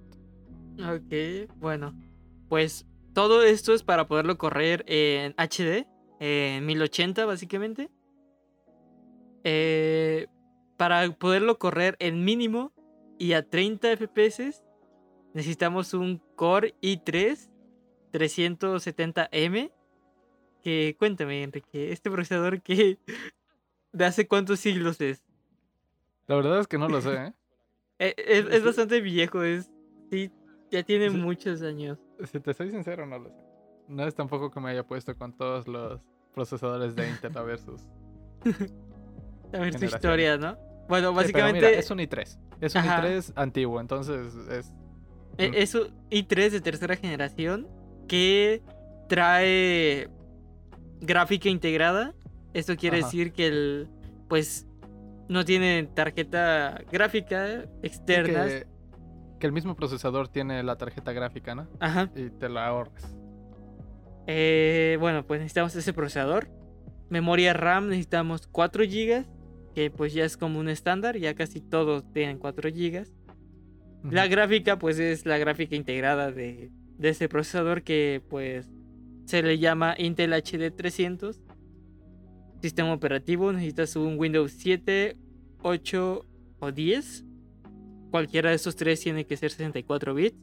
Ok, 0.79 1.51
bueno. 1.57 1.93
Pues 2.49 2.87
todo 3.13 3.43
esto 3.43 3.73
es 3.73 3.83
para 3.83 4.07
poderlo 4.07 4.37
correr 4.37 4.85
en 4.87 5.33
HD, 5.37 5.87
en 6.19 6.65
1080 6.65 7.25
básicamente. 7.25 7.89
Eh, 9.43 10.27
para 10.77 11.09
poderlo 11.11 11.57
correr 11.57 11.95
en 11.99 12.23
mínimo 12.23 12.71
y 13.17 13.33
a 13.33 13.43
30 13.47 13.91
FPS, 13.97 14.63
necesitamos 15.33 15.93
un 15.93 16.21
Core 16.35 16.75
i3 16.81 17.49
370M. 18.13 19.71
Que 20.61 20.95
cuéntame, 20.99 21.43
Enrique, 21.43 21.91
este 21.91 22.09
procesador 22.11 22.61
que 22.61 22.97
de 23.91 24.05
hace 24.05 24.27
cuántos 24.27 24.59
siglos 24.59 24.99
es. 25.01 25.23
La 26.27 26.35
verdad 26.35 26.59
es 26.59 26.67
que 26.67 26.77
no 26.77 26.89
lo 26.89 27.01
sé, 27.01 27.13
¿eh? 27.13 27.33
Eh, 27.99 28.13
Es, 28.17 28.63
bastante 28.63 29.01
viejo, 29.01 29.41
es. 29.41 29.71
Sí, 30.11 30.29
ya 30.69 30.83
tiene 30.83 31.09
Sí. 31.09 31.17
muchos 31.17 31.63
años. 31.63 31.97
Si 32.31 32.39
te 32.39 32.53
soy 32.53 32.69
sincero, 32.69 33.07
no 33.07 33.17
lo 33.17 33.29
sé. 33.29 33.35
No 33.87 34.05
es 34.05 34.13
tampoco 34.13 34.51
que 34.51 34.59
me 34.59 34.69
haya 34.69 34.85
puesto 34.85 35.17
con 35.17 35.35
todos 35.35 35.67
los 35.67 35.99
procesadores 36.31 36.95
de 36.95 37.09
Intel 37.09 37.31
versus. 37.43 37.81
A 39.53 39.59
ver 39.59 39.73
su 39.73 39.79
Generaciones. 39.79 39.93
historia, 39.93 40.37
¿no? 40.37 40.57
Bueno, 40.89 41.09
Sí, 41.09 41.15
básicamente 41.15 41.65
mira, 41.67 41.79
es 41.79 41.91
un 41.91 41.99
i3. 41.99 42.39
Es 42.61 42.75
un 42.75 42.81
Ajá. 42.81 43.03
i3 43.03 43.33
antiguo, 43.35 43.79
entonces 43.81 44.33
es. 44.49 44.71
e- 45.37 45.51
es 45.61 45.75
un 45.75 45.87
i3 46.09 46.49
de 46.51 46.61
tercera 46.61 46.95
generación 46.95 47.67
que 48.07 48.61
trae 49.09 50.09
gráfica 51.01 51.49
integrada. 51.49 52.13
Esto 52.53 52.75
quiere 52.75 52.97
Ajá. 52.99 53.05
decir 53.07 53.33
que 53.33 53.47
el 53.47 53.89
pues 54.27 54.65
no 55.29 55.45
tiene 55.45 55.89
tarjeta 55.93 56.81
gráfica 56.91 57.65
externa. 57.83 58.45
Que, 58.47 58.67
que 59.39 59.47
el 59.47 59.53
mismo 59.53 59.75
procesador 59.75 60.27
tiene 60.29 60.63
la 60.63 60.77
tarjeta 60.77 61.11
gráfica, 61.13 61.53
¿no? 61.55 61.67
Ajá. 61.79 62.09
Y 62.15 62.29
te 62.29 62.49
la 62.49 62.67
ahorres. 62.67 63.13
Eh, 64.25 64.97
bueno, 64.99 65.25
pues 65.25 65.39
necesitamos 65.39 65.75
ese 65.75 65.93
procesador. 65.93 66.47
Memoria 67.09 67.53
RAM 67.53 67.87
necesitamos 67.89 68.47
4 68.47 68.83
GB, 68.83 69.25
que 69.77 69.91
pues 69.91 70.11
ya 70.11 70.25
es 70.25 70.37
como 70.37 70.59
un 70.59 70.69
estándar, 70.69 71.17
ya 71.17 71.35
casi 71.35 71.61
todos 71.61 72.11
tienen 72.11 72.39
4 72.39 72.71
GB. 72.71 73.05
La 74.09 74.25
gráfica, 74.25 74.79
pues 74.79 74.97
es 74.97 75.27
la 75.27 75.37
gráfica 75.37 75.75
integrada 75.75 76.31
de, 76.31 76.71
de 76.97 77.09
este 77.09 77.29
procesador 77.29 77.83
que 77.83 78.23
pues 78.27 78.67
se 79.25 79.43
le 79.43 79.59
llama 79.59 79.93
Intel 79.99 80.33
HD 80.33 80.75
300. 80.75 81.39
Sistema 82.59 82.91
operativo, 82.91 83.53
necesitas 83.53 83.95
un 83.95 84.17
Windows 84.17 84.51
7, 84.53 85.15
8 85.61 86.25
o 86.57 86.71
10. 86.71 87.25
Cualquiera 88.09 88.49
de 88.49 88.55
estos 88.55 88.75
tres 88.75 88.99
tiene 89.01 89.27
que 89.27 89.37
ser 89.37 89.51
64 89.51 90.15
bits. 90.15 90.39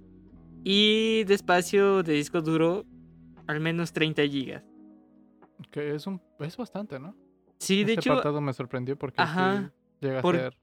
Y 0.62 1.24
de 1.24 1.34
espacio 1.34 2.04
de 2.04 2.12
disco 2.12 2.40
duro, 2.40 2.86
al 3.48 3.58
menos 3.58 3.92
30 3.92 4.22
GB. 4.26 4.62
Que 5.72 5.96
es 5.96 6.06
un 6.06 6.22
es 6.38 6.56
bastante, 6.56 7.00
¿no? 7.00 7.23
Sí, 7.58 7.84
de 7.84 7.92
Ese 7.92 8.00
hecho, 8.00 8.12
apartado 8.12 8.40
me 8.40 8.52
sorprendió 8.52 8.96
porque 8.98 9.16
sí 9.16 9.22
Ajá, 9.22 9.72
llega 10.00 10.20
por- 10.22 10.36
a 10.36 10.38
ser. 10.40 10.58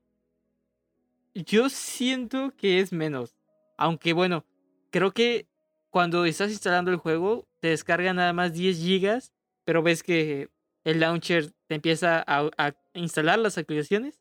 Yo 1.34 1.70
siento 1.70 2.52
que 2.58 2.80
es 2.80 2.92
menos. 2.92 3.36
Aunque 3.78 4.14
bueno, 4.14 4.46
creo 4.92 5.12
que 5.12 5.48
cuando 5.90 6.26
estás 6.26 6.52
instalando 6.52 6.92
el 6.92 6.98
juego, 6.98 7.48
te 7.60 7.70
descarga 7.70 8.14
nada 8.14 8.34
más 8.34 8.54
10 8.54 8.78
gigas, 8.78 9.32
pero 9.64 9.82
ves 9.82 10.04
que 10.04 10.50
el 10.84 11.00
launcher 11.00 11.52
te 11.68 11.76
empieza 11.76 12.24
a, 12.28 12.50
a 12.58 12.74
instalar 12.94 13.40
las 13.40 13.58
actualizaciones. 13.58 14.20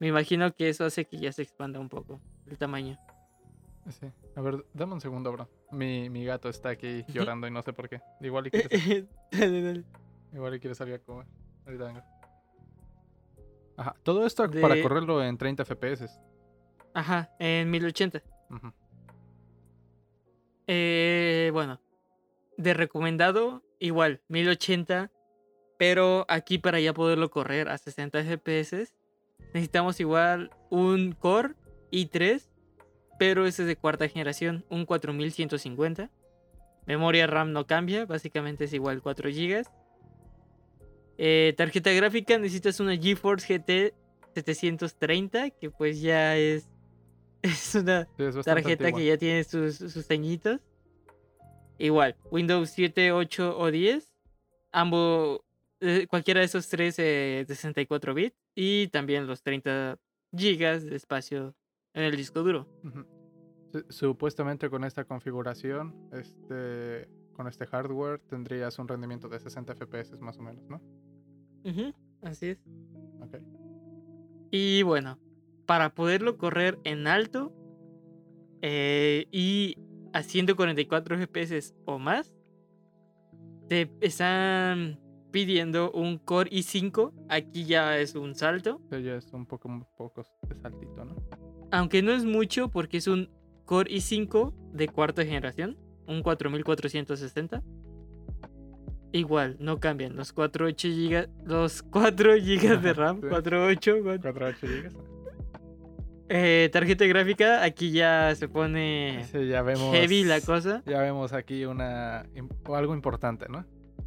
Me 0.00 0.08
imagino 0.08 0.52
que 0.54 0.68
eso 0.68 0.84
hace 0.84 1.06
que 1.06 1.18
ya 1.18 1.32
se 1.32 1.42
expanda 1.42 1.80
un 1.80 1.88
poco 1.88 2.20
el 2.46 2.58
tamaño. 2.58 2.98
Sí. 3.90 4.06
A 4.36 4.40
ver, 4.40 4.64
dame 4.74 4.94
un 4.94 5.00
segundo, 5.00 5.30
bro. 5.32 5.48
Mi, 5.70 6.08
mi 6.10 6.24
gato 6.24 6.48
está 6.48 6.70
aquí 6.70 7.04
llorando 7.08 7.46
y 7.46 7.50
no 7.50 7.62
sé 7.62 7.72
por 7.72 7.88
qué. 7.88 8.00
Igual 8.20 8.46
y 8.48 8.50
quiere, 8.68 8.68
sal- 8.78 9.08
Dale, 9.30 9.62
dale. 9.62 9.84
igual 10.32 10.54
y 10.54 10.60
quiere 10.60 10.74
salir 10.74 10.94
a 10.94 10.98
comer. 10.98 11.26
Ahorita 11.66 11.84
vengo. 11.84 12.02
Ajá. 13.76 13.94
Todo 14.02 14.24
esto 14.26 14.48
para 14.50 14.74
De- 14.74 14.82
correrlo 14.82 15.22
en 15.24 15.36
30 15.38 15.64
FPS. 15.64 16.08
Ajá, 16.92 17.30
en 17.38 17.70
1080. 17.70 18.22
Ujú. 18.50 18.72
Eh, 20.66 21.50
bueno, 21.52 21.80
de 22.56 22.74
recomendado, 22.74 23.62
igual, 23.78 24.20
1080. 24.28 25.10
Pero 25.76 26.24
aquí 26.28 26.58
para 26.58 26.78
ya 26.78 26.94
poderlo 26.94 27.30
correr 27.30 27.68
a 27.68 27.76
60 27.78 28.20
FPS 28.20 28.94
necesitamos 29.52 29.98
igual 29.98 30.50
un 30.70 31.12
Core 31.12 31.54
i3, 31.90 32.48
pero 33.18 33.44
ese 33.46 33.62
es 33.62 33.68
de 33.68 33.76
cuarta 33.76 34.08
generación, 34.08 34.64
un 34.70 34.86
4150. 34.86 36.10
Memoria 36.86 37.26
RAM 37.26 37.52
no 37.52 37.66
cambia, 37.66 38.06
básicamente 38.06 38.64
es 38.64 38.72
igual 38.72 39.02
4 39.02 39.30
GB. 39.30 39.64
Eh, 41.18 41.54
tarjeta 41.56 41.92
gráfica 41.92 42.38
necesitas 42.38 42.80
una 42.80 42.96
GeForce 42.96 43.58
GT 43.58 43.94
730, 44.34 45.50
que 45.50 45.70
pues 45.70 46.00
ya 46.00 46.36
es, 46.36 46.68
es 47.42 47.74
una 47.74 48.04
Sí, 48.16 48.22
es 48.24 48.36
bastante 48.36 48.62
tarjeta 48.62 48.84
antigua. 48.84 49.00
que 49.00 49.06
ya 49.06 49.16
tiene 49.16 49.44
sus, 49.44 49.76
sus. 49.76 50.06
Igual, 51.78 52.16
Windows 52.30 52.70
7, 52.70 53.12
8 53.12 53.58
o 53.58 53.70
10. 53.70 54.08
Ambos, 54.72 55.40
eh, 55.80 56.06
cualquiera 56.08 56.40
de 56.40 56.46
esos 56.46 56.68
tres 56.68 56.98
eh, 56.98 57.44
de 57.46 57.54
64 57.54 58.14
bits. 58.14 58.36
Y 58.54 58.88
también 58.88 59.26
los 59.26 59.42
30 59.42 59.98
gigas 60.36 60.84
de 60.84 60.96
espacio 60.96 61.54
en 61.92 62.04
el 62.04 62.16
disco 62.16 62.42
duro. 62.42 62.68
Supuestamente 63.88 64.70
con 64.70 64.84
esta 64.84 65.04
configuración, 65.04 65.94
este, 66.12 67.08
con 67.34 67.46
este 67.48 67.66
hardware, 67.66 68.20
tendrías 68.20 68.78
un 68.78 68.88
rendimiento 68.88 69.28
de 69.28 69.38
60 69.38 69.74
FPS 69.74 70.20
más 70.20 70.38
o 70.38 70.42
menos, 70.42 70.64
¿no? 70.68 70.80
Así 72.22 72.46
es. 72.48 72.58
Ok. 73.20 73.36
Y 74.50 74.82
bueno, 74.82 75.18
para 75.66 75.94
poderlo 75.94 76.38
correr 76.38 76.78
en 76.84 77.06
alto 77.06 77.52
eh, 78.62 79.26
y 79.30 79.76
a 80.12 80.22
144 80.22 81.18
FPS 81.18 81.74
o 81.84 81.98
más, 81.98 82.32
te 83.68 83.90
están 84.00 85.00
pidiendo 85.30 85.90
un 85.90 86.18
Core 86.18 86.50
i5. 86.50 87.12
Aquí 87.28 87.64
ya 87.64 87.98
es 87.98 88.14
un 88.14 88.34
salto. 88.34 88.80
Ya 88.90 89.16
es 89.16 89.32
un 89.32 89.46
poco, 89.46 89.68
un 89.68 89.84
poco 89.96 90.22
de 90.48 90.54
saltito, 90.54 91.04
¿no? 91.04 91.16
Aunque 91.72 92.02
no 92.02 92.12
es 92.12 92.24
mucho 92.24 92.68
porque 92.68 92.98
es 92.98 93.08
un 93.08 93.28
Core 93.64 93.90
i5 93.90 94.54
de 94.72 94.88
cuarta 94.88 95.24
generación. 95.24 95.76
Un 96.06 96.22
4460. 96.22 97.62
Igual, 99.12 99.56
no 99.60 99.78
cambian. 99.78 100.16
Los 100.16 100.32
4, 100.32 100.66
8 100.66 100.88
GB, 100.88 101.28
los 101.46 101.82
4 101.82 102.32
GB 102.40 102.80
de 102.80 102.92
RAM. 102.92 103.20
Sí. 103.20 103.26
4, 103.30 103.66
8, 103.66 103.96
4 104.02 104.46
8 104.46 104.66
GB. 104.66 104.90
Eh, 106.30 106.68
tarjeta 106.72 107.04
gráfica, 107.06 107.62
aquí 107.62 107.92
ya 107.92 108.34
se 108.34 108.48
pone 108.48 109.24
Sí, 109.30 109.46
ya 109.46 109.62
vemos. 109.62 109.94
heavy 109.94 110.24
la 110.24 110.40
cosa. 110.40 110.82
Ya 110.86 111.00
vemos 111.02 111.32
aquí 111.32 111.64
una 111.66 112.26
o 112.66 112.74
algo 112.74 112.94
importante, 112.94 113.46
¿no? 113.48 113.60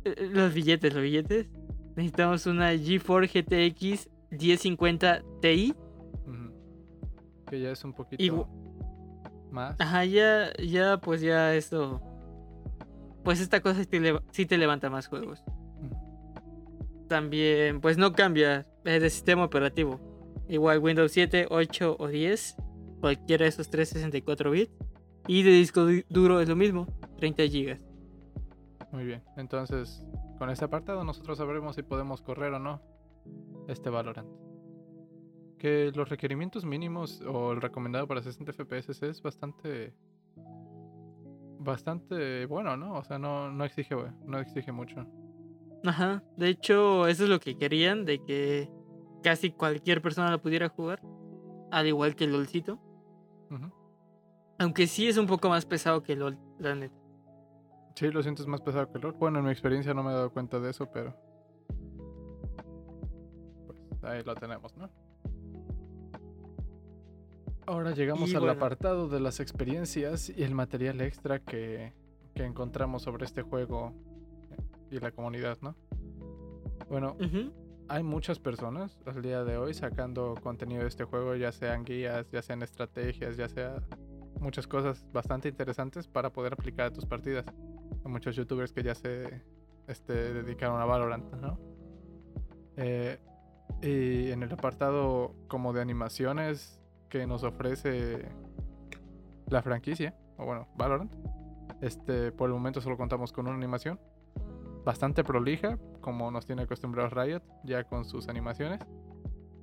Eh, 0.03 0.15
eh, 0.17 0.29
Los 0.33 0.53
billetes, 0.53 0.93
los 0.93 1.03
billetes. 1.03 1.47
Necesitamos 1.95 2.45
una 2.47 2.75
GeForce 2.77 3.41
GTX 3.43 4.09
1050 4.31 5.21
Ti. 5.41 5.73
Que 7.49 7.61
ya 7.61 7.71
es 7.71 7.83
un 7.85 7.93
poquito 7.93 8.21
Igu- 8.21 8.47
más. 9.51 9.75
Ajá, 9.79 10.05
ya, 10.05 10.51
ya, 10.57 10.97
pues 10.97 11.21
ya 11.21 11.53
esto. 11.55 12.01
Pues 13.23 13.39
esta 13.41 13.61
cosa 13.61 13.79
sí 13.81 13.85
te, 13.87 13.99
leva- 13.99 14.23
sí 14.31 14.45
te 14.45 14.57
levanta 14.57 14.89
más 14.89 15.07
juegos. 15.07 15.43
Ujú. 15.81 17.07
También, 17.07 17.81
pues 17.81 17.97
no 17.97 18.13
cambia 18.13 18.65
eh, 18.85 18.99
de 18.99 19.09
sistema 19.09 19.43
operativo. 19.45 19.99
Igual 20.49 20.79
Windows 20.79 21.11
7, 21.11 21.47
8 21.49 21.95
o 21.99 22.07
10. 22.07 22.55
Cualquiera 23.01 23.43
de 23.43 23.49
esos 23.49 23.69
364 23.69 24.51
bits. 24.51 24.71
Y 25.27 25.43
de 25.43 25.51
disco 25.51 25.85
du- 25.85 26.03
duro 26.09 26.39
es 26.39 26.47
lo 26.47 26.55
mismo, 26.55 26.87
30 27.17 27.43
GB. 27.43 27.79
Muy 28.93 29.03
bien. 29.05 29.21
Entonces, 29.35 30.01
con 30.39 30.49
este 30.49 30.63
apartado 30.65 31.03
nosotros 31.03 31.37
sabremos 31.37 31.75
si 31.75 31.83
podemos 31.83 32.21
correr 32.21 32.53
o 32.53 32.59
no 32.59 32.81
este 33.67 33.89
Valorant. 33.89 34.29
Que 35.57 35.91
los 35.93 36.07
requerimientos 36.09 36.65
mínimos 36.65 37.21
o 37.21 37.53
el 37.53 37.61
recomendado 37.61 38.07
para 38.07 38.21
60 38.21 38.51
FPS 38.53 39.07
es 39.07 39.21
bastante 39.21 39.93
bastante 41.59 42.45
bueno, 42.45 42.77
¿no? 42.77 42.93
O 42.93 43.03
sea, 43.03 43.17
no, 43.17 43.51
no 43.51 43.65
exige 43.65 43.95
no 44.25 44.39
exige 44.39 44.71
mucho. 44.71 45.05
Ajá, 45.83 46.23
de 46.37 46.49
hecho, 46.49 47.07
eso 47.07 47.23
es 47.23 47.29
lo 47.29 47.39
que 47.39 47.57
querían, 47.57 48.05
de 48.05 48.23
que 48.23 48.69
casi 49.23 49.51
cualquier 49.51 50.01
persona 50.01 50.31
lo 50.31 50.41
pudiera 50.41 50.69
jugar, 50.69 51.01
al 51.71 51.87
igual 51.87 52.15
que 52.15 52.25
el 52.25 52.31
LOLcito. 52.31 52.79
Ujú. 53.51 53.71
Aunque 54.59 54.87
sí 54.87 55.07
es 55.07 55.17
un 55.17 55.27
poco 55.27 55.49
más 55.49 55.65
pesado 55.65 56.01
que 56.01 56.15
LOL, 56.15 56.37
la 56.59 56.75
neta. 56.75 56.95
Sí, 57.95 58.11
lo 58.11 58.21
sientes 58.23 58.47
más 58.47 58.61
pesado 58.61 58.91
que 58.91 58.97
el 58.97 59.03
LoL. 59.03 59.13
Bueno, 59.13 59.39
en 59.39 59.45
mi 59.45 59.51
experiencia 59.51 59.93
no 59.93 60.03
me 60.03 60.11
he 60.11 60.13
dado 60.13 60.31
cuenta 60.31 60.59
de 60.59 60.71
eso, 60.71 60.89
pero 60.91 61.15
pues 63.67 64.03
ahí 64.03 64.23
lo 64.23 64.35
tenemos, 64.35 64.75
¿no? 64.75 64.89
Ahora 67.67 67.91
llegamos 67.91 68.29
Y 68.29 68.33
al 68.35 68.41
bueno. 68.41 68.53
apartado 68.53 69.09
de 69.09 69.19
las 69.19 69.41
experiencias 69.41 70.29
y 70.29 70.41
el 70.43 70.55
material 70.55 71.01
extra 71.01 71.39
que, 71.39 71.93
que 72.33 72.45
encontramos 72.45 73.03
sobre 73.03 73.25
este 73.25 73.41
juego 73.41 73.93
y 74.89 74.99
la 74.99 75.11
comunidad, 75.11 75.57
¿no? 75.61 75.75
Bueno, 76.89 77.17
hay 77.89 78.03
muchas 78.03 78.39
personas 78.39 78.97
al 79.05 79.21
día 79.21 79.43
de 79.43 79.57
hoy 79.57 79.73
sacando 79.73 80.35
contenido 80.41 80.83
de 80.83 80.87
este 80.87 81.03
juego, 81.03 81.35
ya 81.35 81.51
sean 81.51 81.83
guías, 81.83 82.31
ya 82.31 82.41
sean 82.41 82.61
estrategias, 82.61 83.35
ya 83.35 83.49
sea 83.49 83.83
muchas 84.39 84.65
cosas 84.65 85.05
bastante 85.11 85.49
interesantes 85.49 86.07
para 86.07 86.31
poder 86.31 86.53
aplicar 86.53 86.87
a 86.87 86.91
tus 86.93 87.05
partidas. 87.05 87.45
Hay 88.05 88.11
muchos 88.11 88.33
youtubers 88.37 88.71
que 88.71 88.81
ya 88.81 88.95
se 88.95 89.43
este, 89.87 90.33
dedicaron 90.33 90.79
a 90.79 90.85
Valorant, 90.85 91.33
¿no? 91.33 91.59
Eh, 92.77 93.19
y 93.81 94.31
en 94.31 94.41
el 94.43 94.53
apartado 94.53 95.35
como 95.49 95.73
de 95.73 95.81
animaciones 95.81 96.76
que 97.09 97.25
nos 97.27 97.43
ofrece 97.43 98.25
la 99.49 99.61
franquicia, 99.61 100.15
o 100.37 100.45
bueno, 100.45 100.67
Valorant, 100.75 101.13
este, 101.81 102.31
por 102.31 102.49
el 102.49 102.53
momento 102.53 102.81
solo 102.81 102.97
contamos 102.97 103.31
con 103.31 103.47
una 103.47 103.55
animación 103.55 103.99
bastante 104.87 105.21
prolija, 105.25 105.77
como 105.99 106.31
nos 106.31 106.45
tiene 106.45 106.61
acostumbrados 106.61 107.11
Riot, 107.11 107.43
ya 107.65 107.83
con 107.83 108.05
sus 108.05 108.29
animaciones. 108.29 108.79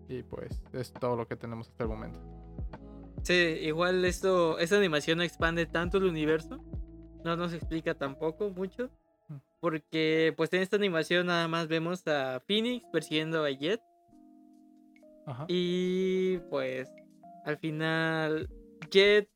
Y 0.07 0.23
pues 0.23 0.63
es 0.75 0.93
todo 0.93 1.17
lo 1.17 1.27
que 1.27 1.35
tenemos 1.35 1.71
hasta 1.71 1.85
el 1.85 1.89
momento. 1.89 2.21
Sí, 3.23 3.33
igual 3.33 4.05
esto, 4.05 4.59
esta 4.59 4.77
animación 4.77 5.17
no 5.17 5.25
expande 5.25 5.65
tanto 5.65 5.97
el 5.97 6.05
universo. 6.05 6.63
No 7.25 7.37
nos 7.37 7.55
explica 7.55 7.95
tampoco 7.95 8.51
mucho. 8.51 8.91
Mm. 9.29 9.37
Porque 9.61 10.35
pues 10.37 10.53
en 10.53 10.61
esta 10.61 10.77
animación 10.77 11.29
nada 11.29 11.49
más 11.49 11.69
vemos 11.69 12.07
a 12.07 12.41
Phoenix 12.47 12.85
persiguiendo 12.93 13.45
a 13.45 13.51
Jet. 13.51 13.81
Ajá. 15.25 15.47
Y 15.49 16.37
pues 16.51 16.93
al 17.45 17.59
final 17.59 18.49
Jet 18.91 19.29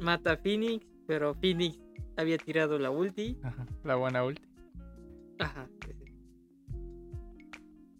mata 0.00 0.32
a 0.32 0.36
Phoenix, 0.36 0.86
pero 1.06 1.34
Phoenix 1.34 1.78
había 2.16 2.38
tirado 2.38 2.78
la 2.78 2.90
ulti. 2.90 3.38
Ajá, 3.42 3.66
La 3.84 3.96
buena 3.96 4.24
ulti. 4.24 4.42
Ajá. 5.38 5.68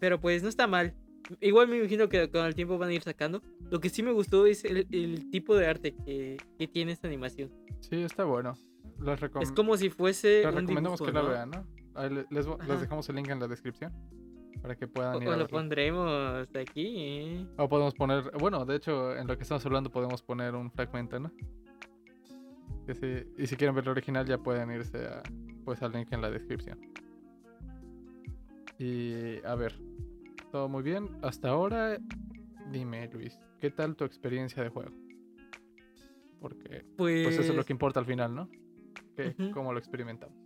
Pero 0.01 0.21
pues 0.21 0.43
no 0.43 0.49
está 0.49 0.67
mal. 0.67 0.95
Igual 1.41 1.69
me 1.69 1.79
imagino 1.79 2.09
que 2.09 2.31
con 2.31 2.47
el 2.47 2.55
tiempo 2.55 2.79
van 2.79 2.91
a 2.91 2.95
ir 2.95 3.03
sacando. 3.03 3.43
Lo 3.71 3.81
que 3.81 3.91
sí 3.91 4.03
me 4.03 4.13
gustó 4.13 4.47
es 4.47 4.65
el, 4.65 4.87
el 4.91 5.31
tipo 5.31 5.55
de 5.57 5.67
arte 5.67 5.95
que, 5.95 6.39
que 6.59 6.69
tiene 6.69 6.93
esta 6.93 7.07
animación. 7.07 7.51
Sí, 7.81 8.03
está 8.03 8.25
bueno. 8.25 8.55
Es 9.41 9.53
como 9.53 9.77
si 9.77 9.91
fuese 9.91 10.43
les 10.43 10.47
un 10.47 10.61
recomendamos 10.61 10.99
dibujo, 10.99 11.05
que 11.05 11.13
la 11.13 11.23
vean, 11.23 11.51
¿no? 11.51 11.67
Les, 12.31 12.81
dejamos 12.81 13.09
el 13.09 13.17
link 13.17 13.29
en 13.29 13.41
la 13.41 13.49
descripción 13.49 13.93
para 14.62 14.76
que 14.76 14.86
O, 14.86 14.88
puedan 14.90 15.22
ir 15.22 15.28
o 15.28 15.32
a 15.32 15.36
lo 15.36 15.42
verlo. 15.44 15.49
pondremos 15.59 16.49
aquí. 16.55 16.86
¿eh? 16.99 17.46
O 17.59 17.68
podemos 17.68 17.94
poner, 17.94 18.30
bueno, 18.38 18.64
de 18.64 18.76
hecho, 18.76 19.16
en 19.16 19.26
lo 19.26 19.36
que 19.36 19.42
estamos 19.42 19.64
hablando 19.66 19.90
podemos 19.90 20.22
poner 20.22 20.55
un 20.55 20.70
fragmento, 20.70 21.18
¿no? 21.20 21.30
Que 22.86 22.94
sí- 22.94 23.30
y 23.42 23.46
si 23.46 23.57
quieren 23.57 23.74
ver 23.74 23.84
el 23.84 23.90
original 23.90 24.26
ya 24.26 24.38
pueden 24.38 24.70
irse 24.70 25.07
a, 25.07 25.22
pues, 25.64 25.82
al 25.82 25.92
link 25.92 26.12
en 26.12 26.22
la 26.22 26.30
descripción. 26.30 26.78
Y 28.78 29.44
a 29.44 29.55
ver, 29.55 29.78
todo 30.53 30.68
muy 30.68 30.82
bien. 30.82 31.09
Hasta 31.22 31.49
ahora, 31.51 31.99
dime 32.70 33.09
Luis, 33.12 33.38
¿qué 33.61 33.70
tal 33.70 33.96
tu 33.96 34.05
experiencia 34.05 34.62
de 34.62 34.68
juego? 34.70 34.90
Porque 36.40 36.84
Pues, 36.96 37.24
pues 37.24 37.38
eso 37.38 37.51
es 37.51 37.57
lo 37.57 37.64
que 37.64 37.72
importa 37.72 37.99
al 38.01 38.07
final, 38.07 38.34
¿no? 38.34 38.49
Que. 39.16 39.34
¿Cómo 39.53 39.72
lo 39.72 39.78
experimentamos? 39.78 40.36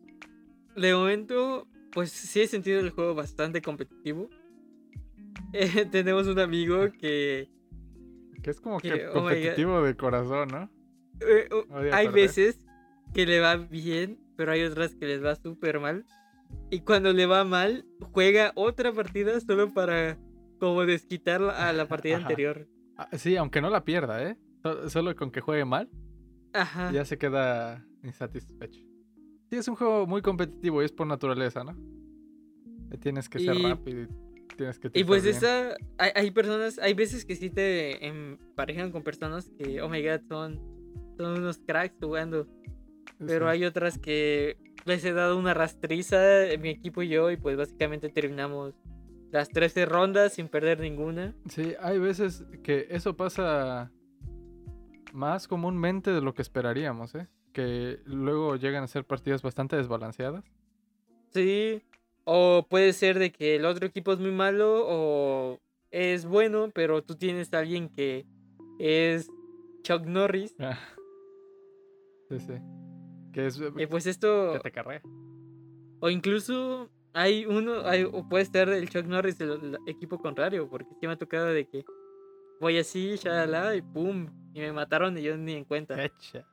de 0.74 0.94
momento, 0.94 1.66
pues 1.92 2.10
sí 2.10 2.40
he 2.40 2.46
sentido 2.46 2.80
el 2.80 2.90
juego 2.90 3.14
bastante 3.14 3.60
competitivo. 3.62 4.28
Eh, 5.54 5.86
tenemos 5.90 6.26
un 6.28 6.38
amigo 6.38 6.90
que 6.98 7.50
Que 8.42 8.50
es 8.50 8.60
como 8.60 8.80
que 8.80 8.88
Que, 8.90 9.06
oh 9.08 9.12
competitivo 9.14 9.82
de 9.82 9.94
corazón, 9.96 10.48
¿no? 10.48 10.70
eh, 11.20 11.48
Odia 11.70 11.94
hay 11.96 12.06
perder. 12.06 12.12
veces 12.22 12.58
que 13.12 13.26
le 13.26 13.40
va 13.40 13.56
bien, 13.56 14.18
pero 14.36 14.52
hay 14.52 14.62
otras 14.62 14.94
que 14.94 15.06
les 15.06 15.22
va 15.22 15.34
súper 15.36 15.78
mal. 15.78 16.06
Y 16.70 16.80
cuando 16.80 17.12
le 17.12 17.26
va 17.26 17.44
mal, 17.44 17.84
juega 18.12 18.52
otra 18.54 18.92
partida 18.92 19.38
solo 19.40 19.72
para 19.72 20.18
como 20.58 20.84
desquitar 20.86 21.42
a 21.42 21.72
la 21.74 21.86
partida 21.86 22.16
Ajá. 22.16 22.26
anterior. 22.28 22.66
Ah, 22.96 23.08
sí, 23.18 23.36
aunque 23.36 23.60
no 23.60 23.68
la 23.68 23.84
pierda, 23.84 24.22
¿eh? 24.26 24.36
So- 24.62 24.88
Solo 24.88 25.14
con 25.16 25.30
que 25.30 25.40
juegue 25.42 25.64
mal, 25.66 25.90
Ajá. 26.54 26.90
ya 26.92 27.04
se 27.04 27.18
queda 27.18 27.84
insatisfecho. 28.02 28.80
Sí, 29.52 29.58
es 29.58 29.68
un 29.68 29.74
juego 29.76 30.06
muy 30.06 30.22
competitivo 30.22 30.80
y 30.80 30.86
es 30.86 30.92
por 30.92 31.06
naturaleza, 31.06 31.62
¿no? 31.62 31.72
Eh, 32.90 32.96
Tienes 32.96 33.28
que 33.28 33.38
ser 33.38 33.54
Y- 33.54 33.62
rápido 33.62 34.00
y 34.04 34.08
tienes 34.56 34.78
que 34.78 34.90
Y 34.94 35.04
pues 35.04 35.24
bien. 35.24 35.36
esa, 35.36 35.76
hay, 35.98 36.10
hay 36.14 36.30
personas, 36.30 36.78
hay 36.78 36.94
veces 36.94 37.26
que 37.26 37.36
sí 37.36 37.50
te 37.50 38.06
emparejan 38.06 38.90
con 38.92 39.02
personas 39.02 39.50
que, 39.58 39.82
oh 39.82 39.90
my 39.90 40.02
god, 40.02 40.22
son, 40.26 40.58
son 41.18 41.36
unos 41.38 41.58
cracks 41.58 41.94
jugando. 42.00 42.48
Pero 43.18 43.44
Sí. 43.44 43.50
hay 43.52 43.64
otras 43.66 43.98
que 43.98 44.56
les 44.86 45.04
he 45.04 45.12
dado 45.12 45.36
una 45.38 45.52
rastriza, 45.52 46.18
mi 46.58 46.70
equipo 46.70 47.02
y 47.02 47.08
yo, 47.08 47.30
y 47.30 47.36
pues 47.36 47.54
básicamente 47.58 48.08
terminamos 48.08 48.72
las 49.32 49.50
13 49.50 49.84
rondas 49.84 50.32
sin 50.32 50.48
perder 50.48 50.80
ninguna. 50.80 51.34
Sí, 51.50 51.74
hay 51.78 51.98
veces 51.98 52.42
que 52.62 52.86
eso 52.88 53.18
pasa 53.18 53.92
más 55.12 55.46
comúnmente 55.46 56.10
de 56.10 56.22
lo 56.22 56.32
que 56.32 56.40
esperaríamos, 56.40 57.14
¿eh? 57.16 57.28
Que 57.52 58.00
luego 58.04 58.56
llegan 58.56 58.84
a 58.84 58.86
ser 58.86 59.04
partidas 59.04 59.42
bastante 59.42 59.76
desbalanceadas. 59.76 60.44
Sí, 61.30 61.82
o 62.24 62.66
puede 62.68 62.92
ser 62.92 63.18
de 63.18 63.32
que 63.32 63.56
el 63.56 63.64
otro 63.64 63.86
equipo 63.86 64.12
es 64.12 64.18
muy 64.18 64.30
malo 64.30 64.84
o 64.86 65.60
es 65.90 66.24
bueno, 66.24 66.70
pero 66.74 67.02
tú 67.02 67.16
tienes 67.16 67.52
a 67.52 67.58
alguien 67.58 67.88
que 67.88 68.26
es 68.78 69.30
Chuck 69.82 70.06
Norris. 70.06 70.54
Ah. 70.58 70.78
Sí, 72.28 72.40
sí. 72.40 72.54
Que 73.32 73.46
es 73.46 73.60
pues 73.88 74.06
esto, 74.06 74.52
que 74.54 74.60
te 74.60 74.72
carrea. 74.72 75.02
o 76.00 76.10
incluso 76.10 76.90
hay 77.14 77.46
uno, 77.46 77.80
hay, 77.86 78.04
o 78.04 78.28
puede 78.28 78.42
estar 78.42 78.68
el 78.68 78.88
Chuck 78.88 79.06
Norris 79.06 79.38
del 79.38 79.78
equipo 79.86 80.18
contrario, 80.18 80.68
porque 80.68 80.90
sí 81.00 81.06
me 81.06 81.14
ha 81.14 81.18
tocado 81.18 81.46
de 81.46 81.66
que 81.66 81.84
voy 82.60 82.78
así, 82.78 83.16
shalala, 83.16 83.74
y 83.74 83.82
pum, 83.82 84.28
y 84.54 84.60
me 84.60 84.72
mataron 84.72 85.16
y 85.18 85.22
yo 85.22 85.36
ni 85.36 85.54
en 85.54 85.64
cuenta. 85.64 86.02
Hecha. 86.02 86.46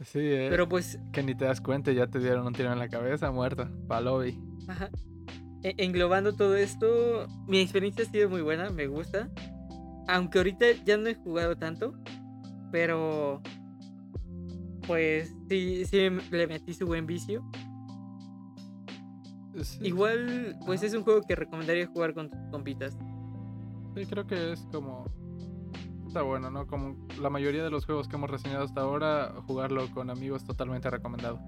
Sí, 0.00 0.18
eh, 0.20 0.48
Pero 0.50 0.68
pues 0.68 0.98
que 1.12 1.22
ni 1.22 1.34
te 1.34 1.44
das 1.44 1.60
cuenta 1.60 1.92
ya 1.92 2.06
te 2.08 2.18
dieron 2.18 2.46
un 2.46 2.52
tiro 2.52 2.72
en 2.72 2.78
la 2.78 2.88
cabeza, 2.88 3.30
muerto. 3.30 3.68
Palobi. 3.88 4.38
Ajá. 4.68 4.90
E- 5.62 5.74
Englobando 5.78 6.34
todo 6.34 6.56
esto, 6.56 7.26
mi 7.46 7.60
experiencia 7.60 8.04
ha 8.04 8.08
sido 8.10 8.28
muy 8.28 8.42
buena, 8.42 8.70
me 8.70 8.86
gusta. 8.86 9.30
Aunque 10.08 10.38
ahorita 10.38 10.66
ya 10.84 10.96
no 10.96 11.08
he 11.08 11.14
jugado 11.14 11.56
tanto, 11.56 11.94
pero 12.70 13.40
pues 14.86 15.34
sí, 15.48 15.84
sí 15.86 16.10
le 16.30 16.46
metí 16.46 16.74
su 16.74 16.86
buen 16.86 17.06
vicio. 17.06 17.42
Sí, 19.62 19.78
Igual, 19.82 20.56
pues 20.66 20.82
es 20.82 20.92
un 20.94 21.04
juego 21.04 21.22
que 21.22 21.36
recomendaría 21.36 21.86
jugar 21.86 22.12
con 22.12 22.28
tus 22.28 22.40
compitas. 22.50 22.98
Sí, 23.96 24.04
creo 24.06 24.26
que 24.26 24.52
es 24.52 24.60
como. 24.72 25.04
Está 26.14 26.22
bueno, 26.22 26.48
¿no? 26.48 26.68
Como 26.68 26.94
la 27.20 27.28
mayoría 27.28 27.64
de 27.64 27.70
los 27.70 27.86
juegos 27.86 28.06
que 28.06 28.14
hemos 28.14 28.30
reseñado 28.30 28.62
hasta 28.62 28.82
ahora, 28.82 29.32
jugarlo 29.48 29.90
con 29.90 30.10
amigos 30.10 30.44
totalmente 30.44 30.88
recomendado. 30.88 31.40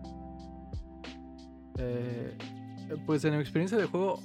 Eh, 1.79 2.37
pues 3.07 3.25
en 3.25 3.35
mi 3.35 3.41
experiencia 3.41 3.79
de 3.79 3.87
juego, 3.87 4.19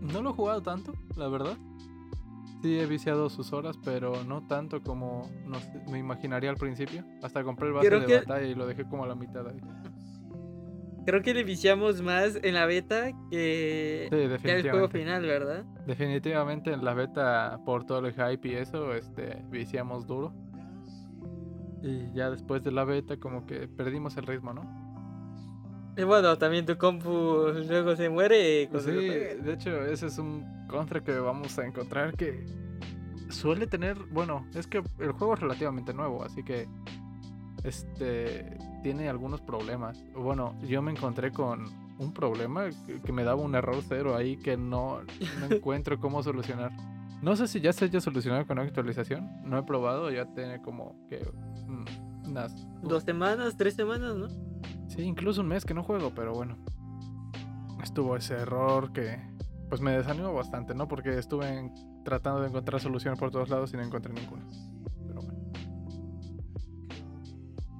no 0.00 0.22
lo 0.22 0.30
he 0.30 0.32
jugado 0.32 0.62
tanto, 0.62 0.92
la 1.16 1.26
verdad. 1.26 1.56
Sí 2.62 2.78
he 2.78 2.86
viciado 2.86 3.28
sus 3.30 3.52
horas, 3.52 3.76
pero 3.84 4.22
no 4.22 4.46
tanto 4.46 4.80
como 4.80 5.28
no 5.44 5.58
sé, 5.58 5.82
me 5.90 5.98
imaginaría 5.98 6.50
al 6.50 6.56
principio. 6.56 7.02
Hasta 7.20 7.42
compré 7.42 7.66
el 7.66 7.72
base 7.72 7.90
de 7.90 8.06
que- 8.06 8.18
batalla 8.20 8.46
y 8.46 8.54
lo 8.54 8.64
dejé 8.64 8.84
como 8.84 9.02
a 9.02 9.08
la 9.08 9.16
mitad 9.16 9.44
ahí. 9.48 9.60
Creo 11.08 11.22
que 11.22 11.32
le 11.32 11.42
viciamos 11.42 12.02
más 12.02 12.38
en 12.42 12.52
la 12.52 12.66
beta 12.66 13.12
que 13.30 14.08
Sí, 14.10 14.50
el 14.50 14.70
juego 14.70 14.90
final, 14.90 15.22
¿verdad? 15.22 15.64
Definitivamente 15.86 16.70
en 16.70 16.84
la 16.84 16.92
beta, 16.92 17.58
por 17.64 17.86
todo 17.86 18.06
el 18.06 18.12
hype 18.12 18.46
y 18.46 18.54
eso, 18.56 18.92
este, 18.92 19.42
viciamos 19.48 20.06
duro. 20.06 20.34
Y 21.82 22.12
ya 22.12 22.28
después 22.28 22.62
de 22.62 22.72
la 22.72 22.84
beta, 22.84 23.16
como 23.16 23.46
que 23.46 23.68
perdimos 23.68 24.18
el 24.18 24.26
ritmo, 24.26 24.52
¿no? 24.52 24.60
Y 25.96 26.02
bueno, 26.02 26.36
también 26.36 26.66
tu 26.66 26.76
compu 26.76 27.54
luego 27.66 27.96
se 27.96 28.10
muere. 28.10 28.68
Sí, 28.78 28.90
de 28.90 29.52
hecho, 29.54 29.82
ese 29.86 30.08
es 30.08 30.18
un 30.18 30.44
contra 30.66 31.02
que 31.02 31.18
vamos 31.18 31.58
a 31.58 31.64
encontrar 31.64 32.14
que 32.18 32.44
suele 33.30 33.66
tener. 33.66 33.96
Bueno, 34.10 34.46
es 34.54 34.66
que 34.66 34.82
el 34.98 35.12
juego 35.12 35.32
es 35.32 35.40
relativamente 35.40 35.94
nuevo, 35.94 36.22
así 36.22 36.42
que. 36.44 36.68
Este. 37.64 38.56
Tiene 38.82 39.08
algunos 39.08 39.40
problemas. 39.40 40.02
Bueno, 40.14 40.54
yo 40.62 40.80
me 40.82 40.92
encontré 40.92 41.32
con 41.32 41.64
un 41.98 42.12
problema 42.12 42.66
que, 42.86 43.00
que 43.00 43.12
me 43.12 43.24
daba 43.24 43.42
un 43.42 43.54
error 43.56 43.76
cero 43.86 44.14
ahí 44.16 44.36
que 44.36 44.56
no, 44.56 45.00
no 45.02 45.46
encuentro 45.54 45.98
cómo 45.98 46.22
solucionar. 46.22 46.70
No 47.20 47.34
sé 47.34 47.48
si 47.48 47.60
ya 47.60 47.72
se 47.72 47.86
haya 47.86 48.00
solucionado 48.00 48.46
con 48.46 48.58
una 48.58 48.66
actualización. 48.68 49.28
No 49.42 49.58
he 49.58 49.62
probado, 49.64 50.10
ya 50.10 50.26
tiene 50.34 50.62
como 50.62 50.94
que. 51.08 51.18
mm, 51.66 52.28
unas. 52.28 52.54
Dos 52.82 53.02
semanas, 53.02 53.56
tres 53.56 53.74
semanas, 53.74 54.14
¿no? 54.14 54.28
Sí, 54.88 55.02
incluso 55.02 55.40
un 55.40 55.48
mes 55.48 55.64
que 55.64 55.74
no 55.74 55.82
juego, 55.82 56.12
pero 56.14 56.32
bueno. 56.32 56.56
Estuvo 57.82 58.16
ese 58.16 58.34
error 58.34 58.92
que 58.92 59.18
pues 59.68 59.80
me 59.82 59.92
desanimó 59.92 60.32
bastante, 60.32 60.74
¿no? 60.74 60.88
Porque 60.88 61.18
estuve 61.18 61.46
en- 61.58 61.72
tratando 62.04 62.40
de 62.40 62.48
encontrar 62.48 62.80
soluciones 62.80 63.18
por 63.20 63.30
todos 63.30 63.50
lados 63.50 63.72
y 63.74 63.76
no 63.76 63.82
encontré 63.82 64.12
ninguna. 64.14 64.46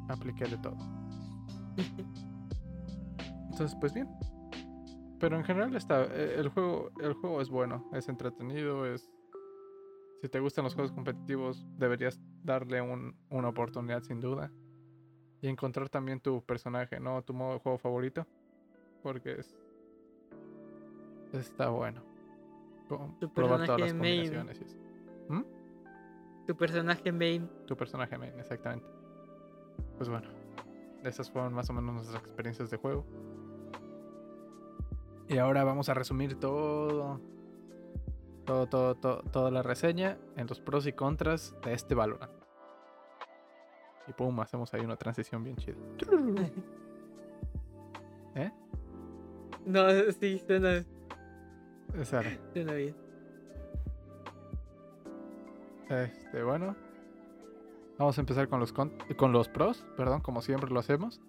Apliqué 0.09 0.45
de 0.47 0.59
todo. 0.59 0.77
Entonces, 3.51 3.77
pues 3.81 3.93
bien. 3.95 4.09
Pero 5.21 5.37
en 5.37 5.45
general 5.45 5.75
está 5.75 6.05
eh, 6.05 6.35
el 6.37 6.49
juego 6.49 6.91
el 7.01 7.13
juego 7.15 7.41
es 7.41 7.51
bueno, 7.51 7.89
es 7.93 8.09
entretenido, 8.09 8.87
es 8.87 9.11
si 10.23 10.29
te 10.29 10.39
gustan 10.41 10.65
los 10.65 10.75
juegos 10.75 10.93
competitivos, 10.93 11.67
deberías 11.77 12.21
darle 12.45 12.81
un- 12.81 13.17
una 13.31 13.49
oportunidad 13.49 14.03
sin 14.03 14.21
duda 14.21 14.51
y 15.41 15.49
encontrar 15.49 15.89
también 15.89 16.21
tu 16.21 16.43
personaje, 16.43 16.99
¿no? 17.01 17.23
Tu 17.23 17.33
modo 17.35 17.55
de 17.55 17.59
juego 17.61 17.79
favorito. 17.79 18.27
Porque 19.03 19.33
es. 19.41 19.57
Está 21.33 21.69
bueno. 21.71 22.03
Tu 23.21 23.33
Probar 23.33 23.65
todas 23.67 23.81
las 23.81 23.95
main. 23.95 24.17
combinaciones 24.25 24.61
y 24.61 24.65
eso. 24.65 24.79
Tu 26.47 26.57
personaje 26.57 27.13
main. 27.13 27.49
Tu 27.67 27.77
personaje 27.77 28.17
main, 28.19 28.33
exactamente. 28.39 28.87
Pues 29.99 30.09
bueno. 30.09 30.29
Esas 31.05 31.31
fueron 31.31 31.53
más 31.53 31.69
o 31.71 31.73
menos 31.73 31.95
nuestras 31.95 32.23
experiencias 32.23 32.71
de 32.71 32.77
juego. 32.77 33.05
Y 35.29 35.39
ahora 35.39 35.63
vamos 35.65 35.89
a 35.89 35.95
resumir 35.95 36.39
todo. 36.41 37.21
Todo, 38.47 38.67
todo, 38.67 38.95
todo, 38.95 39.23
toda 39.25 39.51
la 39.51 39.63
reseña 39.63 40.17
en 40.37 40.47
los 40.47 40.61
pros 40.61 40.87
y 40.87 40.93
contras 40.93 41.55
de 41.63 41.75
este 41.75 41.95
Valorant. 41.95 42.33
Y 44.07 44.13
pum, 44.15 44.41
hacemos 44.41 44.73
ahí 44.73 44.81
una 44.81 44.97
transición 44.97 45.45
bien 45.45 45.57
chida. 45.57 45.77
¿Eh? 48.35 48.51
No, 49.67 49.91
sí, 50.19 50.43
suena, 50.47 50.83
suena 52.05 52.73
bien. 52.73 52.97
Este, 55.91 56.43
bueno. 56.43 56.75
Vamos 57.99 58.17
a 58.17 58.21
empezar 58.21 58.49
con 58.49 58.61
los, 58.61 58.73
con, 58.73 58.93
con 59.17 59.33
los 59.33 59.49
pros, 59.49 59.85
perdón, 59.97 60.21
como 60.21 60.41
siempre 60.41 60.71
lo 60.71 60.79
hacemos. 60.79 61.21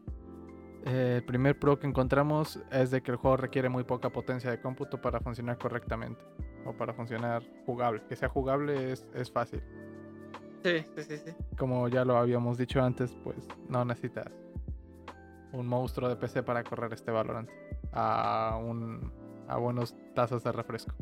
Eh, 0.86 1.15
el 1.17 1.24
primer 1.24 1.59
pro 1.59 1.80
que 1.80 1.88
encontramos 1.88 2.59
es 2.72 2.91
de 2.91 3.01
que 3.01 3.11
el 3.11 3.17
juego 3.17 3.38
requiere 3.38 3.70
muy 3.70 3.84
poca 3.84 4.11
potencia 4.11 4.51
de 4.51 4.61
cómputo 4.61 5.01
para 5.01 5.20
funcionar 5.20 5.57
correctamente. 5.57 6.24
O 6.65 6.74
para 6.74 6.93
funcionar 6.93 7.43
jugable. 7.65 8.03
Que 8.07 8.15
sea 8.15 8.30
jugable 8.30 8.91
es, 8.91 9.05
es 9.13 9.32
fácil. 9.32 9.63
Sí, 10.63 10.86
sí, 10.95 11.03
sí, 11.03 11.17
sí. 11.17 11.32
Como 11.57 11.88
ya 11.88 12.05
lo 12.05 12.17
habíamos 12.17 12.57
dicho 12.57 12.82
antes, 12.82 13.17
pues 13.24 13.47
no 13.67 13.84
necesitas 13.84 14.32
un 15.51 15.67
monstruo 15.67 16.07
de 16.07 16.15
PC 16.15 16.43
para 16.43 16.63
correr 16.63 16.93
este 16.93 17.11
Valorant. 17.11 17.49
A, 17.91 18.59
un, 18.61 19.11
a 19.47 19.57
buenos 19.57 19.95
tazas 20.13 20.43
de 20.43 20.51
refresco. 20.51 20.93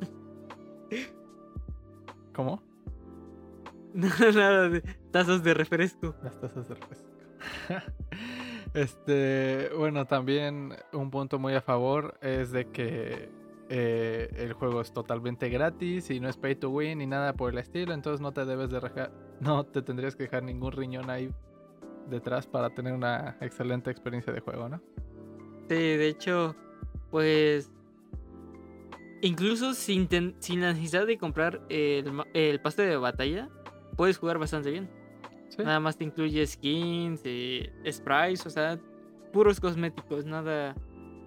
¿Cómo? 2.34 2.62
No, 3.94 4.08
nada 4.34 4.68
de 4.68 4.80
tazos 5.10 5.42
de 5.42 5.54
refresco. 5.54 6.14
Las 6.22 6.40
tazas 6.40 6.68
de 6.68 6.74
refresco. 6.74 7.08
este, 8.74 9.70
bueno, 9.76 10.06
también 10.06 10.74
un 10.92 11.10
punto 11.10 11.38
muy 11.38 11.54
a 11.54 11.60
favor 11.60 12.18
es 12.22 12.52
de 12.52 12.66
que 12.70 13.30
eh, 13.68 14.30
el 14.36 14.52
juego 14.52 14.80
es 14.80 14.92
totalmente 14.92 15.48
gratis 15.48 16.10
y 16.10 16.20
no 16.20 16.28
es 16.28 16.36
pay 16.36 16.54
to 16.54 16.70
win 16.70 16.98
ni 16.98 17.06
nada 17.06 17.32
por 17.34 17.52
el 17.52 17.58
estilo, 17.58 17.92
entonces 17.94 18.20
no 18.20 18.32
te 18.32 18.44
debes 18.44 18.70
de 18.70 18.80
dejar, 18.80 19.12
no 19.40 19.64
te 19.64 19.82
tendrías 19.82 20.14
que 20.16 20.24
dejar 20.24 20.42
ningún 20.42 20.72
riñón 20.72 21.10
ahí 21.10 21.30
detrás 22.08 22.46
para 22.46 22.70
tener 22.70 22.92
una 22.92 23.36
excelente 23.40 23.90
experiencia 23.90 24.32
de 24.32 24.40
juego, 24.40 24.68
¿no? 24.68 24.80
Sí, 25.68 25.74
de 25.76 26.08
hecho, 26.08 26.54
pues. 27.10 27.70
Incluso 29.24 29.72
sin, 29.74 30.08
ten- 30.08 30.34
sin 30.40 30.60
la 30.60 30.72
necesidad 30.72 31.06
de 31.06 31.16
comprar 31.16 31.62
el, 31.68 32.12
el 32.34 32.60
pase 32.60 32.82
de 32.82 32.96
batalla, 32.96 33.48
puedes 33.96 34.18
jugar 34.18 34.38
bastante 34.38 34.70
bien. 34.70 34.88
Sí, 35.48 35.62
Nada 35.62 35.80
más 35.80 35.96
te 35.96 36.04
incluye 36.04 36.46
skins, 36.46 37.24
y 37.26 37.70
sprites, 37.90 38.46
o 38.46 38.50
sea, 38.50 38.78
puros 39.32 39.60
cosméticos, 39.60 40.24
nada, 40.24 40.74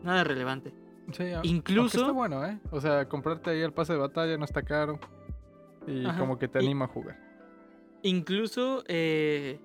nada 0.04 0.24
relevante. 0.24 0.74
sí, 1.12 1.24
incluso- 1.44 2.00
está 2.02 2.12
bueno, 2.12 2.44
¿eh? 2.46 2.60
O 2.72 2.82
sea, 2.82 3.08
comprarte 3.08 3.52
ahí 3.52 3.62
el 3.62 3.72
pase 3.74 3.94
de 3.94 4.00
batalla 4.00 4.38
no 4.38 4.46
está 4.46 4.64
caro 4.64 5.00
y 5.86 6.06
Ajá, 6.06 6.18
como 6.18 6.40
que 6.40 6.48
te 6.48 6.60
y- 6.60 6.66
anima 6.66 6.86
a 6.86 6.88
jugar. 6.88 7.20
Incluso, 8.02 8.84
eh, 8.88 9.60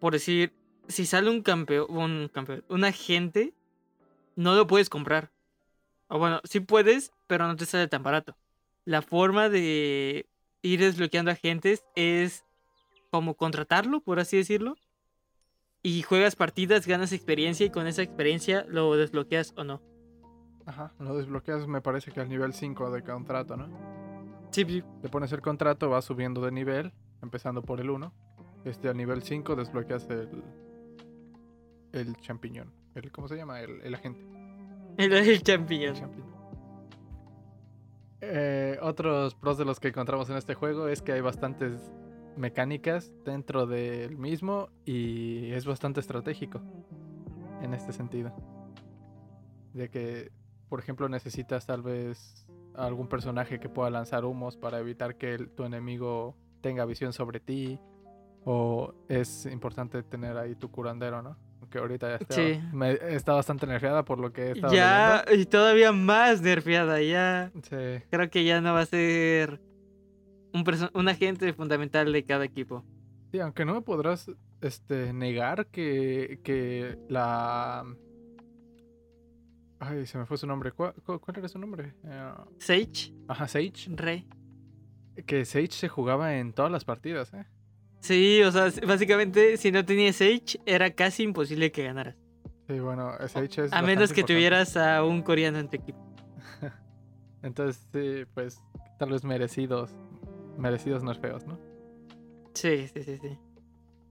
por 0.00 0.12
decir, 0.12 0.52
si 0.88 1.04
sale 1.06 1.30
un 1.30 1.42
campeón, 1.42 1.86
un 1.90 2.28
campeón, 2.32 2.64
un 2.68 2.84
agente 2.84 3.54
no 4.36 4.54
lo 4.54 4.66
puedes 4.66 4.88
comprar. 4.88 5.30
O 6.08 6.18
bueno, 6.18 6.40
sí 6.44 6.60
puedes, 6.60 7.12
pero 7.26 7.46
no 7.46 7.56
te 7.56 7.66
sale 7.66 7.88
tan 7.88 8.02
barato. 8.02 8.36
La 8.84 9.02
forma 9.02 9.48
de 9.48 10.26
ir 10.66 10.80
desbloqueando 10.80 11.30
agentes 11.30 11.84
es 11.94 12.44
como 13.10 13.34
contratarlo, 13.34 14.00
por 14.00 14.20
así 14.20 14.36
decirlo. 14.36 14.76
Y 15.82 16.02
juegas 16.02 16.36
partidas, 16.36 16.86
ganas 16.86 17.12
experiencia 17.12 17.64
y 17.64 17.70
con 17.70 17.86
esa 17.86 18.02
experiencia 18.02 18.66
lo 18.68 18.96
desbloqueas 18.96 19.54
o 19.56 19.64
no. 19.64 19.80
Ajá, 20.66 20.92
lo 20.98 21.16
desbloqueas 21.16 21.68
me 21.68 21.80
parece 21.80 22.10
que 22.10 22.20
al 22.20 22.28
nivel 22.28 22.52
5 22.52 22.90
de 22.90 23.02
contrato, 23.02 23.56
¿no? 23.56 23.68
Sí, 24.50 24.64
sí. 24.64 24.82
Le 25.02 25.08
pones 25.08 25.30
el 25.32 25.40
contrato, 25.40 25.88
va 25.90 26.02
subiendo 26.02 26.40
de 26.40 26.50
nivel, 26.50 26.92
empezando 27.22 27.62
por 27.62 27.80
el 27.80 27.90
1. 27.90 28.12
Este, 28.64 28.88
al 28.88 28.96
nivel 28.96 29.22
5 29.22 29.54
desbloqueas 29.54 30.08
el. 30.10 30.42
El 31.92 32.16
champiñón. 32.16 32.72
El, 32.94 33.12
¿Cómo 33.12 33.28
se 33.28 33.36
llama? 33.36 33.60
El, 33.60 33.80
el 33.82 33.94
agente. 33.94 34.20
El, 34.98 35.12
el 35.12 35.42
champiñón. 35.42 35.94
El 35.94 36.00
champiñón. 36.00 36.25
Eh, 38.20 38.78
otros 38.80 39.34
pros 39.34 39.58
de 39.58 39.64
los 39.64 39.78
que 39.78 39.88
encontramos 39.88 40.30
en 40.30 40.36
este 40.36 40.54
juego 40.54 40.88
es 40.88 41.02
que 41.02 41.12
hay 41.12 41.20
bastantes 41.20 41.92
mecánicas 42.36 43.12
dentro 43.24 43.66
del 43.66 44.16
mismo 44.16 44.68
y 44.84 45.50
es 45.52 45.66
bastante 45.66 46.00
estratégico 46.00 46.60
en 47.62 47.74
este 47.74 47.92
sentido. 47.92 48.34
De 49.72 49.90
que, 49.90 50.32
por 50.68 50.80
ejemplo, 50.80 51.08
necesitas 51.08 51.66
tal 51.66 51.82
vez 51.82 52.46
algún 52.74 53.08
personaje 53.08 53.58
que 53.58 53.68
pueda 53.68 53.90
lanzar 53.90 54.24
humos 54.24 54.56
para 54.56 54.78
evitar 54.78 55.16
que 55.16 55.38
tu 55.38 55.64
enemigo 55.64 56.36
tenga 56.60 56.84
visión 56.84 57.12
sobre 57.12 57.40
ti. 57.40 57.78
O 58.44 58.94
es 59.08 59.44
importante 59.46 60.04
tener 60.04 60.36
ahí 60.36 60.54
tu 60.54 60.70
curandero, 60.70 61.20
¿no? 61.20 61.36
Que 61.70 61.78
ahorita 61.78 62.08
ya 62.10 62.16
está, 62.16 62.34
Sí. 62.34 62.60
me- 62.72 62.92
está 63.14 63.32
bastante 63.34 63.66
nerfeada 63.66 64.04
por 64.04 64.18
lo 64.20 64.32
que 64.32 64.42
he 64.42 64.50
estado 64.52 64.72
Ya, 64.74 65.24
y 65.34 65.44
todavía 65.46 65.92
más 65.92 66.40
nerfeada, 66.42 67.00
ya. 67.02 67.50
Sí. 67.62 68.02
Creo 68.10 68.30
que 68.30 68.44
ya 68.44 68.60
no 68.60 68.72
va 68.74 68.80
a 68.80 68.86
ser 68.86 69.60
un, 70.52 70.64
un 70.94 71.08
agente 71.08 71.52
fundamental 71.52 72.12
de 72.12 72.24
cada 72.24 72.44
equipo. 72.44 72.84
Sí, 73.32 73.40
aunque 73.40 73.64
no 73.64 73.74
me 73.74 73.82
podrás 73.82 74.30
este, 74.60 75.12
negar 75.12 75.66
que, 75.66 76.40
que 76.44 76.96
la... 77.08 77.84
Ay, 79.78 80.06
se 80.06 80.16
me 80.16 80.24
fue 80.24 80.38
su 80.38 80.46
nombre. 80.46 80.72
¿Cuál, 80.72 80.94
era 81.36 81.48
su 81.48 81.58
nombre? 81.58 81.94
Eh, 82.04 82.32
Sage, 82.58 83.12
ajá, 83.28 83.46
Sage. 83.46 83.88
Rey. 83.88 84.26
Que 85.26 85.44
Sage 85.44 85.72
se 85.72 85.88
jugaba 85.88 86.36
en 86.38 86.52
todas 86.52 86.70
las 86.72 86.84
partidas, 86.84 87.32
¿eh? 87.34 87.44
Sí, 88.06 88.40
o 88.42 88.52
sea, 88.52 88.70
básicamente 88.86 89.56
si 89.56 89.72
no 89.72 89.84
tenías 89.84 90.14
Sage 90.14 90.60
era 90.64 90.92
casi 90.92 91.24
imposible 91.24 91.72
que 91.72 91.82
ganaras. 91.82 92.14
Sí, 92.68 92.78
bueno, 92.78 93.10
Sage 93.26 93.64
es... 93.64 93.72
A 93.72 93.82
menos 93.82 94.12
que 94.12 94.20
importante. 94.20 94.34
tuvieras 94.34 94.76
a 94.76 95.02
un 95.02 95.22
coreano 95.22 95.58
en 95.58 95.68
tu 95.68 95.74
equipo. 95.74 95.98
Entonces, 97.42 97.84
sí, 97.92 98.24
pues 98.32 98.62
tal 99.00 99.10
vez 99.10 99.24
merecidos. 99.24 99.90
Merecidos 100.56 101.02
nerfeos, 101.02 101.46
¿no? 101.48 101.58
Sí, 102.54 102.86
sí, 102.94 103.02
sí, 103.02 103.18
sí. 103.20 103.38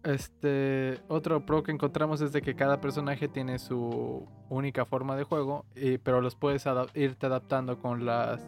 Este, 0.03 0.99
otro 1.07 1.45
pro 1.45 1.63
que 1.63 1.71
encontramos 1.71 2.19
es 2.19 2.33
de 2.33 2.41
que 2.41 2.53
cada 2.53 2.81
personaje 2.81 3.29
tiene 3.29 3.59
su 3.59 4.27
única 4.49 4.85
forma 4.85 5.15
de 5.15 5.23
juego, 5.23 5.65
y, 5.73 5.99
pero 5.99 6.19
los 6.19 6.35
puedes 6.35 6.65
irte 6.95 7.25
adaptando 7.25 7.79
con 7.79 8.05
las 8.05 8.45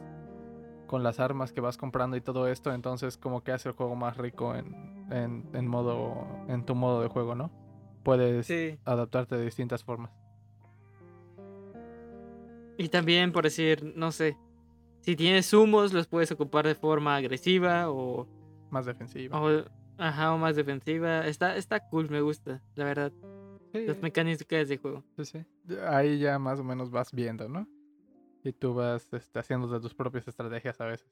con 0.87 1.03
las 1.03 1.19
armas 1.19 1.51
que 1.51 1.59
vas 1.59 1.77
comprando 1.77 2.15
y 2.15 2.21
todo 2.21 2.47
esto, 2.47 2.73
entonces 2.73 3.17
como 3.17 3.43
que 3.43 3.51
hace 3.51 3.69
el 3.69 3.75
juego 3.75 3.95
más 3.95 4.15
rico 4.17 4.55
en, 4.55 4.96
en, 5.09 5.47
en 5.53 5.67
modo 5.67 6.27
en 6.47 6.65
tu 6.65 6.75
modo 6.75 7.01
de 7.01 7.07
juego, 7.09 7.35
¿no? 7.35 7.51
Puedes 8.03 8.45
Sí. 8.47 8.79
adaptarte 8.85 9.35
de 9.37 9.45
distintas 9.45 9.83
formas. 9.83 10.11
Y 12.77 12.89
también, 12.89 13.31
por 13.31 13.43
decir, 13.43 13.93
no 13.95 14.11
sé, 14.11 14.37
si 15.01 15.15
tienes 15.15 15.51
humos, 15.53 15.93
los 15.93 16.07
puedes 16.07 16.31
ocupar 16.31 16.67
de 16.67 16.75
forma 16.75 17.15
agresiva 17.15 17.89
o, 17.89 18.27
Más 18.69 18.85
defensiva. 18.85 19.39
o, 19.41 19.63
ajá, 19.97 20.33
o 20.33 20.37
más 20.37 20.55
defensiva. 20.55 21.25
Está, 21.25 21.55
está 21.55 21.79
cool, 21.89 22.09
me 22.09 22.21
gusta, 22.21 22.61
la 22.75 22.85
verdad. 22.85 23.11
Sí, 23.73 23.85
Las 23.85 24.01
mecánicas 24.01 24.69
de 24.69 24.77
juego. 24.77 25.03
sí, 25.17 25.25
sí. 25.25 25.45
Ahí 25.87 26.19
ya 26.19 26.37
más 26.39 26.59
o 26.59 26.63
menos 26.63 26.91
vas 26.91 27.11
viendo, 27.11 27.49
¿no? 27.49 27.67
Y 28.43 28.53
tú 28.53 28.73
vas 28.75 29.11
este, 29.11 29.39
haciendo 29.39 29.67
de 29.67 29.79
tus 29.79 29.93
propias 29.95 30.27
estrategias 30.27 30.79
a 30.79 30.85
veces. 30.85 31.11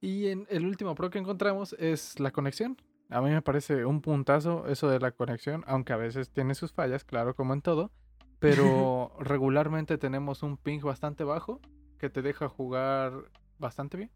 Y 0.00 0.28
en 0.28 0.46
el 0.50 0.66
último 0.66 0.94
pro 0.94 1.10
que 1.10 1.18
encontramos 1.18 1.74
es 1.78 2.20
la 2.20 2.30
conexión. 2.30 2.76
A 3.10 3.20
mí 3.20 3.30
me 3.30 3.42
parece 3.42 3.84
un 3.84 4.00
puntazo 4.00 4.66
eso 4.66 4.88
de 4.88 4.98
la 4.98 5.12
conexión, 5.12 5.64
aunque 5.66 5.92
a 5.92 5.96
veces 5.96 6.30
tiene 6.30 6.54
sus 6.54 6.72
fallas, 6.72 7.04
claro, 7.04 7.34
como 7.34 7.54
en 7.54 7.62
todo. 7.62 7.90
Pero 8.38 9.12
regularmente 9.20 9.98
tenemos 9.98 10.42
un 10.42 10.56
ping 10.56 10.80
bastante 10.80 11.24
bajo 11.24 11.60
que 11.98 12.10
te 12.10 12.22
deja 12.22 12.48
jugar 12.48 13.12
bastante 13.58 13.96
bien. 13.96 14.10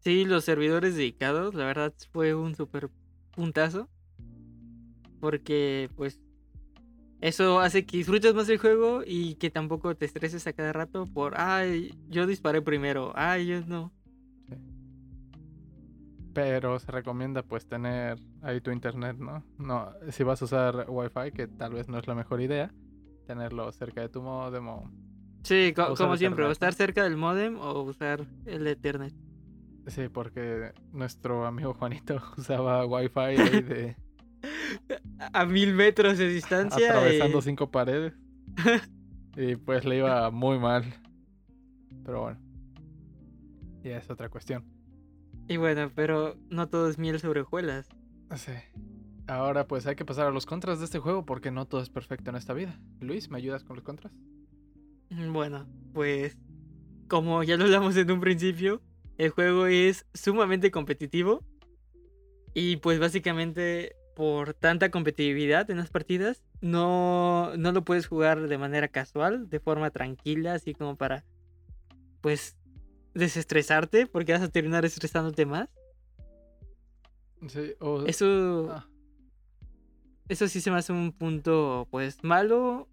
Sí, 0.00 0.24
los 0.24 0.44
servidores 0.44 0.94
dedicados, 0.94 1.54
la 1.54 1.66
verdad 1.66 1.92
fue 2.12 2.34
un 2.34 2.54
super 2.54 2.88
puntazo. 3.32 3.88
Porque, 5.20 5.90
pues, 5.96 6.20
eso 7.20 7.58
hace 7.58 7.84
que 7.84 7.96
disfrutes 7.96 8.32
más 8.34 8.48
el 8.48 8.58
juego 8.58 9.02
y 9.04 9.34
que 9.34 9.50
tampoco 9.50 9.96
te 9.96 10.04
estreses 10.06 10.46
a 10.46 10.52
cada 10.52 10.72
rato 10.72 11.06
por, 11.06 11.34
ay, 11.36 11.92
yo 12.08 12.26
disparé 12.26 12.62
primero, 12.62 13.12
ay, 13.16 13.46
yo 13.46 13.60
no. 13.66 13.92
Pero 16.40 16.78
se 16.78 16.92
recomienda 16.92 17.42
pues 17.42 17.66
tener 17.66 18.16
ahí 18.42 18.60
tu 18.60 18.70
internet, 18.70 19.16
¿no? 19.18 19.44
No, 19.58 19.90
si 20.10 20.22
vas 20.22 20.40
a 20.40 20.44
usar 20.44 20.86
Wi-Fi, 20.88 21.32
que 21.34 21.48
tal 21.48 21.72
vez 21.72 21.88
no 21.88 21.98
es 21.98 22.06
la 22.06 22.14
mejor 22.14 22.40
idea, 22.40 22.72
tenerlo 23.26 23.72
cerca 23.72 24.02
de 24.02 24.08
tu 24.08 24.22
modem 24.22 24.68
o... 24.68 24.88
Sí, 25.42 25.72
co- 25.74 25.96
como 25.96 26.16
siempre, 26.16 26.44
o 26.44 26.50
estar 26.52 26.72
cerca 26.74 27.02
del 27.02 27.16
modem 27.16 27.56
o 27.58 27.82
usar 27.82 28.24
el 28.44 28.64
Ethernet. 28.68 29.12
Sí, 29.88 30.08
porque 30.08 30.70
nuestro 30.92 31.44
amigo 31.44 31.74
Juanito 31.74 32.22
usaba 32.38 32.86
Wi-Fi 32.86 33.18
ahí 33.20 33.62
de 33.62 33.96
A 35.32 35.44
mil 35.44 35.74
metros 35.74 36.18
de 36.18 36.28
distancia. 36.28 36.90
atravesando 36.90 37.42
cinco 37.42 37.68
paredes. 37.68 38.12
y 39.36 39.56
pues 39.56 39.84
le 39.84 39.96
iba 39.96 40.30
muy 40.30 40.60
mal. 40.60 40.84
Pero 42.04 42.20
bueno. 42.22 42.38
Ya 43.82 43.96
es 43.96 44.08
otra 44.08 44.28
cuestión. 44.28 44.64
Y 45.48 45.56
bueno, 45.56 45.90
pero 45.94 46.36
no 46.50 46.68
todo 46.68 46.88
es 46.88 46.98
miel 46.98 47.18
sobre 47.20 47.40
hojuelas. 47.40 47.88
Sí. 48.36 48.52
Ahora 49.26 49.66
pues 49.66 49.86
hay 49.86 49.96
que 49.96 50.04
pasar 50.04 50.26
a 50.26 50.30
los 50.30 50.46
contras 50.46 50.78
de 50.78 50.84
este 50.84 50.98
juego 50.98 51.24
porque 51.24 51.50
no 51.50 51.66
todo 51.66 51.82
es 51.82 51.90
perfecto 51.90 52.30
en 52.30 52.36
esta 52.36 52.52
vida. 52.54 52.78
Luis, 53.00 53.30
¿me 53.30 53.38
ayudas 53.38 53.64
con 53.64 53.76
los 53.76 53.84
contras? 53.84 54.12
Mm, 55.10 55.32
Bueno, 55.32 55.66
pues 55.92 56.38
como 57.08 57.42
ya 57.42 57.56
lo 57.56 57.64
hablamos 57.64 57.96
en 57.96 58.10
un 58.10 58.20
principio, 58.20 58.82
el 59.16 59.30
juego 59.30 59.66
es 59.66 60.06
sumamente 60.14 60.70
competitivo 60.70 61.42
y 62.54 62.76
pues 62.76 63.00
básicamente 63.00 63.96
por 64.14 64.52
tanta 64.52 64.90
competitividad 64.90 65.70
en 65.70 65.78
las 65.78 65.90
partidas 65.90 66.42
no, 66.60 67.56
no 67.56 67.72
lo 67.72 67.84
puedes 67.84 68.06
jugar 68.06 68.48
de 68.48 68.58
manera 68.58 68.88
casual, 68.88 69.48
de 69.48 69.60
forma 69.60 69.90
tranquila, 69.90 70.54
así 70.54 70.74
como 70.74 70.96
para 70.96 71.24
pues 72.20 72.56
desestresarte 73.18 74.06
porque 74.06 74.32
vas 74.32 74.42
a 74.42 74.48
terminar 74.48 74.84
estresándote 74.84 75.46
más. 75.46 75.68
Sí, 77.48 77.72
o... 77.80 78.04
Eso, 78.04 78.68
Ah, 78.70 78.86
eso 80.28 80.48
sí 80.48 80.60
se 80.60 80.70
me 80.70 80.78
hace 80.78 80.92
un 80.92 81.12
punto 81.12 81.86
pues 81.90 82.22
malo, 82.22 82.88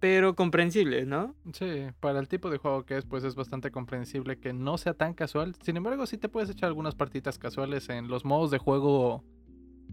pero 0.00 0.34
comprensible, 0.34 1.06
¿no? 1.06 1.34
sí, 1.52 1.86
para 2.00 2.18
el 2.18 2.28
tipo 2.28 2.50
de 2.50 2.58
juego 2.58 2.84
que 2.84 2.98
es, 2.98 3.06
pues 3.06 3.24
es 3.24 3.34
bastante 3.34 3.70
comprensible 3.70 4.38
que 4.38 4.52
no 4.52 4.76
sea 4.76 4.94
tan 4.94 5.14
casual. 5.14 5.54
Sin 5.62 5.76
embargo, 5.76 6.06
sí 6.06 6.18
te 6.18 6.28
puedes 6.28 6.50
echar 6.50 6.68
algunas 6.68 6.94
partitas 6.94 7.38
casuales 7.38 7.88
en 7.88 8.08
los 8.08 8.24
modos 8.24 8.50
de 8.50 8.58
juego 8.58 9.24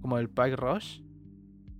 como 0.01 0.17
el 0.17 0.29
Pack 0.29 0.55
Rush. 0.57 1.01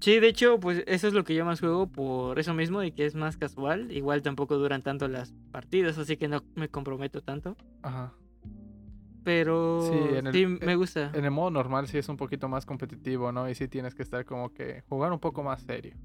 Sí, 0.02 0.20
de 0.20 0.28
hecho, 0.30 0.60
pues 0.60 0.84
eso 0.88 1.08
es 1.08 1.14
lo 1.14 1.24
que 1.24 1.36
yo 1.36 1.45
más 1.45 1.60
juego 1.60 1.86
por 1.88 2.39
eso 2.39 2.56
mismo, 2.56 2.80
de 2.80 2.91
que 2.91 3.06
es 3.06 3.14
más 3.14 3.38
casual. 3.38 3.91
Igual 3.91 4.24
tampoco 4.24 4.58
duran 4.58 4.82
tanto 4.82 5.08
las 5.08 5.32
partidas, 5.52 5.97
así 5.99 6.18
que 6.18 6.28
no 6.28 6.43
me 6.56 6.70
comprometo 6.70 7.22
tanto. 7.22 7.56
Ajá. 7.84 8.12
Pero 9.24 9.82
Sí, 9.88 10.39
el- 10.39 10.60
me 10.60 10.76
gusta. 10.76 11.12
En 11.14 11.24
el 11.26 11.30
modo 11.32 11.52
normal 11.52 11.88
sí 11.88 11.99
es 11.99 12.10
un 12.10 12.18
poquito 12.18 12.49
más 12.49 12.66
competitivo, 12.66 13.32
¿no? 13.32 13.47
Y 13.47 13.54
sí 13.54 13.68
tienes 13.68 13.93
que 13.93 14.02
estar 14.02 14.26
como 14.26 14.52
que 14.52 14.82
jugar 14.89 15.12
un 15.12 15.20
poco 15.20 15.43
más 15.43 15.62
serio. 15.62 15.95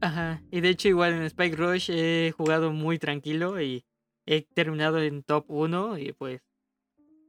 Ajá. 0.00 0.42
Y 0.50 0.62
de 0.62 0.70
hecho, 0.70 0.88
igual 0.88 1.12
en 1.12 1.22
Spike 1.24 1.56
Rush 1.56 1.90
he 1.92 2.32
jugado 2.34 2.72
muy 2.72 2.98
tranquilo 2.98 3.60
y 3.60 3.84
he 4.24 4.42
terminado 4.54 4.98
en 5.02 5.22
top 5.22 5.44
1 5.48 5.98
y 5.98 6.12
pues 6.14 6.40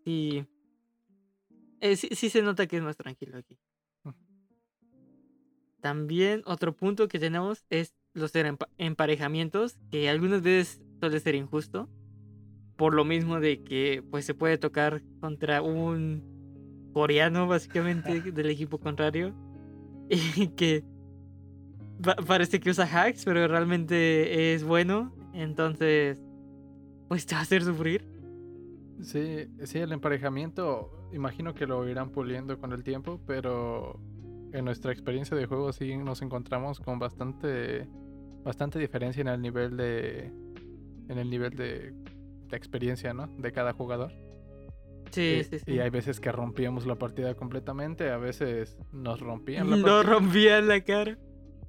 sí, 0.06 0.46
eh, 1.82 1.98
sí, 1.98 2.08
sí 2.14 2.30
se 2.30 2.42
nota 2.42 2.66
que 2.68 2.78
es 2.78 2.84
más 2.84 2.96
tranquilo 2.96 3.38
aquí. 3.38 3.58
También 5.82 6.44
otro 6.46 6.76
punto 6.76 7.08
que 7.08 7.20
tenemos 7.20 7.66
es 7.70 7.96
los 8.14 8.34
empa- 8.36 8.70
emparejamientos, 8.78 9.78
que 9.90 10.10
algunas 10.10 10.42
veces 10.42 10.82
suele 11.00 11.20
ser 11.20 11.36
injusto. 11.36 11.90
Por 12.78 12.94
lo 12.94 13.06
mismo 13.06 13.40
de 13.40 13.64
que 13.64 14.04
pues 14.10 14.26
se 14.26 14.34
puede 14.34 14.58
tocar 14.58 15.02
contra 15.20 15.62
un 15.62 16.24
coreano 16.94 17.48
básicamente 17.48 18.22
del 18.32 18.50
equipo 18.50 18.80
contrario. 18.80 19.34
Y 20.10 20.48
que 20.50 20.84
pa- 22.04 22.16
parece 22.16 22.60
que 22.60 22.70
usa 22.70 22.86
hacks, 22.86 23.26
pero 23.26 23.48
realmente 23.48 24.54
es 24.54 24.64
bueno. 24.64 25.14
Entonces, 25.34 26.20
pues 27.08 27.26
te 27.26 27.36
va 27.36 27.40
a 27.40 27.44
hacer 27.44 27.64
sufrir. 27.64 28.06
Sí, 29.02 29.48
sí, 29.64 29.80
el 29.80 29.92
emparejamiento, 29.94 31.08
imagino 31.12 31.54
que 31.56 31.66
lo 31.66 31.88
irán 31.90 32.12
puliendo 32.12 32.60
con 32.60 32.72
el 32.72 32.84
tiempo, 32.84 33.20
pero 33.26 34.00
en 34.54 34.66
nuestra 34.66 34.92
experiencia 34.92 35.36
de 35.36 35.46
juego 35.46 35.72
sí 35.74 35.96
nos 35.98 36.22
encontramos 36.22 36.80
con 36.80 37.00
bastante, 37.00 37.88
bastante 38.44 38.80
diferencia 38.80 39.22
en 39.22 39.28
el 39.28 39.42
nivel 39.42 39.78
de, 39.78 40.32
en 41.10 41.18
el 41.18 41.30
nivel 41.30 41.56
de, 41.56 41.94
de 42.48 42.58
experiencia, 42.58 43.14
¿no? 43.14 43.28
De 43.28 43.52
cada 43.52 43.74
jugador. 43.74 44.12
Sí, 45.12 45.40
y, 45.42 45.44
sí, 45.44 45.60
sí. 45.60 45.72
y 45.74 45.80
hay 45.80 45.90
veces 45.90 46.20
que 46.20 46.32
rompíamos 46.32 46.86
la 46.86 46.96
partida 46.96 47.36
completamente, 47.36 48.10
a 48.10 48.18
veces 48.18 48.78
nos 48.92 49.20
rompían 49.20 49.70
la 49.70 49.76
partida. 49.82 50.04
rompía 50.04 50.58
en 50.60 50.68
la 50.68 50.82
cara. 50.82 51.18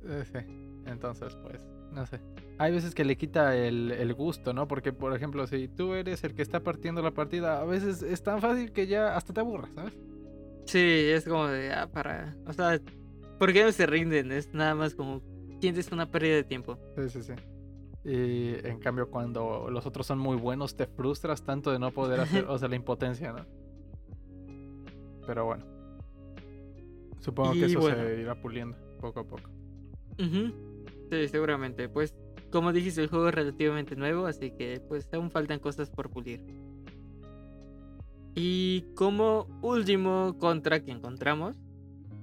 Eh, 0.05 0.25
sí. 0.25 0.39
Entonces, 0.87 1.37
pues, 1.43 1.67
no 1.93 2.07
sé. 2.07 2.21
Hay 2.59 2.73
veces 2.73 2.95
que 2.95 3.05
le 3.05 3.17
quita 3.17 3.57
el, 3.57 3.91
el 3.91 4.15
gusto, 4.15 4.53
¿no? 4.53 4.69
Porque, 4.69 4.93
por 4.93 5.15
ejemplo, 5.15 5.47
si 5.47 5.69
tú 5.69 5.95
eres 5.95 6.23
el 6.25 6.35
que 6.35 6.43
está 6.43 6.61
partiendo 6.61 7.03
la 7.03 7.13
partida, 7.13 7.61
a 7.61 7.65
veces 7.65 8.03
es 8.03 8.23
tan 8.23 8.41
fácil 8.41 8.73
que 8.73 8.87
ya 8.87 9.17
hasta 9.17 9.33
te 9.33 9.41
aburras, 9.41 9.73
¿sabes? 9.75 9.95
Sí, 10.67 10.79
es 10.79 11.25
como 11.25 11.47
de, 11.47 11.73
ah, 11.73 11.89
para. 11.93 12.37
O 12.47 12.53
sea, 12.53 12.81
¿por 13.39 13.53
qué 13.53 13.65
no 13.65 13.73
se 13.73 13.87
rinden? 13.87 14.33
Es 14.33 14.53
nada 14.55 14.75
más 14.75 14.95
como, 14.95 15.21
sientes 15.61 15.91
una 15.93 16.11
pérdida 16.11 16.37
de 16.37 16.45
tiempo. 16.45 16.79
Sí, 16.97 17.09
sí, 17.09 17.23
sí. 17.23 17.33
Y 18.05 18.67
en 18.67 18.81
cambio, 18.81 19.09
cuando 19.11 19.69
los 19.71 19.87
otros 19.87 20.07
son 20.07 20.19
muy 20.19 20.37
buenos, 20.37 20.77
te 20.77 20.87
frustras 20.87 21.45
tanto 21.45 21.71
de 21.71 21.79
no 21.79 21.93
poder 21.93 22.21
hacer, 22.21 22.47
o 22.49 22.59
sea, 22.59 22.69
la 22.69 22.77
impotencia, 22.77 23.33
¿no? 23.33 23.47
Pero 25.27 25.47
bueno. 25.47 25.65
Supongo 27.21 27.53
que 27.53 27.67
eso 27.67 27.79
bueno. 27.79 28.03
se 28.03 28.21
irá 28.21 28.35
puliendo 28.35 28.77
poco 29.01 29.21
a 29.21 29.25
poco. 29.25 29.49
Ujú. 30.19 30.53
Sí, 31.11 31.29
seguramente. 31.29 31.89
Pues, 31.89 32.15
como 32.51 32.73
dijiste, 32.73 33.03
el 33.03 33.09
juego 33.09 33.29
es 33.29 33.35
relativamente 33.35 33.95
nuevo, 33.95 34.27
así 34.27 34.51
que 34.51 34.81
pues 34.89 35.09
aún 35.13 35.31
faltan 35.31 35.61
cosas 35.61 35.89
por 35.89 36.11
pulir. 36.11 36.45
Y 38.35 38.87
como 38.95 39.47
último 39.63 40.37
contra 40.39 40.83
que 40.83 40.91
encontramos, 40.91 41.57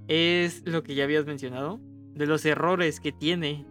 es 0.07 0.64
lo 0.66 0.84
que 0.84 0.95
ya 0.95 1.03
habías 1.03 1.26
mencionado, 1.26 1.80
de 2.14 2.26
los 2.26 2.45
errores 2.45 2.99
que 2.99 3.12
tiene. 3.12 3.66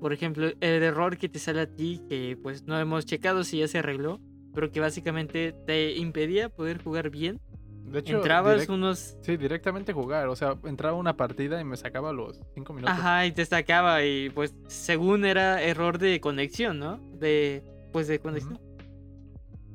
Por 0.00 0.12
ejemplo, 0.12 0.46
el 0.46 0.82
error 0.82 1.16
que 1.16 1.28
te 1.28 1.38
sale 1.38 1.62
a 1.62 1.66
ti, 1.66 2.02
que 2.08 2.38
pues 2.42 2.64
no 2.64 2.78
hemos 2.78 3.06
checado 3.06 3.44
si 3.44 3.58
ya 3.58 3.68
se 3.68 3.78
arregló, 3.78 4.20
pero 4.54 4.70
que 4.70 4.80
básicamente 4.80 5.54
te 5.66 5.92
impedía 5.96 6.48
poder 6.48 6.82
jugar 6.82 7.10
bien. 7.10 7.40
De 7.86 8.00
hecho, 8.00 8.16
Entrabas 8.16 8.68
unos 8.68 9.16
sí, 9.20 9.36
directamente 9.36 9.92
jugar. 9.92 10.28
O 10.28 10.36
sea, 10.36 10.56
entraba 10.64 10.96
una 10.96 11.16
partida 11.16 11.60
y 11.60 11.64
me 11.64 11.76
sacaba 11.76 12.12
los 12.12 12.40
5 12.54 12.72
minutos. 12.72 12.96
Ajá, 12.96 13.26
y 13.26 13.32
te 13.32 13.44
sacaba 13.44 14.04
y 14.04 14.30
pues 14.30 14.54
según 14.66 15.24
era 15.24 15.62
error 15.62 15.98
de 15.98 16.20
conexión, 16.20 16.78
¿no? 16.78 16.98
De 17.18 17.62
pues 17.92 18.08
de 18.08 18.18
conexión. 18.18 18.58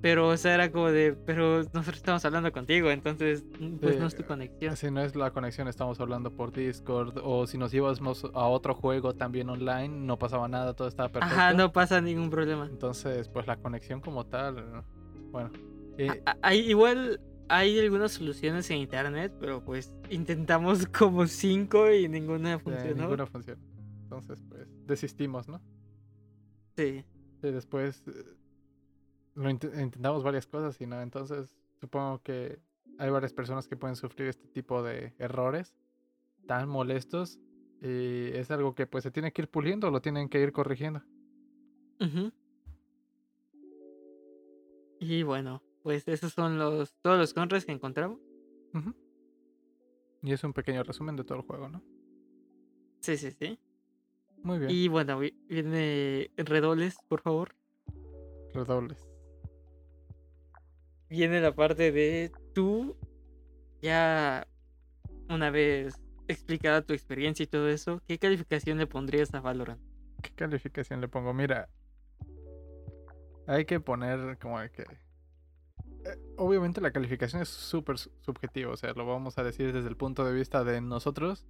Pero 0.01 0.29
o 0.29 0.37
sea, 0.37 0.53
era 0.55 0.71
como 0.71 0.89
de, 0.91 1.13
pero 1.13 1.57
nosotros 1.73 1.97
estamos 1.97 2.23
hablando 2.23 2.51
contigo, 2.53 2.89
entonces 2.89 3.43
mm, 3.59 3.77
pues 3.79 3.97
no 3.97 4.07
es 4.07 4.15
tu 4.15 4.23
Sí, 4.23 4.27
conexión. 4.27 4.77
Si 4.77 4.89
no 4.91 5.01
es 5.01 5.15
la 5.15 5.31
conexión, 5.31 5.67
estamos 5.67 5.99
hablando 5.99 6.31
por 6.33 6.53
Discord. 6.53 7.17
O 7.23 7.45
si 7.47 7.57
nos 7.57 7.73
íbamos 7.73 8.23
a 8.33 8.47
otro 8.47 8.73
juego 8.75 9.13
también 9.15 9.49
online, 9.49 9.89
no 9.89 10.17
pasaba 10.17 10.47
nada, 10.47 10.73
todo 10.73 10.87
estaba 10.87 11.09
perfecto. 11.09 11.35
Ajá, 11.35 11.53
no 11.53 11.71
pasa 11.73 11.99
ningún 12.01 12.29
problema. 12.29 12.65
Entonces, 12.67 13.27
pues 13.29 13.45
la 13.47 13.57
conexión 13.57 13.99
como 14.01 14.25
tal, 14.25 14.55
¿no? 14.71 14.85
bueno. 15.31 15.51
eh, 15.97 16.23
hay, 16.41 16.59
igual 16.61 17.19
hay 17.49 17.79
algunas 17.79 18.11
soluciones 18.13 18.69
en 18.71 18.77
internet, 18.77 19.33
pero 19.39 19.63
pues 19.65 19.93
intentamos 20.09 20.85
como 20.97 21.27
cinco 21.27 21.91
y 21.91 22.07
ninguna 22.07 22.53
eh, 22.53 22.59
funcionó. 22.59 23.01
ninguna 23.03 23.25
funciona. 23.25 23.61
Entonces, 24.03 24.41
pues 24.47 24.67
desistimos, 24.87 25.47
¿no? 25.49 25.61
Sí. 26.77 27.03
Y 27.43 27.51
después 27.51 28.03
eh, 28.07 28.11
lo 29.35 29.49
int- 29.49 29.71
intentamos 29.81 30.23
varias 30.23 30.45
cosas 30.47 30.79
y 30.81 30.85
no. 30.87 31.01
Entonces, 31.01 31.55
supongo 31.79 32.21
que 32.23 32.59
hay 32.97 33.09
varias 33.09 33.33
personas 33.33 33.67
que 33.67 33.77
pueden 33.77 33.95
sufrir 33.95 34.27
este 34.27 34.47
tipo 34.47 34.83
de 34.83 35.13
errores 35.19 35.75
tan 36.47 36.67
molestos. 36.69 37.39
Y 37.81 38.27
es 38.35 38.51
algo 38.51 38.75
que 38.75 38.87
pues 38.87 39.03
se 39.03 39.11
tiene 39.11 39.31
que 39.31 39.43
ir 39.43 39.47
puliendo, 39.49 39.89
lo 39.89 40.01
tienen 40.01 40.27
que 40.27 40.41
ir 40.41 40.51
corrigiendo. 40.51 41.01
Y 44.99 45.23
bueno, 45.23 45.63
pues 45.83 46.05
esos 46.07 46.33
son 46.33 46.57
los 46.59 46.93
todos 47.01 47.17
los 47.17 47.33
contras 47.33 47.65
que 47.65 47.71
encontramos. 47.71 48.19
Y 50.21 50.33
es 50.33 50.43
un 50.43 50.51
pequeño 50.53 50.83
resumen 50.83 51.15
de 51.15 51.23
todo 51.23 51.37
el 51.37 51.45
juego, 51.45 51.69
¿no? 51.69 51.81
Sí, 52.99 53.15
sí, 53.15 53.31
sí. 53.31 53.57
Muy 54.43 54.59
bien. 54.59 54.71
Y 54.71 54.87
bueno, 54.89 55.19
vi- 55.19 55.37
viene 55.47 56.31
redobles, 56.35 56.97
por 57.07 57.21
favor. 57.21 57.55
Redobles. 58.53 59.08
Viene 61.09 61.41
la 61.41 61.53
parte 61.53 61.91
de 61.91 62.31
tú, 62.53 62.95
ya 63.81 64.47
una 65.29 65.49
vez 65.49 65.99
explicada 66.27 66.83
tu 66.83 66.93
experiencia 66.93 67.43
y 67.43 67.47
todo 67.47 67.67
eso, 67.69 68.01
¿qué 68.07 68.19
calificación 68.19 68.77
le 68.77 68.85
pondrías 68.85 69.33
a 69.33 69.41
Valorant? 69.41 69.81
¿Qué 70.21 70.29
calificación 70.31 71.01
le 71.01 71.07
pongo? 71.07 71.33
Mira, 71.33 71.69
hay 73.47 73.65
que 73.65 73.79
poner 73.79 74.37
como 74.37 74.59
que... 74.71 74.83
eh, 74.83 76.17
obviamente 76.37 76.81
la 76.81 76.91
calificación 76.91 77.41
es 77.41 77.49
súper 77.49 77.97
su- 77.97 78.11
subjetiva, 78.21 78.71
o 78.71 78.77
sea, 78.77 78.93
lo 78.93 79.07
vamos 79.07 79.39
a 79.39 79.43
decir 79.43 79.73
desde 79.73 79.89
el 79.89 79.97
punto 79.97 80.23
de 80.25 80.33
vista 80.33 80.63
de 80.63 80.81
nosotros, 80.81 81.47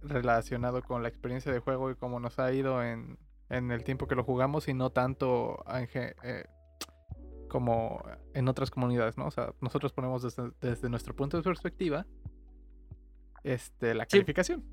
relacionado 0.00 0.82
con 0.82 1.02
la 1.02 1.08
experiencia 1.08 1.52
de 1.52 1.58
juego 1.58 1.90
y 1.90 1.96
cómo 1.96 2.20
nos 2.20 2.38
ha 2.38 2.52
ido 2.52 2.82
en, 2.82 3.18
en 3.50 3.70
el 3.70 3.84
tiempo 3.84 4.06
que 4.06 4.14
lo 4.14 4.24
jugamos 4.24 4.68
y 4.68 4.74
no 4.74 4.90
tanto 4.90 5.62
eh, 6.22 6.46
como 7.48 8.02
en 8.34 8.48
otras 8.48 8.70
comunidades, 8.70 9.16
¿no? 9.18 9.26
O 9.26 9.30
sea, 9.30 9.52
nosotros 9.60 9.92
ponemos 9.92 10.22
desde, 10.22 10.50
desde 10.60 10.88
nuestro 10.88 11.14
punto 11.16 11.36
de 11.36 11.42
perspectiva 11.42 12.06
este, 13.44 13.94
la 13.94 14.04
Sí. 14.04 14.10
calificación. 14.18 14.64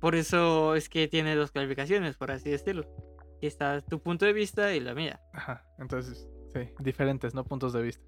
Por 0.00 0.14
eso 0.14 0.74
es 0.74 0.88
que 0.88 1.08
tiene 1.08 1.34
dos 1.34 1.50
calificaciones, 1.52 2.16
por 2.16 2.30
así 2.30 2.50
decirlo. 2.50 2.84
Y 3.40 3.46
está 3.46 3.80
tu 3.80 4.00
punto 4.00 4.24
de 4.26 4.32
vista 4.32 4.74
y 4.74 4.80
la 4.80 4.94
mía. 4.94 5.20
Ajá, 5.32 5.64
entonces, 5.78 6.28
sí, 6.52 6.60
diferentes, 6.80 7.34
¿no? 7.34 7.44
Puntos 7.44 7.72
de 7.72 7.82
vista. 7.82 8.04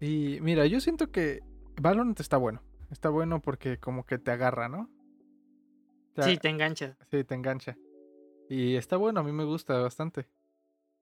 Y 0.00 0.38
mira, 0.40 0.66
yo 0.66 0.80
siento 0.80 1.10
que 1.10 1.40
Valorant 1.80 2.18
está 2.20 2.36
bueno. 2.36 2.62
Está 2.90 3.08
bueno 3.10 3.40
porque 3.40 3.78
como 3.78 4.04
que 4.04 4.18
te 4.18 4.30
agarra, 4.30 4.68
¿no? 4.68 4.88
Te 6.14 6.22
Sí, 6.22 6.36
te 6.38 6.48
engancha. 6.48 6.96
sí, 7.10 7.24
te 7.24 7.34
engancha. 7.34 7.76
Y 8.48 8.76
está 8.76 8.96
bueno, 8.96 9.20
a 9.20 9.22
mí 9.22 9.32
me 9.32 9.44
gusta 9.44 9.78
bastante. 9.78 10.26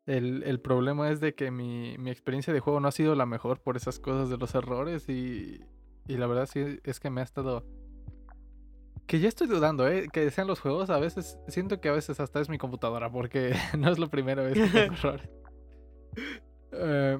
El, 0.06 0.44
el 0.44 0.60
problema 0.60 1.10
es 1.10 1.20
de 1.20 1.34
que 1.34 1.50
mi, 1.50 1.98
mi 1.98 2.10
experiencia 2.10 2.52
de 2.52 2.60
juego 2.60 2.78
no 2.78 2.88
ha 2.88 2.92
sido 2.92 3.16
la 3.16 3.26
mejor 3.26 3.60
por 3.60 3.76
esas 3.76 3.98
cosas 3.98 4.30
de 4.30 4.36
los 4.36 4.54
errores 4.54 5.08
y, 5.08 5.60
y 6.06 6.16
la 6.16 6.28
verdad 6.28 6.48
sí 6.50 6.80
es 6.84 7.00
que 7.00 7.10
me 7.10 7.20
ha 7.20 7.24
estado... 7.24 7.64
Que 9.06 9.20
ya 9.20 9.28
estoy 9.28 9.46
dudando, 9.46 9.88
¿eh? 9.88 10.08
Que 10.12 10.30
sean 10.30 10.46
los 10.46 10.60
juegos, 10.60 10.90
a 10.90 10.98
veces 10.98 11.38
siento 11.48 11.80
que 11.80 11.88
a 11.88 11.92
veces 11.92 12.18
hasta 12.18 12.40
es 12.40 12.48
mi 12.48 12.58
computadora 12.58 13.10
porque 13.10 13.54
no 13.78 13.90
es 13.90 13.98
la 13.98 14.06
primera 14.06 14.42
vez 14.42 14.54
que 14.54 14.68
tengo 14.68 14.94
errores. 14.94 15.28
Eh, 16.72 17.18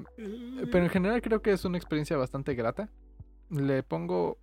pero 0.71 0.83
en 0.83 0.89
general 0.89 1.21
creo 1.21 1.41
que 1.41 1.51
es 1.51 1.65
una 1.65 1.77
experiencia 1.77 2.15
bastante 2.15 2.55
grata. 2.55 2.89
Le 3.49 3.83
pongo... 3.83 4.37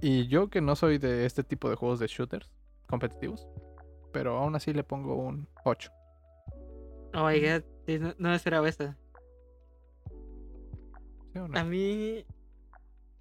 Y 0.00 0.26
yo 0.26 0.48
que 0.48 0.60
no 0.60 0.76
soy 0.76 0.98
de 0.98 1.24
este 1.24 1.44
tipo 1.44 1.70
de 1.70 1.76
juegos 1.76 1.98
de 1.98 2.08
shooters 2.08 2.50
competitivos, 2.86 3.48
pero 4.12 4.36
aún 4.36 4.54
así 4.54 4.74
le 4.74 4.84
pongo 4.84 5.14
un 5.14 5.48
8. 5.64 5.90
Oh 7.14 7.26
my 7.26 7.40
god, 7.40 7.62
sí, 7.86 7.98
no, 7.98 8.14
no 8.18 8.34
esperaba 8.34 8.68
eso. 8.68 8.94
¿Sí 11.32 11.38
no? 11.38 11.48
A 11.54 11.64
mí, 11.64 12.24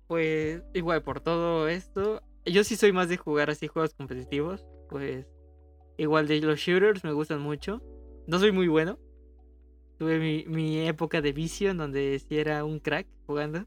pues, 0.07 0.63
igual 0.73 1.03
por 1.03 1.19
todo 1.19 1.67
esto, 1.67 2.21
yo 2.45 2.63
sí 2.63 2.75
soy 2.75 2.91
más 2.91 3.09
de 3.09 3.17
jugar 3.17 3.49
así 3.49 3.67
juegos 3.67 3.93
competitivos. 3.93 4.65
Pues, 4.89 5.27
igual 5.97 6.27
de 6.27 6.41
los 6.41 6.59
shooters 6.59 7.03
me 7.03 7.13
gustan 7.13 7.41
mucho. 7.41 7.81
No 8.27 8.39
soy 8.39 8.51
muy 8.51 8.67
bueno. 8.67 8.97
Tuve 9.99 10.19
mi, 10.19 10.45
mi 10.47 10.87
época 10.87 11.21
de 11.21 11.31
vicio 11.31 11.69
en 11.69 11.77
donde 11.77 12.19
sí 12.19 12.37
era 12.37 12.65
un 12.65 12.79
crack 12.79 13.07
jugando. 13.25 13.65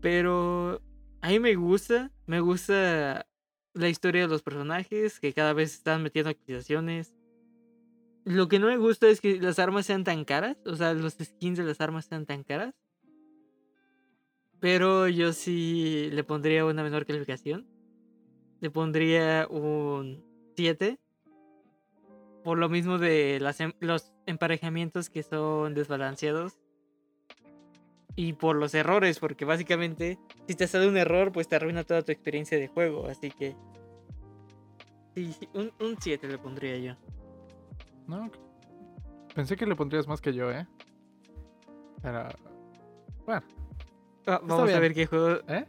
Pero 0.00 0.82
a 1.20 1.28
mí 1.28 1.40
me 1.40 1.54
gusta, 1.54 2.12
me 2.26 2.40
gusta 2.40 3.26
la 3.74 3.88
historia 3.88 4.22
de 4.22 4.28
los 4.28 4.42
personajes, 4.42 5.20
que 5.20 5.32
cada 5.32 5.52
vez 5.52 5.74
están 5.74 6.02
metiendo 6.02 6.30
actualizaciones. 6.30 7.15
Lo 8.26 8.48
que 8.48 8.58
no 8.58 8.66
me 8.66 8.76
gusta 8.76 9.08
es 9.08 9.20
que 9.20 9.40
las 9.40 9.60
armas 9.60 9.86
sean 9.86 10.02
tan 10.02 10.24
caras, 10.24 10.56
o 10.66 10.74
sea, 10.74 10.92
los 10.94 11.12
skins 11.14 11.58
de 11.58 11.62
las 11.62 11.80
armas 11.80 12.06
sean 12.06 12.26
tan 12.26 12.42
caras. 12.42 12.74
Pero 14.58 15.06
yo 15.06 15.32
sí 15.32 16.08
le 16.10 16.24
pondría 16.24 16.64
una 16.64 16.82
menor 16.82 17.06
calificación. 17.06 17.68
Le 18.60 18.68
pondría 18.68 19.46
un 19.48 20.24
7. 20.56 20.98
Por 22.42 22.58
lo 22.58 22.68
mismo 22.68 22.98
de 22.98 23.38
las 23.38 23.60
em- 23.60 23.74
los 23.78 24.12
emparejamientos 24.26 25.08
que 25.08 25.22
son 25.22 25.74
desbalanceados. 25.74 26.58
Y 28.16 28.32
por 28.32 28.56
los 28.56 28.74
errores, 28.74 29.20
porque 29.20 29.44
básicamente 29.44 30.18
si 30.48 30.56
te 30.56 30.66
sale 30.66 30.88
un 30.88 30.96
error, 30.96 31.30
pues 31.30 31.46
te 31.46 31.54
arruina 31.54 31.84
toda 31.84 32.02
tu 32.02 32.10
experiencia 32.10 32.58
de 32.58 32.66
juego. 32.66 33.06
Así 33.06 33.30
que 33.30 33.54
Sí, 35.14 35.32
sí, 35.32 35.48
un, 35.54 35.72
un 35.78 35.96
7 36.00 36.26
le 36.26 36.38
pondría 36.38 36.76
yo. 36.76 36.96
No. 38.06 38.30
Pensé 39.34 39.56
que 39.56 39.66
le 39.66 39.76
pondrías 39.76 40.06
más 40.08 40.20
que 40.20 40.32
yo, 40.32 40.50
¿eh? 40.50 40.66
Pero. 42.02 42.28
Bueno, 43.24 43.42
Va- 44.28 44.38
vamos 44.42 44.70
a 44.72 44.78
ver 44.80 44.94
qué 44.94 45.06
juego. 45.06 45.40
¿eh? 45.48 45.66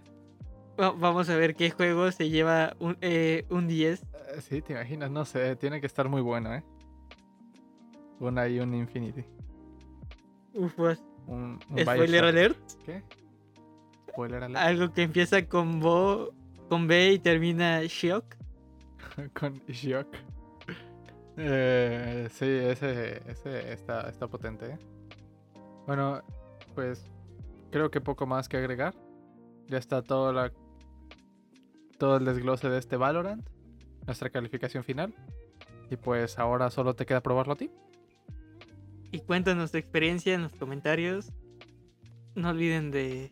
va- 0.79 0.91
Vamos 0.91 1.29
a 1.29 1.35
ver 1.35 1.55
qué 1.55 1.71
juego 1.71 2.11
se 2.11 2.29
lleva 2.29 2.75
un, 2.79 2.97
eh, 3.01 3.45
un 3.49 3.67
10. 3.67 4.01
Eh, 4.03 4.41
Sí, 4.41 4.61
te 4.61 4.73
imaginas, 4.73 5.09
no 5.11 5.25
sé, 5.25 5.55
tiene 5.55 5.79
que 5.81 5.87
estar 5.87 6.07
muy 6.09 6.21
bueno, 6.21 6.53
¿eh? 6.53 6.63
Un 8.19 8.37
ahí, 8.37 8.59
un 8.59 8.73
Infinity. 8.73 9.23
Uf, 10.53 10.73
pues, 10.75 11.03
Un, 11.27 11.59
un 11.69 11.79
Spoiler 11.79 12.23
alert. 12.23 12.57
¿Qué? 12.85 13.03
Spoiler 14.09 14.43
alert. 14.43 14.57
Algo 14.63 14.91
que 14.93 15.03
empieza 15.03 15.45
con, 15.47 15.79
Bo, 15.79 16.31
con 16.69 16.87
B 16.87 17.13
y 17.13 17.19
termina 17.19 17.81
Shock. 17.85 18.35
Con 19.39 19.53
Shiok. 19.67 20.07
Eh, 21.37 22.27
sí, 22.31 22.45
ese, 22.45 23.21
ese 23.29 23.71
está, 23.71 24.09
está 24.09 24.27
potente, 24.27 24.71
¿eh? 24.71 24.77
Bueno, 25.85 26.21
pues 26.73 27.05
creo 27.71 27.91
que 27.91 28.01
poco 28.01 28.25
más 28.25 28.49
que 28.49 28.57
agregar. 28.57 28.95
Ya 29.67 29.77
está 29.77 30.01
todo, 30.01 30.33
la, 30.33 30.51
todo 31.97 32.17
el 32.17 32.25
desglose 32.25 32.69
de 32.69 32.79
este 32.79 32.97
Valorant. 32.97 33.47
Nuestra 34.05 34.29
calificación 34.29 34.83
final. 34.83 35.13
Y 35.89 35.95
pues 35.95 36.39
ahora 36.39 36.69
solo 36.69 36.95
te 36.95 37.05
queda 37.05 37.21
probarlo 37.21 37.53
a 37.53 37.57
ti. 37.57 37.71
Y 39.11 39.19
cuéntanos 39.19 39.71
tu 39.71 39.77
experiencia 39.77 40.33
en 40.33 40.43
los 40.43 40.53
comentarios. 40.53 41.31
No 42.35 42.49
olviden 42.49 42.91
de 42.91 43.31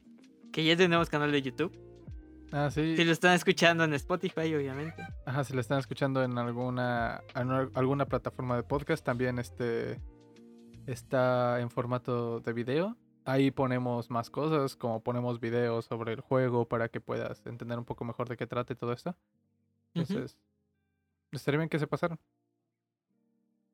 que 0.54 0.64
ya 0.64 0.78
tenemos 0.78 1.10
canal 1.10 1.32
de 1.32 1.42
YouTube. 1.42 1.85
Ah, 2.58 2.72
sí. 2.72 2.96
Si 2.96 3.04
lo 3.04 3.12
están 3.12 3.34
escuchando 3.34 3.84
en 3.84 3.94
Spotify, 3.96 4.56
obviamente. 4.56 5.06
Ajá, 5.26 5.44
si 5.44 5.54
lo 5.54 5.60
están 5.60 5.78
escuchando 5.80 6.24
en 6.24 6.38
alguna, 6.38 7.22
en 7.36 7.52
alguna 7.52 8.06
plataforma 8.06 8.56
de 8.56 8.64
podcast, 8.64 9.04
también 9.04 9.40
este 9.40 10.00
está 10.88 11.60
en 11.60 11.70
formato 11.70 12.40
de 12.40 12.54
video. 12.54 12.96
Ahí 13.26 13.52
ponemos 13.52 14.10
más 14.10 14.30
cosas, 14.30 14.78
como 14.78 15.04
ponemos 15.04 15.42
videos 15.42 15.84
sobre 15.84 16.14
el 16.14 16.22
juego 16.22 16.66
para 16.66 16.88
que 16.88 17.02
puedas 17.02 17.46
entender 17.46 17.78
un 17.78 17.84
poco 17.84 18.06
mejor 18.06 18.30
de 18.30 18.38
qué 18.38 18.48
trata 18.48 18.72
y 18.72 18.78
todo 18.78 18.94
esto. 18.94 19.18
Entonces, 19.94 20.38
estaría 21.34 21.58
bien 21.58 21.70
que 21.70 21.80
se 21.80 21.88
pasaran. 21.88 22.20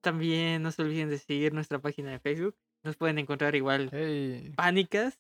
También 0.02 0.64
no 0.64 0.72
se 0.72 0.82
olviden 0.82 1.10
de 1.10 1.20
seguir 1.20 1.54
nuestra 1.54 1.78
página 1.78 2.10
de 2.10 2.20
Facebook. 2.20 2.56
Nos 2.82 2.96
pueden 2.96 3.20
encontrar 3.20 3.56
igual 3.56 3.90
Hey. 3.92 4.54
Pánicas. 4.56 5.20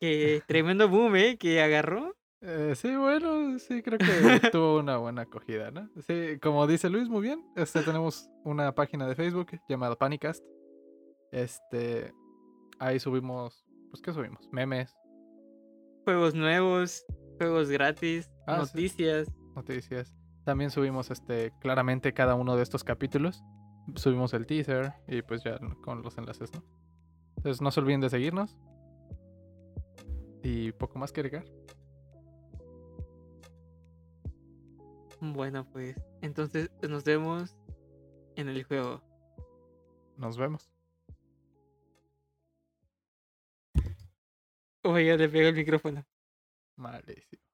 Que 0.00 0.42
tremendo 0.48 0.88
boom, 0.88 1.16
¿eh? 1.16 1.36
Que 1.38 1.62
agarró. 1.62 2.16
Eh, 2.42 2.72
sí, 2.74 2.96
bueno, 2.96 3.58
sí, 3.58 3.82
creo 3.82 3.98
que 3.98 4.50
tuvo 4.50 4.78
una 4.78 4.96
buena 4.96 5.22
acogida, 5.22 5.70
¿no? 5.70 5.90
Sí, 6.06 6.38
como 6.40 6.66
dice 6.66 6.88
Luis, 6.88 7.08
muy 7.08 7.20
bien. 7.20 7.44
Este, 7.54 7.82
tenemos 7.82 8.30
una 8.44 8.74
página 8.74 9.06
de 9.06 9.14
Facebook 9.14 9.48
llamada 9.68 9.94
Panicast. 9.96 10.42
Este, 11.32 12.12
ahí 12.78 12.98
subimos, 12.98 13.64
pues, 13.90 14.00
¿qué 14.02 14.12
subimos? 14.12 14.48
Memes, 14.52 14.96
Juegos 16.06 16.34
nuevos, 16.34 17.04
juegos 17.38 17.68
gratis, 17.68 18.30
Ah, 18.46 18.64
sí. 18.64 18.72
noticias. 18.74 19.28
noticias. 19.54 20.16
También 20.44 20.70
subimos, 20.70 21.10
este, 21.10 21.52
claramente 21.60 22.14
cada 22.14 22.34
uno 22.36 22.56
de 22.56 22.62
estos 22.62 22.82
capítulos. 22.84 23.44
Subimos 23.96 24.32
el 24.32 24.46
teaser 24.46 24.94
y 25.06 25.20
pues 25.22 25.44
ya 25.44 25.58
con 25.84 26.02
los 26.02 26.16
enlaces, 26.16 26.52
¿no? 26.54 26.64
Entonces 27.36 27.60
no 27.60 27.70
se 27.70 27.80
olviden 27.80 28.00
de 28.00 28.08
seguirnos. 28.08 28.56
Y 30.42 30.72
poco 30.72 30.98
más 30.98 31.12
que 31.12 31.20
agregar. 31.20 31.44
Bueno, 35.20 35.68
pues 35.70 35.96
entonces 36.22 36.70
nos 36.88 37.04
vemos 37.04 37.56
en 38.36 38.48
el 38.48 38.64
juego. 38.64 39.02
Nos 40.16 40.38
vemos. 40.38 40.70
Oye, 44.82 45.16
le 45.16 45.28
pego 45.28 45.48
el 45.48 45.54
micrófono. 45.54 46.04
Malísimo. 46.76 47.49